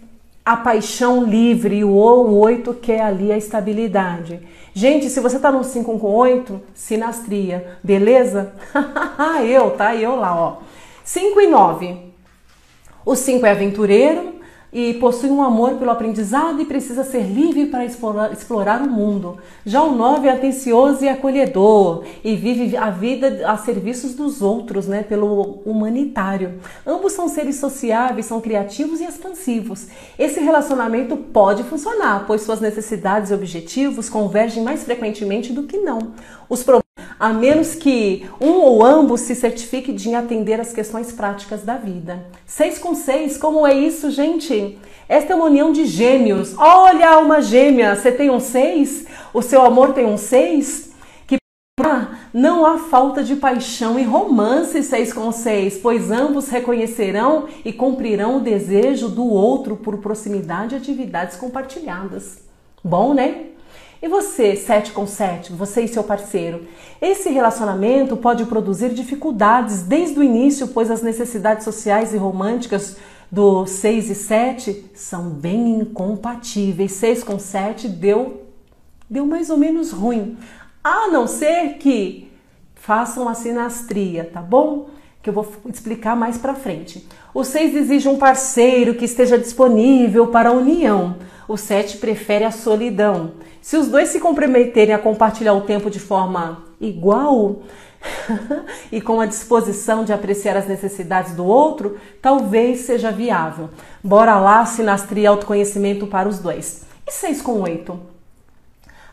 a 0.51 0.57
paixão 0.57 1.23
livre 1.23 1.85
o 1.85 1.95
8 2.41 2.75
quer 2.75 3.03
ali 3.03 3.31
a 3.31 3.39
estabilidade. 3.39 4.41
Gente, 4.75 5.09
se 5.09 5.21
você 5.21 5.39
tá 5.39 5.53
no 5.53 5.63
5 5.63 5.97
com 5.97 6.09
8, 6.09 6.61
sinastria, 6.75 7.79
beleza? 7.85 8.53
eu, 9.47 9.71
tá? 9.71 9.95
Eu 9.95 10.17
lá, 10.17 10.35
ó. 10.35 10.57
5 11.05 11.41
e 11.41 11.47
9. 11.47 11.97
O 13.07 13.15
5 13.15 13.47
é 13.47 13.53
aventureiro, 13.53 14.40
e 14.73 14.95
possui 14.95 15.31
um 15.31 15.43
amor 15.43 15.75
pelo 15.75 15.91
aprendizado 15.91 16.61
e 16.61 16.65
precisa 16.65 17.03
ser 17.05 17.23
livre 17.23 17.67
para 17.67 17.85
explorar, 17.85 18.33
explorar, 18.33 18.81
o 18.81 18.89
mundo. 18.89 19.39
Já 19.65 19.83
o 19.83 19.95
9 19.95 20.29
é 20.29 20.33
atencioso 20.33 21.05
e 21.05 21.09
acolhedor 21.09 22.05
e 22.23 22.37
vive 22.37 22.77
a 22.77 22.91
vida 22.91 23.51
a 23.51 23.57
serviços 23.57 24.15
dos 24.15 24.41
outros, 24.41 24.87
né, 24.87 25.03
pelo 25.03 25.61
humanitário. 25.65 26.61
Ambos 26.87 27.13
são 27.13 27.29
seres 27.29 27.57
sociáveis, 27.57 28.27
são 28.27 28.41
criativos 28.41 29.01
e 29.01 29.05
expansivos. 29.05 29.89
Esse 30.19 30.41
relacionamento 30.41 31.17
pode 31.17 31.63
funcionar, 31.65 32.25
pois 32.27 32.43
suas 32.43 32.61
necessidades 32.61 33.31
e 33.31 33.35
objetivos 33.35 34.09
convergem 34.09 34.63
mais 34.63 34.85
frequentemente 34.85 35.53
do 35.53 35.65
que 35.65 35.79
não. 35.79 36.13
Os 36.49 36.63
problemas 36.63 36.90
a 37.21 37.35
menos 37.35 37.75
que 37.75 38.27
um 38.41 38.53
ou 38.53 38.83
ambos 38.83 39.21
se 39.21 39.35
certifique 39.35 39.93
de 39.93 40.15
atender 40.15 40.59
às 40.59 40.73
questões 40.73 41.13
práticas 41.13 41.63
da 41.63 41.77
vida. 41.77 42.25
Seis 42.47 42.79
com 42.79 42.95
seis, 42.95 43.37
como 43.37 43.67
é 43.67 43.75
isso, 43.75 44.11
gente? 44.11 44.79
Esta 45.07 45.35
é 45.35 45.37
uma 45.37 45.45
união 45.45 45.71
de 45.71 45.85
gêmeos. 45.85 46.55
Olha, 46.57 47.19
uma 47.19 47.43
gêmea, 47.43 47.95
você 47.95 48.11
tem 48.11 48.31
um 48.31 48.41
seis? 48.41 49.05
O 49.35 49.43
seu 49.43 49.61
amor 49.61 49.93
tem 49.93 50.07
um 50.07 50.17
seis? 50.17 50.93
Que 51.27 51.37
não 52.33 52.65
há 52.65 52.79
falta 52.79 53.23
de 53.23 53.37
paixão 53.37 53.99
e 53.99 54.03
romance 54.03 54.83
seis 54.83 55.13
com 55.13 55.31
seis, 55.31 55.77
pois 55.77 56.11
ambos 56.11 56.49
reconhecerão 56.49 57.49
e 57.65 57.71
cumprirão 57.71 58.39
o 58.39 58.41
desejo 58.41 59.11
do 59.11 59.27
outro 59.27 59.77
por 59.77 59.99
proximidade 59.99 60.75
e 60.75 60.79
atividades 60.79 61.37
compartilhadas. 61.37 62.39
Bom, 62.83 63.13
né? 63.13 63.51
E 64.03 64.09
você, 64.09 64.57
7 64.57 64.93
com 64.93 65.07
7, 65.07 65.53
você 65.53 65.83
e 65.83 65.89
seu 65.89 66.03
parceiro? 66.03 66.67
Esse 67.03 67.29
relacionamento 67.29 68.17
pode 68.17 68.47
produzir 68.47 68.95
dificuldades 68.95 69.83
desde 69.83 70.19
o 70.19 70.23
início, 70.23 70.69
pois 70.69 70.91
as 70.91 71.03
necessidades 71.03 71.65
sociais 71.65 72.15
e 72.15 72.17
românticas 72.17 72.97
do 73.31 73.67
6 73.67 74.11
e 74.11 74.15
7 74.15 74.91
são 74.95 75.29
bem 75.29 75.81
incompatíveis. 75.81 76.93
6 76.93 77.25
com 77.25 77.39
7 77.39 77.89
deu, 77.89 78.47
deu 79.09 79.27
mais 79.27 79.51
ou 79.51 79.59
menos 79.59 79.93
ruim. 79.93 80.39
A 80.83 81.09
não 81.09 81.27
ser 81.27 81.75
que 81.75 82.31
façam 82.75 83.29
a 83.29 83.35
sinastria, 83.35 84.25
tá 84.25 84.41
bom? 84.41 84.89
Que 85.23 85.29
eu 85.29 85.35
vou 85.35 85.47
explicar 85.67 86.17
mais 86.17 86.39
pra 86.39 86.55
frente. 86.55 87.07
O 87.35 87.45
6 87.45 87.77
exige 87.77 88.09
um 88.09 88.17
parceiro 88.17 88.95
que 88.95 89.05
esteja 89.05 89.39
disponível 89.39 90.29
para 90.29 90.49
a 90.49 90.53
união. 90.53 91.17
O 91.51 91.57
7 91.57 91.97
prefere 91.97 92.45
a 92.45 92.53
solidão. 92.53 93.33
Se 93.61 93.77
os 93.77 93.89
dois 93.89 94.11
se 94.11 94.21
comprometerem 94.21 94.95
a 94.95 94.99
compartilhar 95.01 95.53
o 95.53 95.63
tempo 95.63 95.91
de 95.91 95.99
forma 95.99 96.63
igual 96.81 97.63
e 98.93 99.01
com 99.01 99.21
a 99.21 99.27
disposição 99.27 100.05
de 100.05 100.13
apreciar 100.13 100.57
as 100.57 100.69
necessidades 100.69 101.35
do 101.35 101.45
outro, 101.45 101.99
talvez 102.23 102.83
seja 102.83 103.11
viável. 103.11 103.69
Bora 104.01 104.39
lá, 104.39 104.65
sinastria 104.65 105.29
autoconhecimento 105.29 106.07
para 106.07 106.29
os 106.29 106.39
dois. 106.39 106.85
E 107.05 107.11
6 107.11 107.43
com 107.43 107.63
8? 107.63 107.99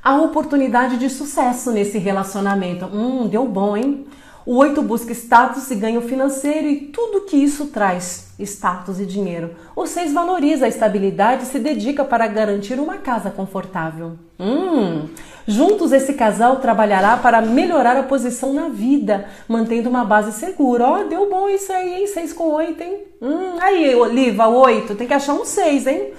A 0.04 0.22
oportunidade 0.22 0.98
de 0.98 1.10
sucesso 1.10 1.72
nesse 1.72 1.98
relacionamento. 1.98 2.86
Hum, 2.86 3.28
deu 3.28 3.48
bom, 3.48 3.76
hein? 3.76 4.06
O 4.48 4.56
8 4.60 4.82
busca 4.82 5.12
status 5.12 5.70
e 5.72 5.76
ganho 5.76 6.00
financeiro 6.00 6.70
e 6.70 6.78
tudo 6.78 7.26
que 7.26 7.36
isso 7.36 7.66
traz, 7.66 8.30
status 8.40 8.98
e 8.98 9.06
dinheiro. 9.06 9.50
O 9.76 9.86
6 9.86 10.14
valoriza 10.14 10.66
a 10.68 10.70
estabilidade 10.70 11.44
e 11.44 11.48
se 11.48 11.60
dedica 11.60 12.06
para 12.06 12.26
garantir 12.28 12.80
uma 12.80 12.96
casa 12.96 13.30
confortável. 13.30 14.14
Hum, 14.40 15.10
juntos 15.46 15.92
esse 15.92 16.14
casal 16.14 16.62
trabalhará 16.62 17.18
para 17.18 17.42
melhorar 17.42 17.98
a 17.98 18.04
posição 18.04 18.54
na 18.54 18.70
vida, 18.70 19.28
mantendo 19.50 19.90
uma 19.90 20.06
base 20.06 20.32
segura. 20.32 20.86
Ó, 20.86 21.02
oh, 21.02 21.04
deu 21.10 21.30
bom 21.30 21.50
isso 21.50 21.74
aí, 21.74 21.96
hein? 21.96 22.08
6 22.08 22.32
com 22.32 22.46
8, 22.54 22.82
hein? 22.82 23.00
Hum, 23.22 23.58
aí, 23.60 23.94
Oliva, 23.96 24.48
8, 24.48 24.96
tem 24.96 25.08
que 25.08 25.14
achar 25.14 25.34
um 25.34 25.44
6, 25.44 25.88
hein? 25.88 26.14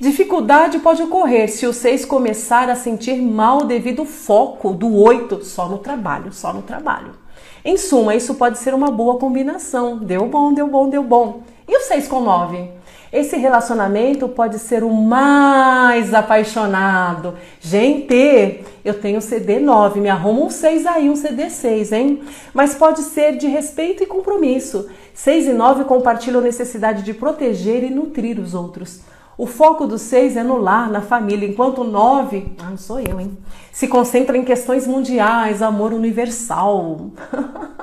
Dificuldade 0.00 0.78
pode 0.78 1.02
ocorrer 1.02 1.50
se 1.50 1.66
o 1.66 1.72
6 1.74 2.06
começar 2.06 2.70
a 2.70 2.76
sentir 2.76 3.20
mal 3.20 3.66
devido 3.66 4.00
ao 4.00 4.06
foco 4.06 4.72
do 4.72 4.96
8 4.96 5.44
só 5.44 5.68
no 5.68 5.76
trabalho, 5.76 6.32
só 6.32 6.50
no 6.50 6.62
trabalho. 6.62 7.23
Em 7.64 7.78
suma, 7.78 8.14
isso 8.14 8.34
pode 8.34 8.58
ser 8.58 8.74
uma 8.74 8.90
boa 8.90 9.18
combinação. 9.18 9.96
Deu 9.96 10.26
bom, 10.26 10.52
deu 10.52 10.68
bom, 10.68 10.86
deu 10.86 11.02
bom. 11.02 11.40
E 11.66 11.74
o 11.74 11.80
6 11.80 12.06
com 12.08 12.20
9? 12.20 12.68
Esse 13.10 13.38
relacionamento 13.38 14.28
pode 14.28 14.58
ser 14.58 14.84
o 14.84 14.92
mais 14.92 16.12
apaixonado. 16.12 17.34
Gente, 17.60 18.60
eu 18.84 18.92
tenho 19.00 19.22
CD 19.22 19.60
9, 19.60 19.98
me 19.98 20.10
arruma 20.10 20.42
um 20.42 20.50
6 20.50 20.84
aí, 20.84 21.08
um 21.08 21.16
CD 21.16 21.48
6, 21.48 21.92
hein? 21.92 22.22
Mas 22.52 22.74
pode 22.74 23.00
ser 23.00 23.38
de 23.38 23.46
respeito 23.46 24.02
e 24.02 24.06
compromisso. 24.06 24.90
6 25.14 25.46
e 25.46 25.52
9 25.54 25.84
compartilham 25.84 26.42
necessidade 26.42 27.02
de 27.02 27.14
proteger 27.14 27.82
e 27.82 27.88
nutrir 27.88 28.38
os 28.38 28.52
outros. 28.52 29.00
O 29.36 29.46
foco 29.46 29.86
do 29.86 29.98
seis 29.98 30.36
é 30.36 30.44
no 30.44 30.56
lar, 30.56 30.88
na 30.88 31.00
família, 31.00 31.48
enquanto 31.48 31.80
o 31.80 31.84
nove, 31.84 32.52
ah, 32.58 32.70
não 32.70 32.76
sou 32.76 33.00
eu, 33.00 33.20
hein? 33.20 33.36
Se 33.72 33.88
concentra 33.88 34.36
em 34.36 34.44
questões 34.44 34.86
mundiais, 34.86 35.60
amor 35.60 35.92
universal. 35.92 37.10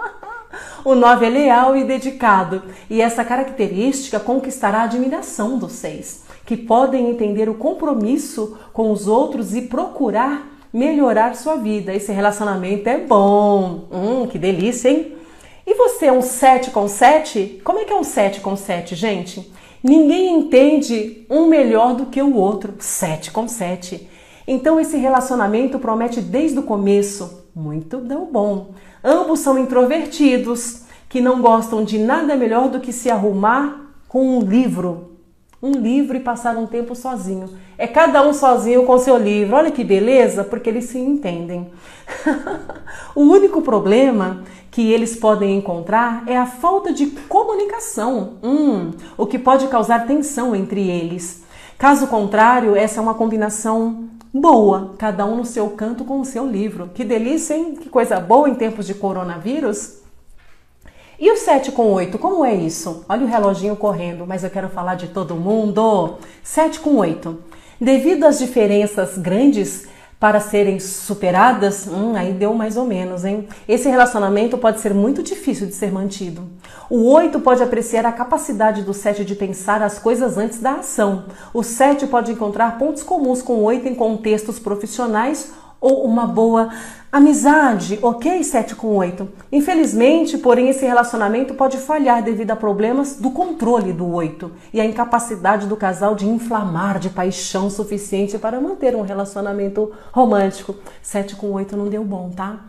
o 0.86 0.96
nove 0.96 1.26
é 1.26 1.30
leal 1.30 1.76
e 1.76 1.84
dedicado, 1.84 2.64
e 2.90 3.02
essa 3.02 3.26
característica 3.26 4.20
conquistará 4.20 4.80
a 4.80 4.84
admiração 4.84 5.58
dos 5.58 5.74
seis, 5.74 6.24
que 6.46 6.56
podem 6.56 7.10
entender 7.10 7.50
o 7.50 7.56
compromisso 7.56 8.58
com 8.72 8.90
os 8.92 9.08
outros 9.08 9.54
e 9.54 9.64
procurar 9.64 10.50
melhorar 10.74 11.36
sua 11.36 11.58
vida. 11.58 11.94
Esse 11.94 12.14
relacionamento 12.14 12.88
é 12.88 12.98
bom. 12.98 13.88
Hum, 13.92 14.28
que 14.28 14.40
delícia, 14.40 14.90
hein? 14.90 15.18
E 15.68 15.76
você 15.76 16.08
é 16.08 16.12
um 16.12 16.22
7 16.22 16.72
com 16.72 16.88
7? 16.88 17.62
Como 17.64 17.80
é 17.80 17.86
que 17.86 17.94
é 17.94 17.96
um 17.96 18.04
7 18.04 18.40
com 18.40 18.56
7, 18.56 18.96
gente? 18.96 19.52
Ninguém 19.84 20.38
entende 20.38 21.26
um 21.30 21.48
melhor 21.48 21.96
do 21.96 22.06
que 22.06 22.22
o 22.22 22.36
outro, 22.36 22.76
sete 22.80 23.32
com 23.32 23.48
sete. 23.48 24.08
Então 24.48 24.80
esse 24.80 24.98
relacionamento 24.98 25.80
promete 25.80 26.22
desde 26.22 26.60
o 26.60 26.64
começo 26.64 27.42
muito 27.56 27.98
deu 27.98 28.26
bom. 28.26 28.72
Ambos 29.04 29.40
são 29.40 29.58
introvertidos, 29.58 30.84
que 31.10 31.20
não 31.20 31.42
gostam 31.42 31.84
de 31.84 31.98
nada 31.98 32.36
melhor 32.36 32.70
do 32.70 32.80
que 32.80 32.94
se 32.94 33.10
arrumar 33.10 33.92
com 34.08 34.38
um 34.38 34.40
livro. 34.40 35.18
Um 35.62 35.72
livro 35.72 36.16
e 36.16 36.22
passar 36.22 36.56
um 36.56 36.66
tempo 36.66 36.96
sozinho. 36.96 37.50
É 37.82 37.88
cada 37.88 38.22
um 38.22 38.32
sozinho 38.32 38.86
com 38.86 38.96
seu 39.00 39.18
livro. 39.18 39.56
Olha 39.56 39.72
que 39.72 39.84
beleza, 39.84 40.44
porque 40.44 40.70
eles 40.70 40.84
se 40.84 41.00
entendem. 41.00 41.72
o 43.16 43.22
único 43.22 43.60
problema 43.64 44.44
que 44.70 44.92
eles 44.94 45.16
podem 45.16 45.58
encontrar 45.58 46.22
é 46.28 46.38
a 46.38 46.46
falta 46.46 46.94
de 46.94 47.08
comunicação, 47.08 48.34
hum, 48.44 48.92
o 49.18 49.26
que 49.26 49.40
pode 49.40 49.68
causar 49.68 50.06
tensão 50.06 50.56
entre 50.56 50.88
eles. 50.88 51.44
Caso 51.76 52.06
contrário, 52.06 52.76
essa 52.76 53.00
é 53.00 53.02
uma 53.02 53.16
combinação 53.16 54.10
boa, 54.32 54.94
cada 55.00 55.26
um 55.26 55.38
no 55.38 55.46
seu 55.46 55.68
canto 55.72 56.06
com 56.06 56.20
o 56.20 56.26
seu 56.26 56.46
livro. 56.46 56.92
Que 56.94 57.04
delícia, 57.04 57.56
hein? 57.56 57.74
Que 57.74 57.90
coisa 57.90 58.20
boa 58.20 58.48
em 58.48 58.54
tempos 58.54 58.86
de 58.86 58.94
coronavírus. 58.94 60.02
E 61.20 61.32
o 61.32 61.36
7 61.36 61.72
com 61.72 61.92
8, 61.94 62.20
como 62.20 62.46
é 62.46 62.54
isso? 62.54 63.04
Olha 63.10 63.26
o 63.26 63.28
reloginho 63.28 63.76
correndo, 63.76 64.28
mas 64.28 64.44
eu 64.44 64.52
quero 64.52 64.70
falar 64.70 64.94
de 64.94 65.08
todo 65.08 65.34
mundo. 65.34 66.18
7 66.44 66.80
com 66.80 66.98
8. 66.98 67.50
Devido 67.82 68.26
às 68.26 68.38
diferenças 68.38 69.18
grandes 69.18 69.88
para 70.20 70.40
serem 70.40 70.80
superadas, 70.80 71.88
hum, 71.88 72.16
aí 72.16 72.32
deu 72.32 72.54
mais 72.54 72.78
ou 72.78 72.86
menos, 72.86 73.26
hein? 73.26 73.48
Esse 73.68 73.90
relacionamento 73.90 74.56
pode 74.56 74.80
ser 74.80 74.94
muito 74.94 75.24
difícil 75.24 75.66
de 75.66 75.74
ser 75.74 75.92
mantido. 75.92 76.48
O 76.92 77.12
8 77.12 77.40
pode 77.40 77.64
apreciar 77.64 78.06
a 78.06 78.12
capacidade 78.12 78.84
do 78.84 78.94
7 78.94 79.26
de 79.26 79.34
pensar 79.34 79.82
as 79.82 79.98
coisas 79.98 80.38
antes 80.38 80.60
da 80.60 80.74
ação. 80.74 81.26
O 81.52 81.64
7 81.64 82.06
pode 82.06 82.32
encontrar 82.32 82.78
pontos 82.78 83.02
comuns 83.02 83.42
com 83.42 83.54
o 83.54 83.64
8 83.64 83.88
em 83.88 83.96
contextos 83.96 84.60
profissionais 84.60 85.52
ou 85.82 86.06
uma 86.06 86.28
boa 86.28 86.70
amizade, 87.12 88.00
ok? 88.02 88.42
7 88.44 88.76
com 88.76 88.96
8. 88.96 89.28
Infelizmente, 89.52 90.38
porém, 90.38 90.70
esse 90.70 90.86
relacionamento 90.86 91.54
pode 91.54 91.78
falhar 91.78 92.24
devido 92.24 92.52
a 92.52 92.56
problemas 92.56 93.18
do 93.18 93.32
controle 93.32 93.92
do 93.92 94.08
8 94.08 94.50
e 94.74 94.80
a 94.80 94.86
incapacidade 94.86 95.68
do 95.68 95.76
casal 95.76 96.16
de 96.16 96.26
inflamar 96.28 97.00
de 97.00 97.10
paixão 97.10 97.70
suficiente 97.70 98.38
para 98.38 98.62
manter 98.62 98.96
um 98.96 99.02
relacionamento 99.02 99.92
romântico. 100.14 100.76
7 101.02 101.36
com 101.36 101.52
8 101.52 101.76
não 101.76 101.90
deu 101.90 102.04
bom, 102.04 102.30
tá? 102.30 102.62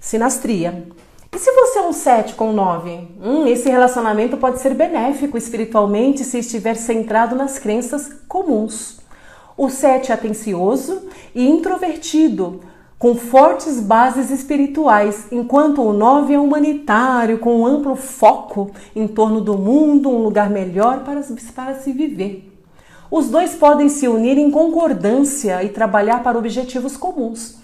Sinastria. 0.00 0.88
E 1.30 1.38
se 1.38 1.52
você 1.52 1.78
é 1.78 1.82
um 1.82 1.92
7 1.92 2.34
com 2.34 2.52
9? 2.52 2.90
Hum, 3.22 3.46
esse 3.46 3.68
relacionamento 3.68 4.36
pode 4.36 4.58
ser 4.58 4.74
benéfico 4.74 5.38
espiritualmente 5.38 6.24
se 6.24 6.38
estiver 6.38 6.74
centrado 6.74 7.36
nas 7.36 7.58
crenças 7.60 8.10
comuns. 8.26 8.98
O 9.56 9.68
7 9.68 10.10
é 10.10 10.14
atencioso 10.14 11.08
e 11.34 11.46
introvertido, 11.46 12.60
com 12.98 13.14
fortes 13.14 13.78
bases 13.80 14.30
espirituais, 14.30 15.28
enquanto 15.30 15.82
o 15.82 15.92
9 15.92 16.34
é 16.34 16.38
humanitário, 16.38 17.38
com 17.38 17.60
um 17.60 17.66
amplo 17.66 17.94
foco 17.94 18.72
em 18.94 19.06
torno 19.06 19.40
do 19.40 19.56
mundo, 19.56 20.10
um 20.10 20.22
lugar 20.22 20.50
melhor 20.50 21.04
para, 21.04 21.22
para 21.54 21.74
se 21.74 21.92
viver. 21.92 22.52
Os 23.10 23.28
dois 23.30 23.54
podem 23.54 23.88
se 23.88 24.08
unir 24.08 24.36
em 24.36 24.50
concordância 24.50 25.62
e 25.62 25.68
trabalhar 25.68 26.22
para 26.22 26.36
objetivos 26.36 26.96
comuns. 26.96 27.56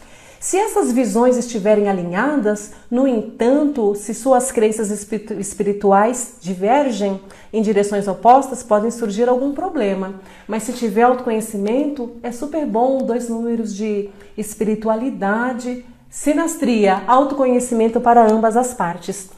Se 0.45 0.59
essas 0.59 0.93
visões 0.93 1.39
estiverem 1.39 1.89
alinhadas, 1.89 2.73
no 2.91 3.09
entanto, 3.09 3.95
se 3.95 4.13
suas 4.13 4.53
crenças 4.53 4.91
espirituais 4.91 6.35
divergem 6.39 7.19
em 7.51 7.63
direções 7.63 8.07
opostas, 8.07 8.63
podem 8.63 8.91
surgir 8.91 9.27
algum 9.27 9.55
problema. 9.55 10.17
Mas 10.47 10.65
se 10.65 10.75
tiver 10.75 11.05
autoconhecimento, 11.05 12.17
é 12.23 12.31
super 12.31 12.67
bom 12.67 12.99
dois 12.99 13.27
números 13.27 13.75
de 13.75 14.11
espiritualidade, 14.37 15.83
sinastria, 16.11 17.03
autoconhecimento 17.07 17.99
para 17.99 18.31
ambas 18.31 18.55
as 18.55 18.75
partes. 18.75 19.31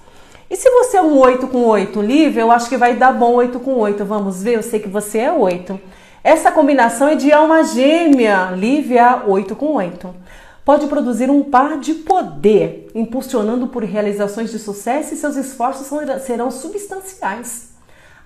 E 0.51 0.57
se 0.57 0.69
você 0.69 0.97
é 0.97 1.03
um 1.03 1.17
8 1.17 1.47
com 1.47 1.67
8 1.67 2.03
livre, 2.03 2.41
eu 2.41 2.51
acho 2.51 2.69
que 2.69 2.77
vai 2.77 2.97
dar 2.97 3.13
bom 3.13 3.35
8 3.35 3.61
com 3.61 3.75
8. 3.75 4.05
Vamos 4.05 4.43
ver? 4.43 4.57
Eu 4.57 4.63
sei 4.65 4.81
que 4.81 4.89
você 4.89 5.19
é 5.19 5.33
8. 5.33 5.79
Essa 6.25 6.51
combinação 6.51 7.07
é 7.07 7.15
de 7.15 7.31
alma 7.31 7.63
gêmea, 7.63 8.51
Lívia 8.57 9.23
8 9.25 9.55
com 9.55 9.75
8 9.75 10.26
pode 10.67 10.89
produzir 10.89 11.31
um 11.31 11.45
par 11.45 11.79
de 11.79 11.95
poder, 11.95 12.89
impulsionando 12.93 13.69
por 13.69 13.85
realizações 13.85 14.51
de 14.51 14.59
sucesso 14.59 15.15
e 15.15 15.17
seus 15.17 15.37
esforços 15.37 15.89
serão 16.23 16.51
substanciais. 16.51 17.71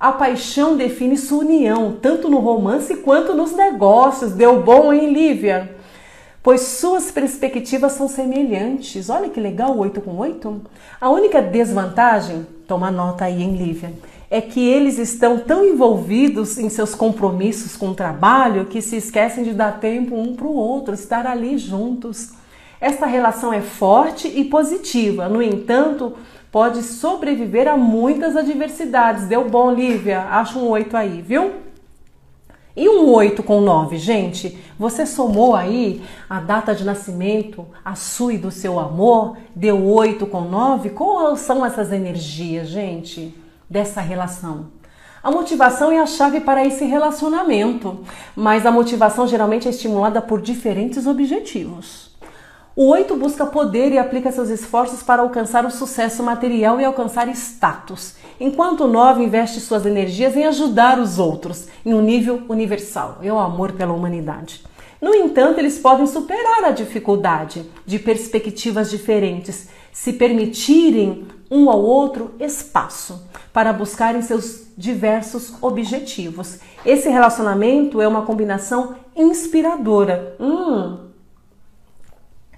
A 0.01 0.11
paixão 0.11 0.75
define 0.75 1.19
sua 1.19 1.41
união, 1.41 1.99
tanto 2.01 2.31
no 2.31 2.39
romance 2.39 2.97
quanto 2.97 3.35
nos 3.35 3.53
negócios. 3.53 4.33
Deu 4.33 4.63
bom, 4.63 4.91
hein, 4.91 5.13
Lívia? 5.13 5.77
Pois 6.43 6.63
suas 6.63 7.11
perspectivas 7.11 7.93
são 7.93 8.09
semelhantes. 8.09 9.11
Olha 9.11 9.29
que 9.29 9.39
legal, 9.39 9.77
8 9.77 10.01
com 10.01 10.17
8. 10.17 10.63
A 10.99 11.11
única 11.11 11.43
desvantagem, 11.43 12.47
toma 12.67 12.91
nota 12.91 13.27
aí, 13.27 13.43
hein, 13.43 13.55
Lívia, 13.55 13.93
é 14.31 14.41
que 14.41 14.61
eles 14.61 14.97
estão 14.97 15.41
tão 15.41 15.67
envolvidos 15.67 16.57
em 16.57 16.69
seus 16.69 16.95
compromissos 16.95 17.77
com 17.77 17.89
o 17.91 17.95
trabalho 17.95 18.67
que 18.67 18.81
se 18.81 18.97
esquecem 18.97 19.43
de 19.43 19.53
dar 19.53 19.81
tempo 19.81 20.15
um 20.15 20.37
para 20.37 20.47
o 20.47 20.55
outro, 20.55 20.95
estar 20.95 21.27
ali 21.27 21.59
juntos. 21.59 22.31
Essa 22.81 23.07
relação 23.07 23.53
é 23.53 23.61
forte 23.61 24.29
e 24.29 24.45
positiva, 24.45 25.29
no 25.29 25.43
entanto, 25.43 26.15
pode 26.53 26.85
sobreviver 26.85 27.67
a 27.67 27.77
muitas 27.77 28.37
adversidades. 28.37 29.27
Deu 29.27 29.51
bom, 29.51 29.73
Lívia? 29.73 30.21
Acho 30.31 30.61
um 30.61 30.69
8 30.69 30.97
aí, 30.97 31.21
viu? 31.21 31.53
E 32.77 32.89
um 32.89 33.11
8 33.11 33.43
com 33.43 33.61
9, 33.61 33.99
gente? 33.99 34.57
Você 34.79 35.05
somou 35.05 35.57
aí 35.57 36.03
a 36.29 36.39
data 36.39 36.73
de 36.73 36.85
nascimento, 36.85 37.67
a 37.85 37.97
sua 37.97 38.35
e 38.35 38.39
do 38.39 38.53
seu 38.53 38.79
amor? 38.79 39.37
Deu 39.55 39.85
8 39.85 40.25
com 40.27 40.43
9? 40.43 40.91
Quais 40.91 41.41
são 41.41 41.67
essas 41.67 41.91
energias, 41.91 42.69
gente? 42.69 43.35
Dessa 43.71 44.01
relação. 44.01 44.73
A 45.23 45.31
motivação 45.31 45.93
é 45.93 46.01
a 46.01 46.07
chave 46.07 46.41
para 46.41 46.65
esse 46.65 46.85
relacionamento, 46.85 48.01
mas 48.35 48.67
a 48.67 48.73
motivação 48.73 49.29
geralmente 49.29 49.69
é 49.69 49.71
estimulada 49.71 50.21
por 50.21 50.41
diferentes 50.41 51.07
objetivos. 51.07 52.11
O 52.75 52.87
8 52.87 53.15
busca 53.17 53.45
poder 53.45 53.93
e 53.93 53.99
aplica 53.99 54.33
seus 54.33 54.49
esforços 54.49 55.03
para 55.03 55.21
alcançar 55.23 55.67
o 55.67 55.71
sucesso 55.71 56.23
material 56.23 56.81
e 56.81 56.85
alcançar 56.85 57.29
status, 57.29 58.15
enquanto 58.41 58.85
o 58.85 58.89
9 58.89 59.23
investe 59.23 59.61
suas 59.61 59.85
energias 59.85 60.35
em 60.37 60.47
ajudar 60.47 60.99
os 60.99 61.19
outros 61.19 61.69
em 61.85 61.93
um 61.93 62.01
nível 62.01 62.43
universal, 62.49 63.19
é 63.23 63.31
o 63.31 63.39
amor 63.39 63.73
pela 63.73 63.93
humanidade. 63.93 64.65
No 65.01 65.15
entanto, 65.15 65.59
eles 65.59 65.79
podem 65.79 66.07
superar 66.07 66.65
a 66.65 66.71
dificuldade 66.71 67.69
de 67.85 67.99
perspectivas 67.99 68.91
diferentes 68.91 69.69
se 69.93 70.13
permitirem 70.13 71.27
um 71.51 71.69
ao 71.69 71.83
outro 71.83 72.35
espaço 72.39 73.29
para 73.53 73.73
buscarem 73.73 74.23
seus 74.23 74.69
diversos 74.77 75.55
objetivos. 75.61 76.59
Esse 76.87 77.09
relacionamento 77.09 78.01
é 78.01 78.07
uma 78.07 78.23
combinação 78.23 78.95
inspiradora. 79.17 80.37
Hum, 80.39 80.99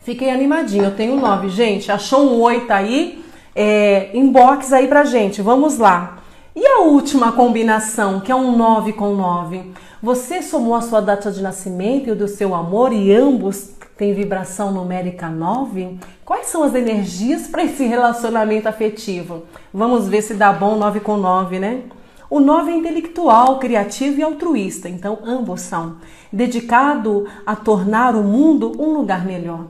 fiquei 0.00 0.30
animadinho. 0.30 0.84
Eu 0.84 0.96
tenho 0.96 1.16
nove, 1.16 1.48
gente. 1.48 1.90
Achou 1.90 2.22
um 2.22 2.40
oito 2.42 2.70
aí? 2.70 3.24
É, 3.54 4.10
inbox 4.16 4.72
aí 4.72 4.86
pra 4.86 5.04
gente. 5.04 5.40
Vamos 5.40 5.78
lá. 5.78 6.18
E 6.54 6.66
a 6.66 6.80
última 6.80 7.32
combinação, 7.32 8.20
que 8.20 8.30
é 8.30 8.34
um 8.36 8.54
9 8.56 8.92
com 8.92 9.14
9? 9.14 9.72
Você 10.02 10.42
somou 10.42 10.74
a 10.74 10.82
sua 10.82 11.00
data 11.00 11.32
de 11.32 11.40
nascimento 11.40 12.08
e 12.08 12.10
o 12.12 12.16
do 12.16 12.28
seu 12.28 12.54
amor 12.54 12.92
e 12.92 13.10
ambos 13.14 13.70
têm 14.02 14.12
vibração 14.12 14.72
numérica 14.72 15.28
9? 15.28 15.96
Quais 16.24 16.48
são 16.48 16.64
as 16.64 16.74
energias 16.74 17.46
para 17.46 17.62
esse 17.62 17.84
relacionamento 17.84 18.68
afetivo? 18.68 19.44
Vamos 19.72 20.08
ver 20.08 20.22
se 20.22 20.34
dá 20.34 20.52
bom 20.52 20.74
9 20.76 20.98
com 20.98 21.16
9, 21.16 21.60
né? 21.60 21.82
O 22.28 22.40
9 22.40 22.72
é 22.72 22.74
intelectual, 22.74 23.60
criativo 23.60 24.18
e 24.18 24.22
altruísta, 24.24 24.88
então 24.88 25.20
ambos 25.22 25.60
são. 25.60 25.98
Dedicado 26.32 27.28
a 27.46 27.54
tornar 27.54 28.16
o 28.16 28.24
mundo 28.24 28.72
um 28.76 28.92
lugar 28.92 29.24
melhor. 29.24 29.66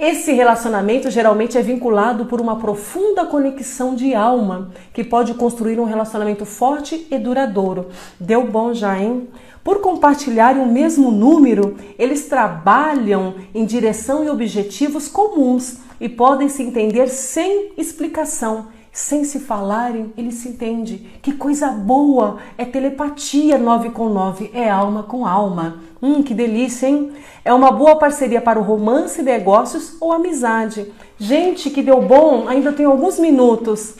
Esse 0.00 0.32
relacionamento 0.32 1.10
geralmente 1.10 1.58
é 1.58 1.62
vinculado 1.62 2.24
por 2.24 2.40
uma 2.40 2.56
profunda 2.56 3.26
conexão 3.26 3.94
de 3.94 4.14
alma, 4.14 4.70
que 4.94 5.04
pode 5.04 5.34
construir 5.34 5.78
um 5.78 5.84
relacionamento 5.84 6.46
forte 6.46 7.06
e 7.10 7.18
duradouro. 7.18 7.88
Deu 8.18 8.46
bom 8.46 8.72
já, 8.72 8.98
hein? 8.98 9.28
Por 9.62 9.82
compartilharem 9.82 10.62
o 10.62 10.66
mesmo 10.66 11.10
número, 11.10 11.76
eles 11.98 12.26
trabalham 12.28 13.34
em 13.54 13.66
direção 13.66 14.24
e 14.24 14.30
objetivos 14.30 15.06
comuns 15.06 15.76
e 16.00 16.08
podem 16.08 16.48
se 16.48 16.62
entender 16.62 17.08
sem 17.08 17.72
explicação 17.76 18.68
sem 18.92 19.24
se 19.24 19.38
falarem, 19.38 20.12
ele 20.16 20.32
se 20.32 20.48
entende. 20.48 21.18
Que 21.22 21.32
coisa 21.32 21.68
boa! 21.68 22.38
É 22.58 22.64
telepatia 22.64 23.56
9 23.56 23.90
com 23.90 24.08
9, 24.08 24.50
é 24.52 24.68
alma 24.68 25.04
com 25.04 25.26
alma. 25.26 25.80
Hum, 26.02 26.22
que 26.22 26.34
delícia, 26.34 26.88
hein? 26.88 27.12
É 27.44 27.52
uma 27.52 27.70
boa 27.70 27.96
parceria 27.96 28.40
para 28.40 28.58
o 28.58 28.62
romance, 28.62 29.22
negócios 29.22 29.96
ou 30.00 30.12
amizade. 30.12 30.92
Gente, 31.18 31.70
que 31.70 31.82
deu 31.82 32.02
bom, 32.02 32.48
ainda 32.48 32.72
tem 32.72 32.86
alguns 32.86 33.18
minutos. 33.18 33.94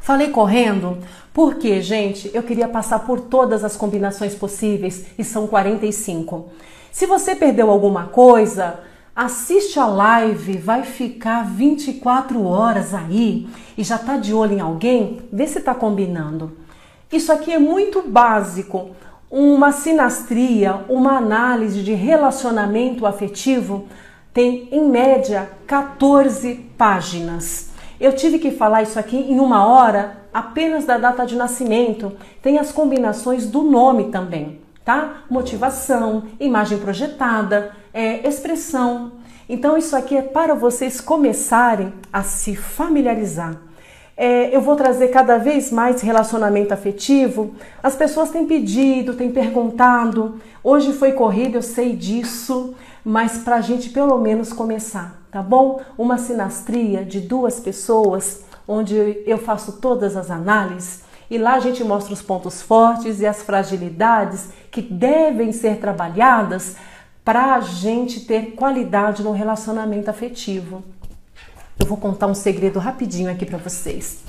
Falei 0.00 0.28
correndo? 0.28 0.98
Porque, 1.32 1.80
gente, 1.80 2.30
eu 2.34 2.42
queria 2.42 2.66
passar 2.66 3.00
por 3.00 3.20
todas 3.20 3.62
as 3.62 3.76
combinações 3.76 4.34
possíveis 4.34 5.06
e 5.18 5.24
são 5.24 5.46
45. 5.46 6.48
Se 6.90 7.06
você 7.06 7.36
perdeu 7.36 7.70
alguma 7.70 8.06
coisa, 8.06 8.80
assiste 9.18 9.80
a 9.80 9.86
live, 9.86 10.58
vai 10.58 10.84
ficar 10.84 11.44
24 11.44 12.40
horas 12.44 12.94
aí 12.94 13.48
e 13.76 13.82
já 13.82 13.98
tá 13.98 14.16
de 14.16 14.32
olho 14.32 14.52
em 14.52 14.60
alguém, 14.60 15.18
vê 15.32 15.44
se 15.44 15.60
tá 15.60 15.74
combinando. 15.74 16.56
Isso 17.10 17.32
aqui 17.32 17.52
é 17.52 17.58
muito 17.58 18.00
básico. 18.00 18.90
Uma 19.28 19.72
sinastria, 19.72 20.84
uma 20.88 21.16
análise 21.16 21.82
de 21.82 21.94
relacionamento 21.94 23.04
afetivo 23.06 23.88
tem 24.32 24.68
em 24.70 24.88
média 24.88 25.50
14 25.66 26.54
páginas. 26.78 27.70
Eu 27.98 28.14
tive 28.14 28.38
que 28.38 28.52
falar 28.52 28.84
isso 28.84 29.00
aqui 29.00 29.16
em 29.16 29.40
uma 29.40 29.66
hora 29.66 30.16
apenas 30.32 30.84
da 30.84 30.96
data 30.96 31.26
de 31.26 31.34
nascimento. 31.34 32.12
Tem 32.40 32.56
as 32.56 32.70
combinações 32.70 33.48
do 33.48 33.62
nome 33.62 34.12
também, 34.12 34.60
tá? 34.84 35.24
Motivação, 35.28 36.22
imagem 36.38 36.78
projetada, 36.78 37.72
é, 37.98 38.28
expressão. 38.28 39.10
Então, 39.48 39.76
isso 39.76 39.96
aqui 39.96 40.16
é 40.16 40.22
para 40.22 40.54
vocês 40.54 41.00
começarem 41.00 41.92
a 42.12 42.22
se 42.22 42.54
familiarizar. 42.54 43.56
É, 44.16 44.54
eu 44.54 44.60
vou 44.60 44.76
trazer 44.76 45.08
cada 45.08 45.36
vez 45.36 45.72
mais 45.72 46.00
relacionamento 46.00 46.72
afetivo. 46.72 47.54
As 47.82 47.96
pessoas 47.96 48.30
têm 48.30 48.46
pedido, 48.46 49.14
têm 49.14 49.32
perguntado. 49.32 50.40
Hoje 50.62 50.92
foi 50.92 51.10
corrido, 51.10 51.56
eu 51.56 51.62
sei 51.62 51.96
disso, 51.96 52.72
mas 53.04 53.38
para 53.38 53.56
a 53.56 53.60
gente 53.60 53.90
pelo 53.90 54.16
menos 54.16 54.52
começar, 54.52 55.20
tá 55.32 55.42
bom? 55.42 55.80
Uma 55.96 56.18
sinastria 56.18 57.04
de 57.04 57.20
duas 57.20 57.58
pessoas, 57.58 58.44
onde 58.66 58.94
eu 59.26 59.38
faço 59.38 59.72
todas 59.80 60.16
as 60.16 60.30
análises 60.30 61.02
e 61.30 61.36
lá 61.36 61.54
a 61.54 61.60
gente 61.60 61.84
mostra 61.84 62.14
os 62.14 62.22
pontos 62.22 62.62
fortes 62.62 63.20
e 63.20 63.26
as 63.26 63.42
fragilidades 63.42 64.48
que 64.70 64.80
devem 64.80 65.52
ser 65.52 65.78
trabalhadas 65.78 66.76
para 67.28 67.56
a 67.56 67.60
gente 67.60 68.20
ter 68.20 68.52
qualidade 68.52 69.22
no 69.22 69.32
relacionamento 69.32 70.08
afetivo. 70.08 70.82
Eu 71.78 71.84
vou 71.84 71.98
contar 71.98 72.26
um 72.26 72.32
segredo 72.32 72.78
rapidinho 72.78 73.30
aqui 73.30 73.44
para 73.44 73.58
vocês. 73.58 74.20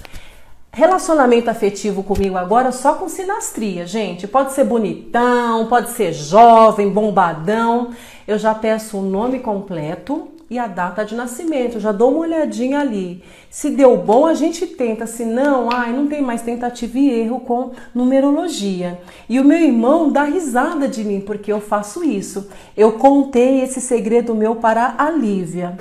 Relacionamento 0.70 1.50
afetivo 1.50 2.04
comigo 2.04 2.36
agora 2.36 2.74
só 2.74 2.95
com 2.95 3.08
sinastria, 3.08 3.88
gente. 3.88 4.28
Pode 4.28 4.52
ser 4.52 4.66
bonitão, 4.66 5.68
pode 5.68 5.91
ser 5.91 6.12
jovem, 6.12 6.89
bombadão. 6.89 7.91
Eu 8.28 8.38
já 8.38 8.54
peço 8.54 8.97
o 8.97 9.02
nome 9.02 9.39
completo 9.39 10.28
e 10.50 10.58
a 10.58 10.68
data 10.68 11.06
de 11.06 11.16
nascimento. 11.16 11.80
Já 11.80 11.91
dou 11.91 12.12
uma 12.12 12.22
olhadinha 12.22 12.80
ali. 12.80 13.24
Se 13.50 13.70
deu 13.70 13.97
bom, 13.97 14.26
a 14.26 14.34
gente 14.34 14.66
tenta. 14.66 15.06
Se 15.06 15.24
não, 15.24 15.70
ai, 15.72 15.93
não 15.93 16.08
tem 16.08 16.22
mais 16.22 16.41
tentativa 16.41 16.97
e 16.97 17.10
erro 17.10 17.41
com 17.41 17.72
numerologia. 17.93 19.00
E 19.28 19.39
o 19.39 19.45
meu 19.45 19.60
irmão 19.60 20.12
dá 20.12 20.24
risada 20.24 20.88
de 20.88 21.04
mim 21.04 21.22
porque 21.22 21.52
eu 21.52 21.62
faço 21.62 22.04
isso. 22.04 22.50
Eu 22.76 22.93
contei 22.93 23.62
esse 23.62 23.80
segredo 23.80 24.34
meu 24.34 24.56
para 24.56 24.95
a 24.97 25.10
Lívia. 25.12 25.78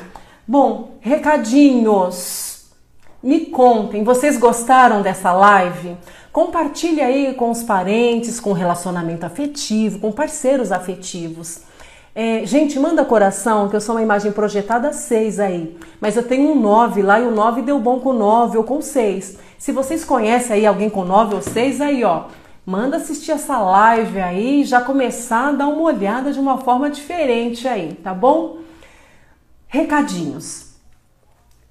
Bom, 0.46 0.92
recadinhos. 1.00 2.48
Me 3.22 3.46
contem, 3.46 4.04
vocês 4.04 4.38
gostaram 4.38 5.02
dessa 5.02 5.32
live? 5.32 5.96
Compartilhe 6.32 7.00
aí 7.00 7.34
com 7.34 7.50
os 7.50 7.64
parentes, 7.64 8.38
com 8.38 8.52
relacionamento 8.52 9.26
afetivo, 9.26 9.98
com 9.98 10.12
parceiros 10.12 10.70
afetivos. 10.70 11.62
É, 12.20 12.44
gente, 12.44 12.80
manda 12.80 13.04
coração, 13.04 13.68
que 13.68 13.76
eu 13.76 13.80
sou 13.80 13.94
uma 13.94 14.02
imagem 14.02 14.32
projetada 14.32 14.92
6 14.92 15.38
aí. 15.38 15.78
Mas 16.00 16.16
eu 16.16 16.24
tenho 16.24 16.50
um 16.50 16.60
9 16.60 17.00
lá 17.00 17.20
e 17.20 17.24
o 17.24 17.30
9 17.30 17.62
deu 17.62 17.78
bom 17.78 18.00
com 18.00 18.12
9 18.12 18.58
ou 18.58 18.64
com 18.64 18.82
6. 18.82 19.38
Se 19.56 19.70
vocês 19.70 20.04
conhecem 20.04 20.56
aí 20.56 20.66
alguém 20.66 20.90
com 20.90 21.04
9 21.04 21.36
ou 21.36 21.40
6, 21.40 21.80
aí 21.80 22.02
ó, 22.02 22.24
manda 22.66 22.96
assistir 22.96 23.30
essa 23.30 23.60
live 23.60 24.18
aí 24.18 24.62
e 24.62 24.64
já 24.64 24.80
começar 24.80 25.50
a 25.50 25.52
dar 25.52 25.68
uma 25.68 25.82
olhada 25.82 26.32
de 26.32 26.40
uma 26.40 26.58
forma 26.58 26.90
diferente 26.90 27.68
aí, 27.68 27.92
tá 28.02 28.12
bom? 28.12 28.62
Recadinhos. 29.68 30.72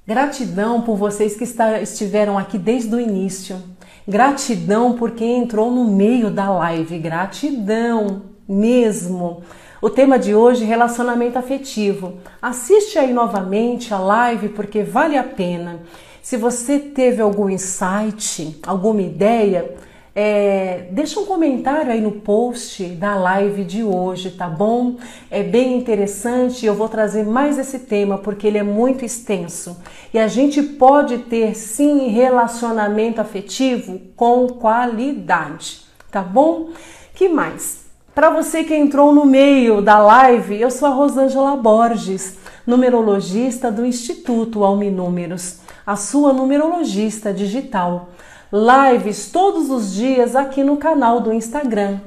Gratidão 0.08 0.82
por 0.82 0.96
vocês 0.96 1.36
que 1.36 1.44
está, 1.44 1.82
estiveram 1.82 2.38
aqui 2.38 2.58
desde 2.58 2.96
o 2.96 3.02
início. 3.02 3.62
Gratidão 4.08 4.94
por 4.94 5.12
quem 5.12 5.40
entrou 5.40 5.70
no 5.70 5.84
meio 5.84 6.32
da 6.32 6.50
live. 6.50 7.00
Gratidão 7.00 8.22
mesmo. 8.48 9.44
O 9.80 9.92
tema 9.92 10.18
de 10.18 10.34
hoje 10.34 10.64
é 10.64 10.68
relacionamento 10.68 11.38
afetivo. 11.38 12.18
Assiste 12.42 12.98
aí 12.98 13.14
novamente 13.14 13.94
a 13.94 14.00
live 14.00 14.50
porque 14.50 14.82
vale 14.82 15.16
a 15.16 15.24
pena. 15.24 15.82
Se 16.20 16.36
você 16.36 16.80
teve 16.80 17.22
algum 17.22 17.48
insight, 17.48 18.60
alguma 18.66 19.04
ideia, 19.04 19.76
é, 20.16 20.88
deixa 20.92 21.20
um 21.20 21.28
comentário 21.28 21.92
aí 21.92 22.02
no 22.02 22.12
post 22.12 22.86
da 22.86 23.16
live 23.18 23.64
de 23.64 23.84
hoje, 23.84 24.32
tá 24.32 24.50
bom? 24.50 24.96
É 25.30 25.44
bem 25.44 25.78
interessante. 25.78 26.66
Eu 26.66 26.74
vou 26.74 26.90
trazer 26.90 27.24
mais 27.24 27.60
esse 27.60 27.78
tema 27.78 28.18
porque 28.18 28.48
ele 28.48 28.58
é 28.58 28.64
muito 28.64 29.06
extenso 29.06 29.78
e 30.12 30.18
a 30.18 30.28
gente 30.28 30.64
pode 30.64 31.20
ter 31.20 31.54
sim 31.54 32.08
relacionamento 32.08 33.22
afetivo 33.22 34.02
com 34.16 34.48
qualidade, 34.48 35.82
tá 36.10 36.24
bom? 36.24 36.72
Que 37.14 37.30
mais? 37.30 37.87
Para 38.18 38.32
você 38.32 38.64
que 38.64 38.74
entrou 38.74 39.14
no 39.14 39.28
meio 39.28 39.80
da 39.80 40.00
live, 40.00 40.60
eu 40.60 40.72
sou 40.72 40.88
a 40.88 40.92
Rosângela 40.92 41.56
Borges, 41.56 42.36
numerologista 42.66 43.72
do 43.72 43.86
Instituto 43.86 44.64
Alminúmeros, 44.64 45.60
a 45.86 45.96
sua 45.96 46.34
numerologista 46.34 47.32
digital. 47.32 48.10
Lives 48.52 49.30
todos 49.30 49.70
os 49.70 49.94
dias 49.94 50.36
aqui 50.36 50.64
no 50.64 50.78
canal 50.78 51.22
do 51.22 51.32
Instagram, 51.32 52.00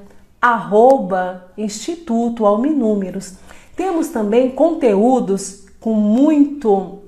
arroba 0.42 1.44
Instituto 1.56 2.44
Alminúmeros. 2.44 3.34
Temos 3.76 4.08
também 4.08 4.50
conteúdos 4.50 5.64
com 5.78 5.94
muito, 5.94 7.02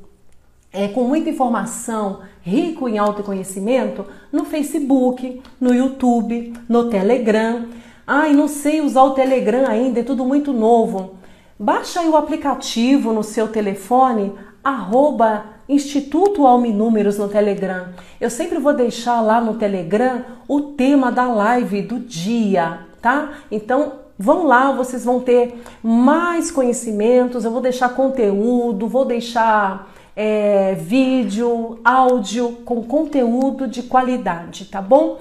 é, 0.73 0.87
com 0.87 1.03
muita 1.03 1.29
informação, 1.29 2.21
rico 2.41 2.89
em 2.89 2.99
autoconhecimento, 2.99 4.07
no 4.31 4.45
Facebook, 4.45 5.43
no 5.61 5.75
YouTube, 5.75 6.53
no 6.69 6.89
Telegram 6.89 7.67
Ai, 8.07 8.33
não 8.33 8.49
sei 8.49 8.81
usar 8.81 9.03
o 9.05 9.11
Telegram 9.11 9.67
ainda, 9.67 10.01
é 10.01 10.03
tudo 10.03 10.25
muito 10.25 10.53
novo. 10.53 11.15
Baixa 11.59 12.01
aí 12.01 12.09
o 12.09 12.17
aplicativo 12.17 13.13
no 13.13 13.23
seu 13.23 13.49
telefone, 13.49 14.33
arroba 14.65 15.45
Instituto 15.69 16.47
Alminúmeros 16.47 17.19
no 17.19 17.29
Telegram. 17.29 17.89
Eu 18.21 18.29
sempre 18.29 18.59
vou 18.59 18.75
deixar 18.75 19.21
lá 19.21 19.41
no 19.41 19.55
Telegram 19.55 20.25
o 20.49 20.61
tema 20.61 21.13
da 21.13 21.27
live 21.27 21.83
do 21.83 22.01
dia, 22.01 22.81
tá? 23.01 23.35
Então 23.51 23.93
vão 24.19 24.47
lá, 24.47 24.73
vocês 24.73 25.05
vão 25.05 25.21
ter 25.21 25.63
mais 25.83 26.51
conhecimentos. 26.51 27.45
Eu 27.45 27.53
vou 27.53 27.61
deixar 27.61 27.91
conteúdo, 27.91 28.89
vou 28.89 29.05
deixar 29.05 29.93
é, 30.17 30.75
vídeo, 30.75 31.79
áudio 31.85 32.59
com 32.65 32.83
conteúdo 32.83 33.67
de 33.69 33.85
qualidade, 33.85 34.65
tá 34.65 34.83
bom? 34.83 35.19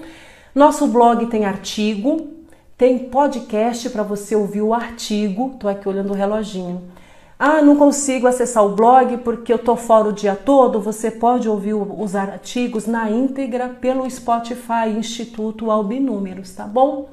Nosso 0.54 0.86
blog 0.88 1.26
tem 1.26 1.44
artigo, 1.44 2.41
tem 2.82 2.98
podcast 2.98 3.88
para 3.90 4.02
você 4.02 4.34
ouvir 4.34 4.60
o 4.60 4.74
artigo. 4.74 5.54
Tô 5.56 5.68
aqui 5.68 5.88
olhando 5.88 6.10
o 6.10 6.16
reloginho. 6.16 6.82
Ah, 7.38 7.62
não 7.62 7.76
consigo 7.76 8.26
acessar 8.26 8.66
o 8.66 8.74
blog 8.74 9.18
porque 9.18 9.52
eu 9.52 9.58
tô 9.58 9.76
fora 9.76 10.08
o 10.08 10.12
dia 10.12 10.34
todo. 10.34 10.80
Você 10.80 11.08
pode 11.08 11.48
ouvir 11.48 11.74
os 11.74 12.16
artigos 12.16 12.88
na 12.88 13.08
íntegra 13.08 13.68
pelo 13.68 14.10
Spotify 14.10 14.88
Instituto 14.98 15.70
Albinúmeros, 15.70 16.52
tá 16.56 16.64
bom? 16.64 17.08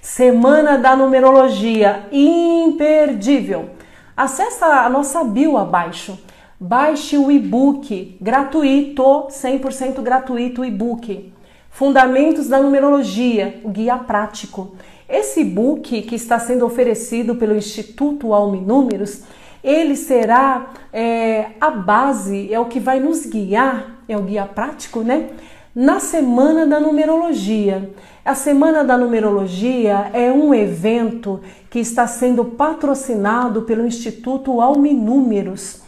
Semana 0.00 0.76
da 0.76 0.96
Numerologia, 0.96 2.04
imperdível. 2.10 3.70
Acesse 4.16 4.64
a 4.64 4.88
nossa 4.88 5.22
bio 5.22 5.56
abaixo. 5.56 6.18
Baixe 6.58 7.16
o 7.16 7.30
e-book 7.30 8.16
gratuito, 8.20 9.28
100% 9.30 10.02
gratuito 10.02 10.62
o 10.62 10.64
e-book. 10.64 11.32
Fundamentos 11.70 12.48
da 12.48 12.60
Numerologia, 12.60 13.60
o 13.62 13.70
guia 13.70 13.96
prático. 13.96 14.74
Esse 15.12 15.44
book 15.44 16.00
que 16.00 16.14
está 16.14 16.38
sendo 16.38 16.64
oferecido 16.64 17.36
pelo 17.36 17.54
Instituto 17.54 18.32
Alminúmeros, 18.32 19.24
ele 19.62 19.94
será 19.94 20.70
é, 20.90 21.48
a 21.60 21.70
base, 21.70 22.50
é 22.50 22.58
o 22.58 22.64
que 22.64 22.80
vai 22.80 22.98
nos 22.98 23.26
guiar, 23.26 24.02
é 24.08 24.16
o 24.16 24.22
guia 24.22 24.46
prático, 24.46 25.02
né? 25.02 25.28
Na 25.74 26.00
Semana 26.00 26.66
da 26.66 26.80
Numerologia. 26.80 27.90
A 28.24 28.34
Semana 28.34 28.82
da 28.82 28.96
Numerologia 28.96 30.10
é 30.14 30.32
um 30.32 30.54
evento 30.54 31.42
que 31.68 31.78
está 31.78 32.06
sendo 32.06 32.46
patrocinado 32.46 33.62
pelo 33.62 33.86
Instituto 33.86 34.62
Alminúmeros 34.62 35.82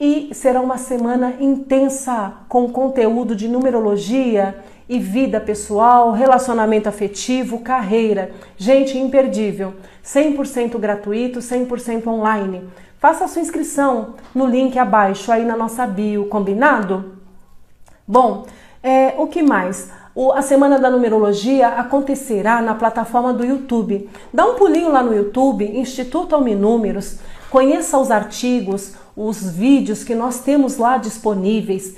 e 0.00 0.30
será 0.32 0.62
uma 0.62 0.78
semana 0.78 1.34
intensa 1.38 2.32
com 2.48 2.70
conteúdo 2.70 3.36
de 3.36 3.46
numerologia 3.48 4.56
e 4.92 4.98
vida 4.98 5.40
pessoal, 5.40 6.12
relacionamento 6.12 6.86
afetivo, 6.86 7.60
carreira. 7.60 8.30
Gente, 8.58 8.98
imperdível. 8.98 9.72
100% 10.04 10.78
gratuito, 10.78 11.38
100% 11.38 12.06
online. 12.08 12.68
Faça 12.98 13.24
a 13.24 13.28
sua 13.28 13.40
inscrição 13.40 14.16
no 14.34 14.44
link 14.44 14.78
abaixo 14.78 15.32
aí 15.32 15.46
na 15.46 15.56
nossa 15.56 15.86
bio, 15.86 16.26
combinado? 16.26 17.16
Bom, 18.06 18.44
é, 18.82 19.14
o 19.16 19.26
que 19.26 19.42
mais? 19.42 19.90
O, 20.14 20.30
a 20.30 20.42
Semana 20.42 20.78
da 20.78 20.90
Numerologia 20.90 21.68
acontecerá 21.68 22.60
na 22.60 22.74
plataforma 22.74 23.32
do 23.32 23.46
YouTube. 23.46 24.10
Dá 24.30 24.44
um 24.44 24.56
pulinho 24.56 24.92
lá 24.92 25.02
no 25.02 25.14
YouTube, 25.14 25.64
Instituto 25.64 26.34
Alminúmeros, 26.34 27.16
conheça 27.48 27.96
os 27.96 28.10
artigos, 28.10 28.92
os 29.16 29.50
vídeos 29.50 30.04
que 30.04 30.14
nós 30.14 30.40
temos 30.40 30.76
lá 30.76 30.98
disponíveis. 30.98 31.96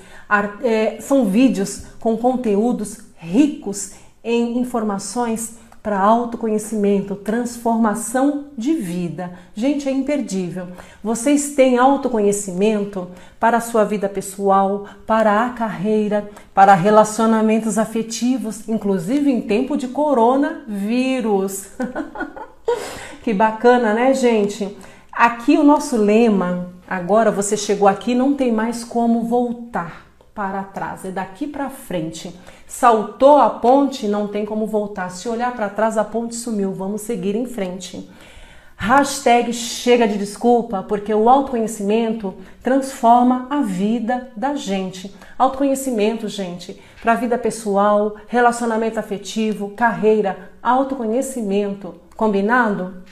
É, 0.63 1.01
são 1.01 1.27
vídeos 1.27 1.85
com 2.01 2.17
conteúdos 2.17 2.99
ricos 3.17 3.93
em 4.23 4.59
informações 4.59 5.59
para 5.85 6.01
autoconhecimento, 6.01 7.15
transformação 7.15 8.47
de 8.57 8.73
vida. 8.73 9.33
Gente, 9.55 9.87
é 9.87 9.93
imperdível. 9.93 10.69
Vocês 11.03 11.51
têm 11.51 11.77
autoconhecimento 11.77 13.09
para 13.39 13.59
a 13.59 13.61
sua 13.61 13.85
vida 13.85 14.09
pessoal, 14.09 14.87
para 15.07 15.45
a 15.45 15.51
carreira, 15.51 16.31
para 16.55 16.73
relacionamentos 16.73 17.77
afetivos, 17.77 18.67
inclusive 18.67 19.31
em 19.31 19.43
tempo 19.43 19.77
de 19.77 19.89
coronavírus. 19.89 21.67
que 23.23 23.35
bacana, 23.35 23.93
né, 23.93 24.15
gente? 24.15 24.75
Aqui 25.13 25.59
o 25.59 25.63
nosso 25.63 25.99
lema, 25.99 26.73
agora 26.89 27.31
você 27.31 27.59
chegou 27.59 27.87
aqui, 27.87 28.15
não 28.15 28.33
tem 28.33 28.51
mais 28.51 28.83
como 28.83 29.25
voltar 29.25 30.04
para 30.35 30.65
trás, 30.65 31.05
é 31.05 31.11
daqui 31.11 31.47
para 31.47 31.71
frente. 31.71 32.35
Saltou 32.67 33.37
a 33.37 33.49
ponte, 33.49 34.09
não 34.09 34.27
tem 34.27 34.45
como 34.45 34.67
voltar. 34.67 35.11
Se 35.11 35.29
olhar 35.29 35.55
para 35.55 35.69
trás, 35.69 35.97
a 35.97 36.05
ponte 36.05 36.35
sumiu. 36.35 36.73
Vamos 36.73 37.03
seguir 37.03 37.37
em 37.37 37.47
frente. 37.47 38.11
Hashtag 38.77 39.53
chega 39.53 40.09
de 40.09 40.19
desculpa, 40.19 40.83
porque 40.83 41.15
o 41.15 41.29
autoconhecimento 41.29 42.35
transforma 42.63 43.47
a 43.49 43.63
vida 43.63 44.33
da 44.37 44.57
gente. 44.57 45.15
Autoconhecimento, 45.39 46.29
gente, 46.29 46.83
para 47.01 47.15
vida 47.15 47.39
pessoal, 47.39 48.17
relacionamento 48.27 48.99
afetivo, 48.99 49.71
carreira, 49.71 50.51
autoconhecimento. 50.61 51.95
Combinado? 52.17 53.03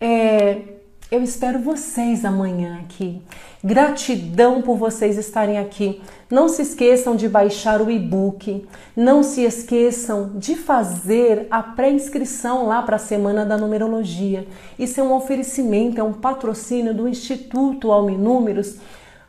É, 0.00 0.80
eu 1.12 1.22
espero 1.22 1.58
vocês 1.58 2.24
amanhã 2.24 2.80
aqui. 2.80 3.20
Gratidão 3.62 4.62
por 4.62 4.78
vocês 4.78 5.18
estarem 5.18 5.58
aqui. 5.58 6.00
Não 6.30 6.48
se 6.48 6.62
esqueçam 6.62 7.14
de 7.14 7.28
baixar 7.28 7.82
o 7.82 7.90
e-book. 7.90 8.66
Não 8.96 9.22
se 9.22 9.42
esqueçam 9.42 10.30
de 10.36 10.56
fazer 10.56 11.48
a 11.50 11.62
pré-inscrição 11.62 12.66
lá 12.66 12.80
para 12.80 12.96
a 12.96 12.98
Semana 12.98 13.44
da 13.44 13.58
Numerologia. 13.58 14.48
Isso 14.78 15.00
é 15.00 15.02
um 15.04 15.12
oferecimento, 15.12 16.00
é 16.00 16.02
um 16.02 16.14
patrocínio 16.14 16.94
do 16.94 17.06
Instituto 17.06 17.92
Alminúmeros. 17.92 18.76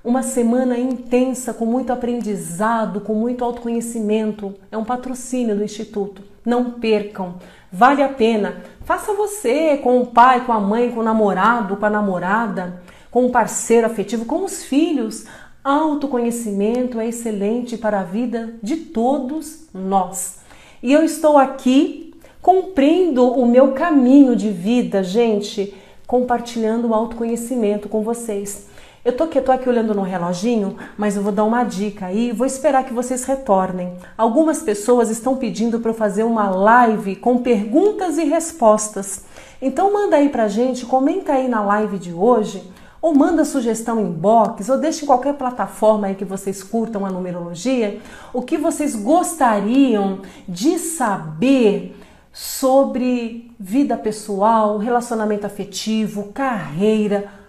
Uma 0.02 0.24
semana 0.24 0.78
intensa, 0.80 1.54
com 1.54 1.66
muito 1.66 1.92
aprendizado, 1.92 3.02
com 3.02 3.14
muito 3.14 3.44
autoconhecimento. 3.44 4.56
É 4.72 4.78
um 4.78 4.86
patrocínio 4.86 5.58
do 5.58 5.66
Instituto. 5.66 6.22
Não 6.46 6.72
percam. 6.72 7.36
Vale 7.76 8.04
a 8.04 8.10
pena. 8.10 8.62
Faça 8.86 9.16
você 9.16 9.78
com 9.78 10.00
o 10.00 10.06
pai, 10.06 10.46
com 10.46 10.54
a 10.54 10.60
mãe, 10.60 10.92
com 10.92 11.00
o 11.00 11.04
namorado, 11.04 11.76
com 11.76 11.86
a 11.88 11.90
namorada, 11.90 12.84
com 13.10 13.26
o 13.26 13.32
parceiro 13.32 13.88
afetivo, 13.88 14.26
com 14.26 14.46
os 14.46 14.64
filhos. 14.64 15.26
Autoconhecimento 15.64 17.00
é 17.00 17.08
excelente 17.08 17.76
para 17.76 18.02
a 18.02 18.04
vida 18.04 18.54
de 18.62 18.76
todos 18.78 19.66
nós. 19.74 20.38
E 20.84 20.94
eu 20.94 21.04
estou 21.04 21.36
aqui 21.36 22.14
cumprindo 22.44 23.28
o 23.28 23.44
meu 23.48 23.72
caminho 23.72 24.36
de 24.36 24.52
vida, 24.52 25.02
gente, 25.02 25.74
compartilhando 26.06 26.90
o 26.90 26.94
autoconhecimento 26.94 27.90
com 27.90 28.04
vocês. 28.04 28.68
Eu 29.06 29.12
tô 29.12 29.26
aqui, 29.26 29.42
tô 29.42 29.52
aqui 29.52 29.68
olhando 29.68 29.94
no 29.94 30.02
reloginho, 30.02 30.78
mas 30.98 31.18
eu 31.18 31.22
vou 31.22 31.34
dar 31.34 31.44
uma 31.44 31.66
dica 31.66 32.06
aí, 32.06 32.32
vou 32.32 32.48
esperar 32.48 32.86
que 32.86 32.94
vocês 32.94 33.26
retornem. 33.26 33.98
Algumas 34.18 34.64
pessoas 34.64 35.10
estão 35.10 35.36
pedindo 35.36 35.82
para 35.82 35.92
eu 35.92 35.94
fazer 35.94 36.24
uma 36.24 36.50
live 36.50 37.18
com 37.18 37.40
perguntas 37.40 38.18
e 38.18 38.24
respostas. 38.24 39.26
Então 39.62 39.92
manda 39.92 40.16
aí 40.16 40.30
pra 40.30 40.48
gente, 40.48 40.86
comenta 40.86 41.34
aí 41.34 41.50
na 41.50 41.62
live 41.62 42.00
de 42.00 42.14
hoje 42.14 42.64
ou 43.02 43.14
manda 43.14 43.44
sugestão 43.44 44.00
em 44.00 44.10
box, 44.10 44.70
ou 44.70 44.78
deixe 44.78 45.04
em 45.04 45.06
qualquer 45.06 45.34
plataforma 45.34 46.08
aí 46.08 46.16
que 46.16 46.24
vocês 46.24 46.64
curtam 46.64 47.06
a 47.06 47.10
numerologia, 47.10 48.00
o 48.32 48.42
que 48.42 48.58
vocês 48.58 48.96
gostariam 48.96 50.22
de 50.48 50.80
saber 50.80 51.94
sobre 52.32 53.52
vida 53.60 53.98
pessoal, 53.98 54.78
relacionamento 54.78 55.46
afetivo, 55.46 56.32
carreira, 56.34 57.43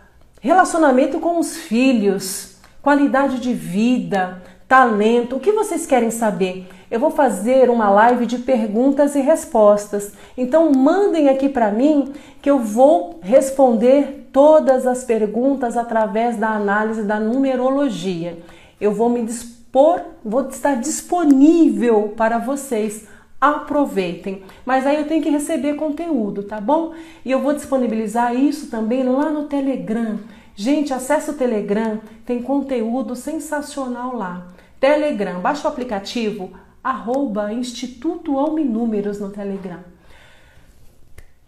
relacionamento 0.44 1.20
com 1.20 1.38
os 1.38 1.56
filhos, 1.56 2.56
qualidade 2.82 3.40
de 3.40 3.54
vida, 3.54 4.42
talento, 4.68 5.36
o 5.36 5.40
que 5.40 5.52
vocês 5.52 5.86
querem 5.86 6.10
saber? 6.10 6.68
Eu 6.90 7.00
vou 7.00 7.10
fazer 7.10 7.70
uma 7.70 7.88
live 7.88 8.26
de 8.26 8.36
perguntas 8.36 9.14
e 9.14 9.22
respostas. 9.22 10.12
Então 10.36 10.70
mandem 10.70 11.30
aqui 11.30 11.48
para 11.48 11.70
mim 11.70 12.12
que 12.42 12.50
eu 12.50 12.58
vou 12.58 13.20
responder 13.22 14.28
todas 14.30 14.86
as 14.86 15.02
perguntas 15.02 15.78
através 15.78 16.36
da 16.36 16.50
análise 16.50 17.04
da 17.04 17.18
numerologia. 17.18 18.36
Eu 18.78 18.92
vou 18.92 19.08
me 19.08 19.22
dispor, 19.22 20.02
vou 20.22 20.46
estar 20.46 20.74
disponível 20.74 22.12
para 22.18 22.36
vocês. 22.36 23.08
Aproveitem. 23.44 24.42
Mas 24.64 24.86
aí 24.86 24.96
eu 24.96 25.06
tenho 25.06 25.22
que 25.22 25.28
receber 25.28 25.74
conteúdo, 25.74 26.44
tá 26.44 26.60
bom? 26.60 26.94
E 27.24 27.30
eu 27.30 27.40
vou 27.40 27.52
disponibilizar 27.52 28.34
isso 28.34 28.70
também 28.70 29.02
lá 29.02 29.28
no 29.30 29.44
Telegram. 29.44 30.18
Gente, 30.56 30.94
acesse 30.94 31.30
o 31.30 31.34
Telegram, 31.34 32.00
tem 32.24 32.40
conteúdo 32.40 33.14
sensacional 33.14 34.16
lá. 34.16 34.46
Telegram, 34.80 35.40
baixa 35.40 35.68
o 35.68 35.70
aplicativo 35.70 36.52
arroba 36.82 37.52
Instituto 37.52 38.38
Alminúmeros 38.38 39.18
no 39.18 39.30
Telegram. 39.30 39.80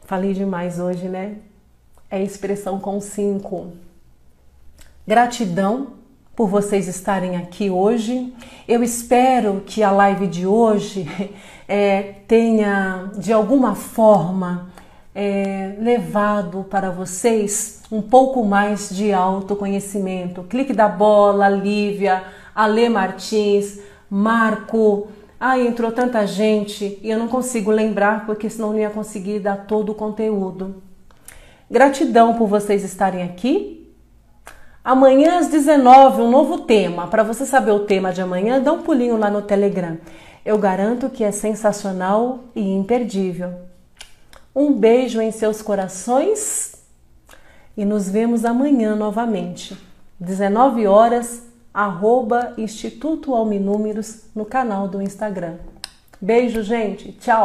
Falei 0.04 0.32
demais 0.32 0.78
hoje, 0.78 1.08
né? 1.08 1.36
É 2.10 2.22
expressão 2.22 2.78
com 2.78 3.00
cinco. 3.00 3.72
Gratidão 5.06 5.94
por 6.34 6.48
vocês 6.48 6.88
estarem 6.88 7.36
aqui 7.36 7.70
hoje. 7.70 8.32
Eu 8.66 8.82
espero 8.82 9.62
que 9.66 9.82
a 9.82 9.90
live 9.90 10.26
de 10.26 10.46
hoje 10.46 11.06
é, 11.68 12.02
tenha, 12.26 13.10
de 13.16 13.32
alguma 13.32 13.74
forma, 13.74 14.70
é, 15.14 15.74
levado 15.80 16.64
para 16.68 16.90
vocês 16.90 17.82
um 17.90 18.02
pouco 18.02 18.44
mais 18.44 18.90
de 18.90 19.12
autoconhecimento. 19.12 20.42
Clique 20.42 20.72
da 20.72 20.88
bola, 20.88 21.48
Lívia, 21.48 22.22
Ale 22.54 22.88
Martins, 22.88 23.80
Marco. 24.10 25.08
Ah, 25.38 25.58
entrou 25.58 25.92
tanta 25.92 26.26
gente 26.26 26.98
e 27.02 27.10
eu 27.10 27.18
não 27.18 27.28
consigo 27.28 27.70
lembrar 27.70 28.26
porque 28.26 28.48
senão 28.48 28.72
não 28.72 28.78
ia 28.78 28.90
conseguir 28.90 29.40
dar 29.40 29.66
todo 29.66 29.92
o 29.92 29.94
conteúdo. 29.94 30.82
Gratidão 31.70 32.34
por 32.34 32.46
vocês 32.46 32.84
estarem 32.84 33.22
aqui. 33.22 33.92
Amanhã 34.84 35.38
às 35.38 35.48
19, 35.48 36.22
um 36.22 36.30
novo 36.30 36.58
tema. 36.60 37.08
Para 37.08 37.24
você 37.24 37.44
saber 37.44 37.72
o 37.72 37.80
tema 37.80 38.12
de 38.12 38.22
amanhã, 38.22 38.60
dá 38.60 38.72
um 38.72 38.82
pulinho 38.82 39.16
lá 39.16 39.28
no 39.28 39.42
Telegram. 39.42 39.98
Eu 40.46 40.58
garanto 40.58 41.10
que 41.10 41.24
é 41.24 41.32
sensacional 41.32 42.44
e 42.54 42.60
imperdível. 42.60 43.52
Um 44.54 44.72
beijo 44.72 45.20
em 45.20 45.32
seus 45.32 45.60
corações 45.60 46.84
e 47.76 47.84
nos 47.84 48.08
vemos 48.08 48.44
amanhã 48.44 48.94
novamente. 48.94 49.76
19 50.20 50.86
horas 50.86 51.42
arroba 51.74 52.54
Instituto 52.56 53.34
Alminúmeros 53.34 54.20
no 54.36 54.44
canal 54.44 54.86
do 54.86 55.02
Instagram. 55.02 55.56
Beijo, 56.20 56.62
gente. 56.62 57.10
Tchau. 57.14 57.44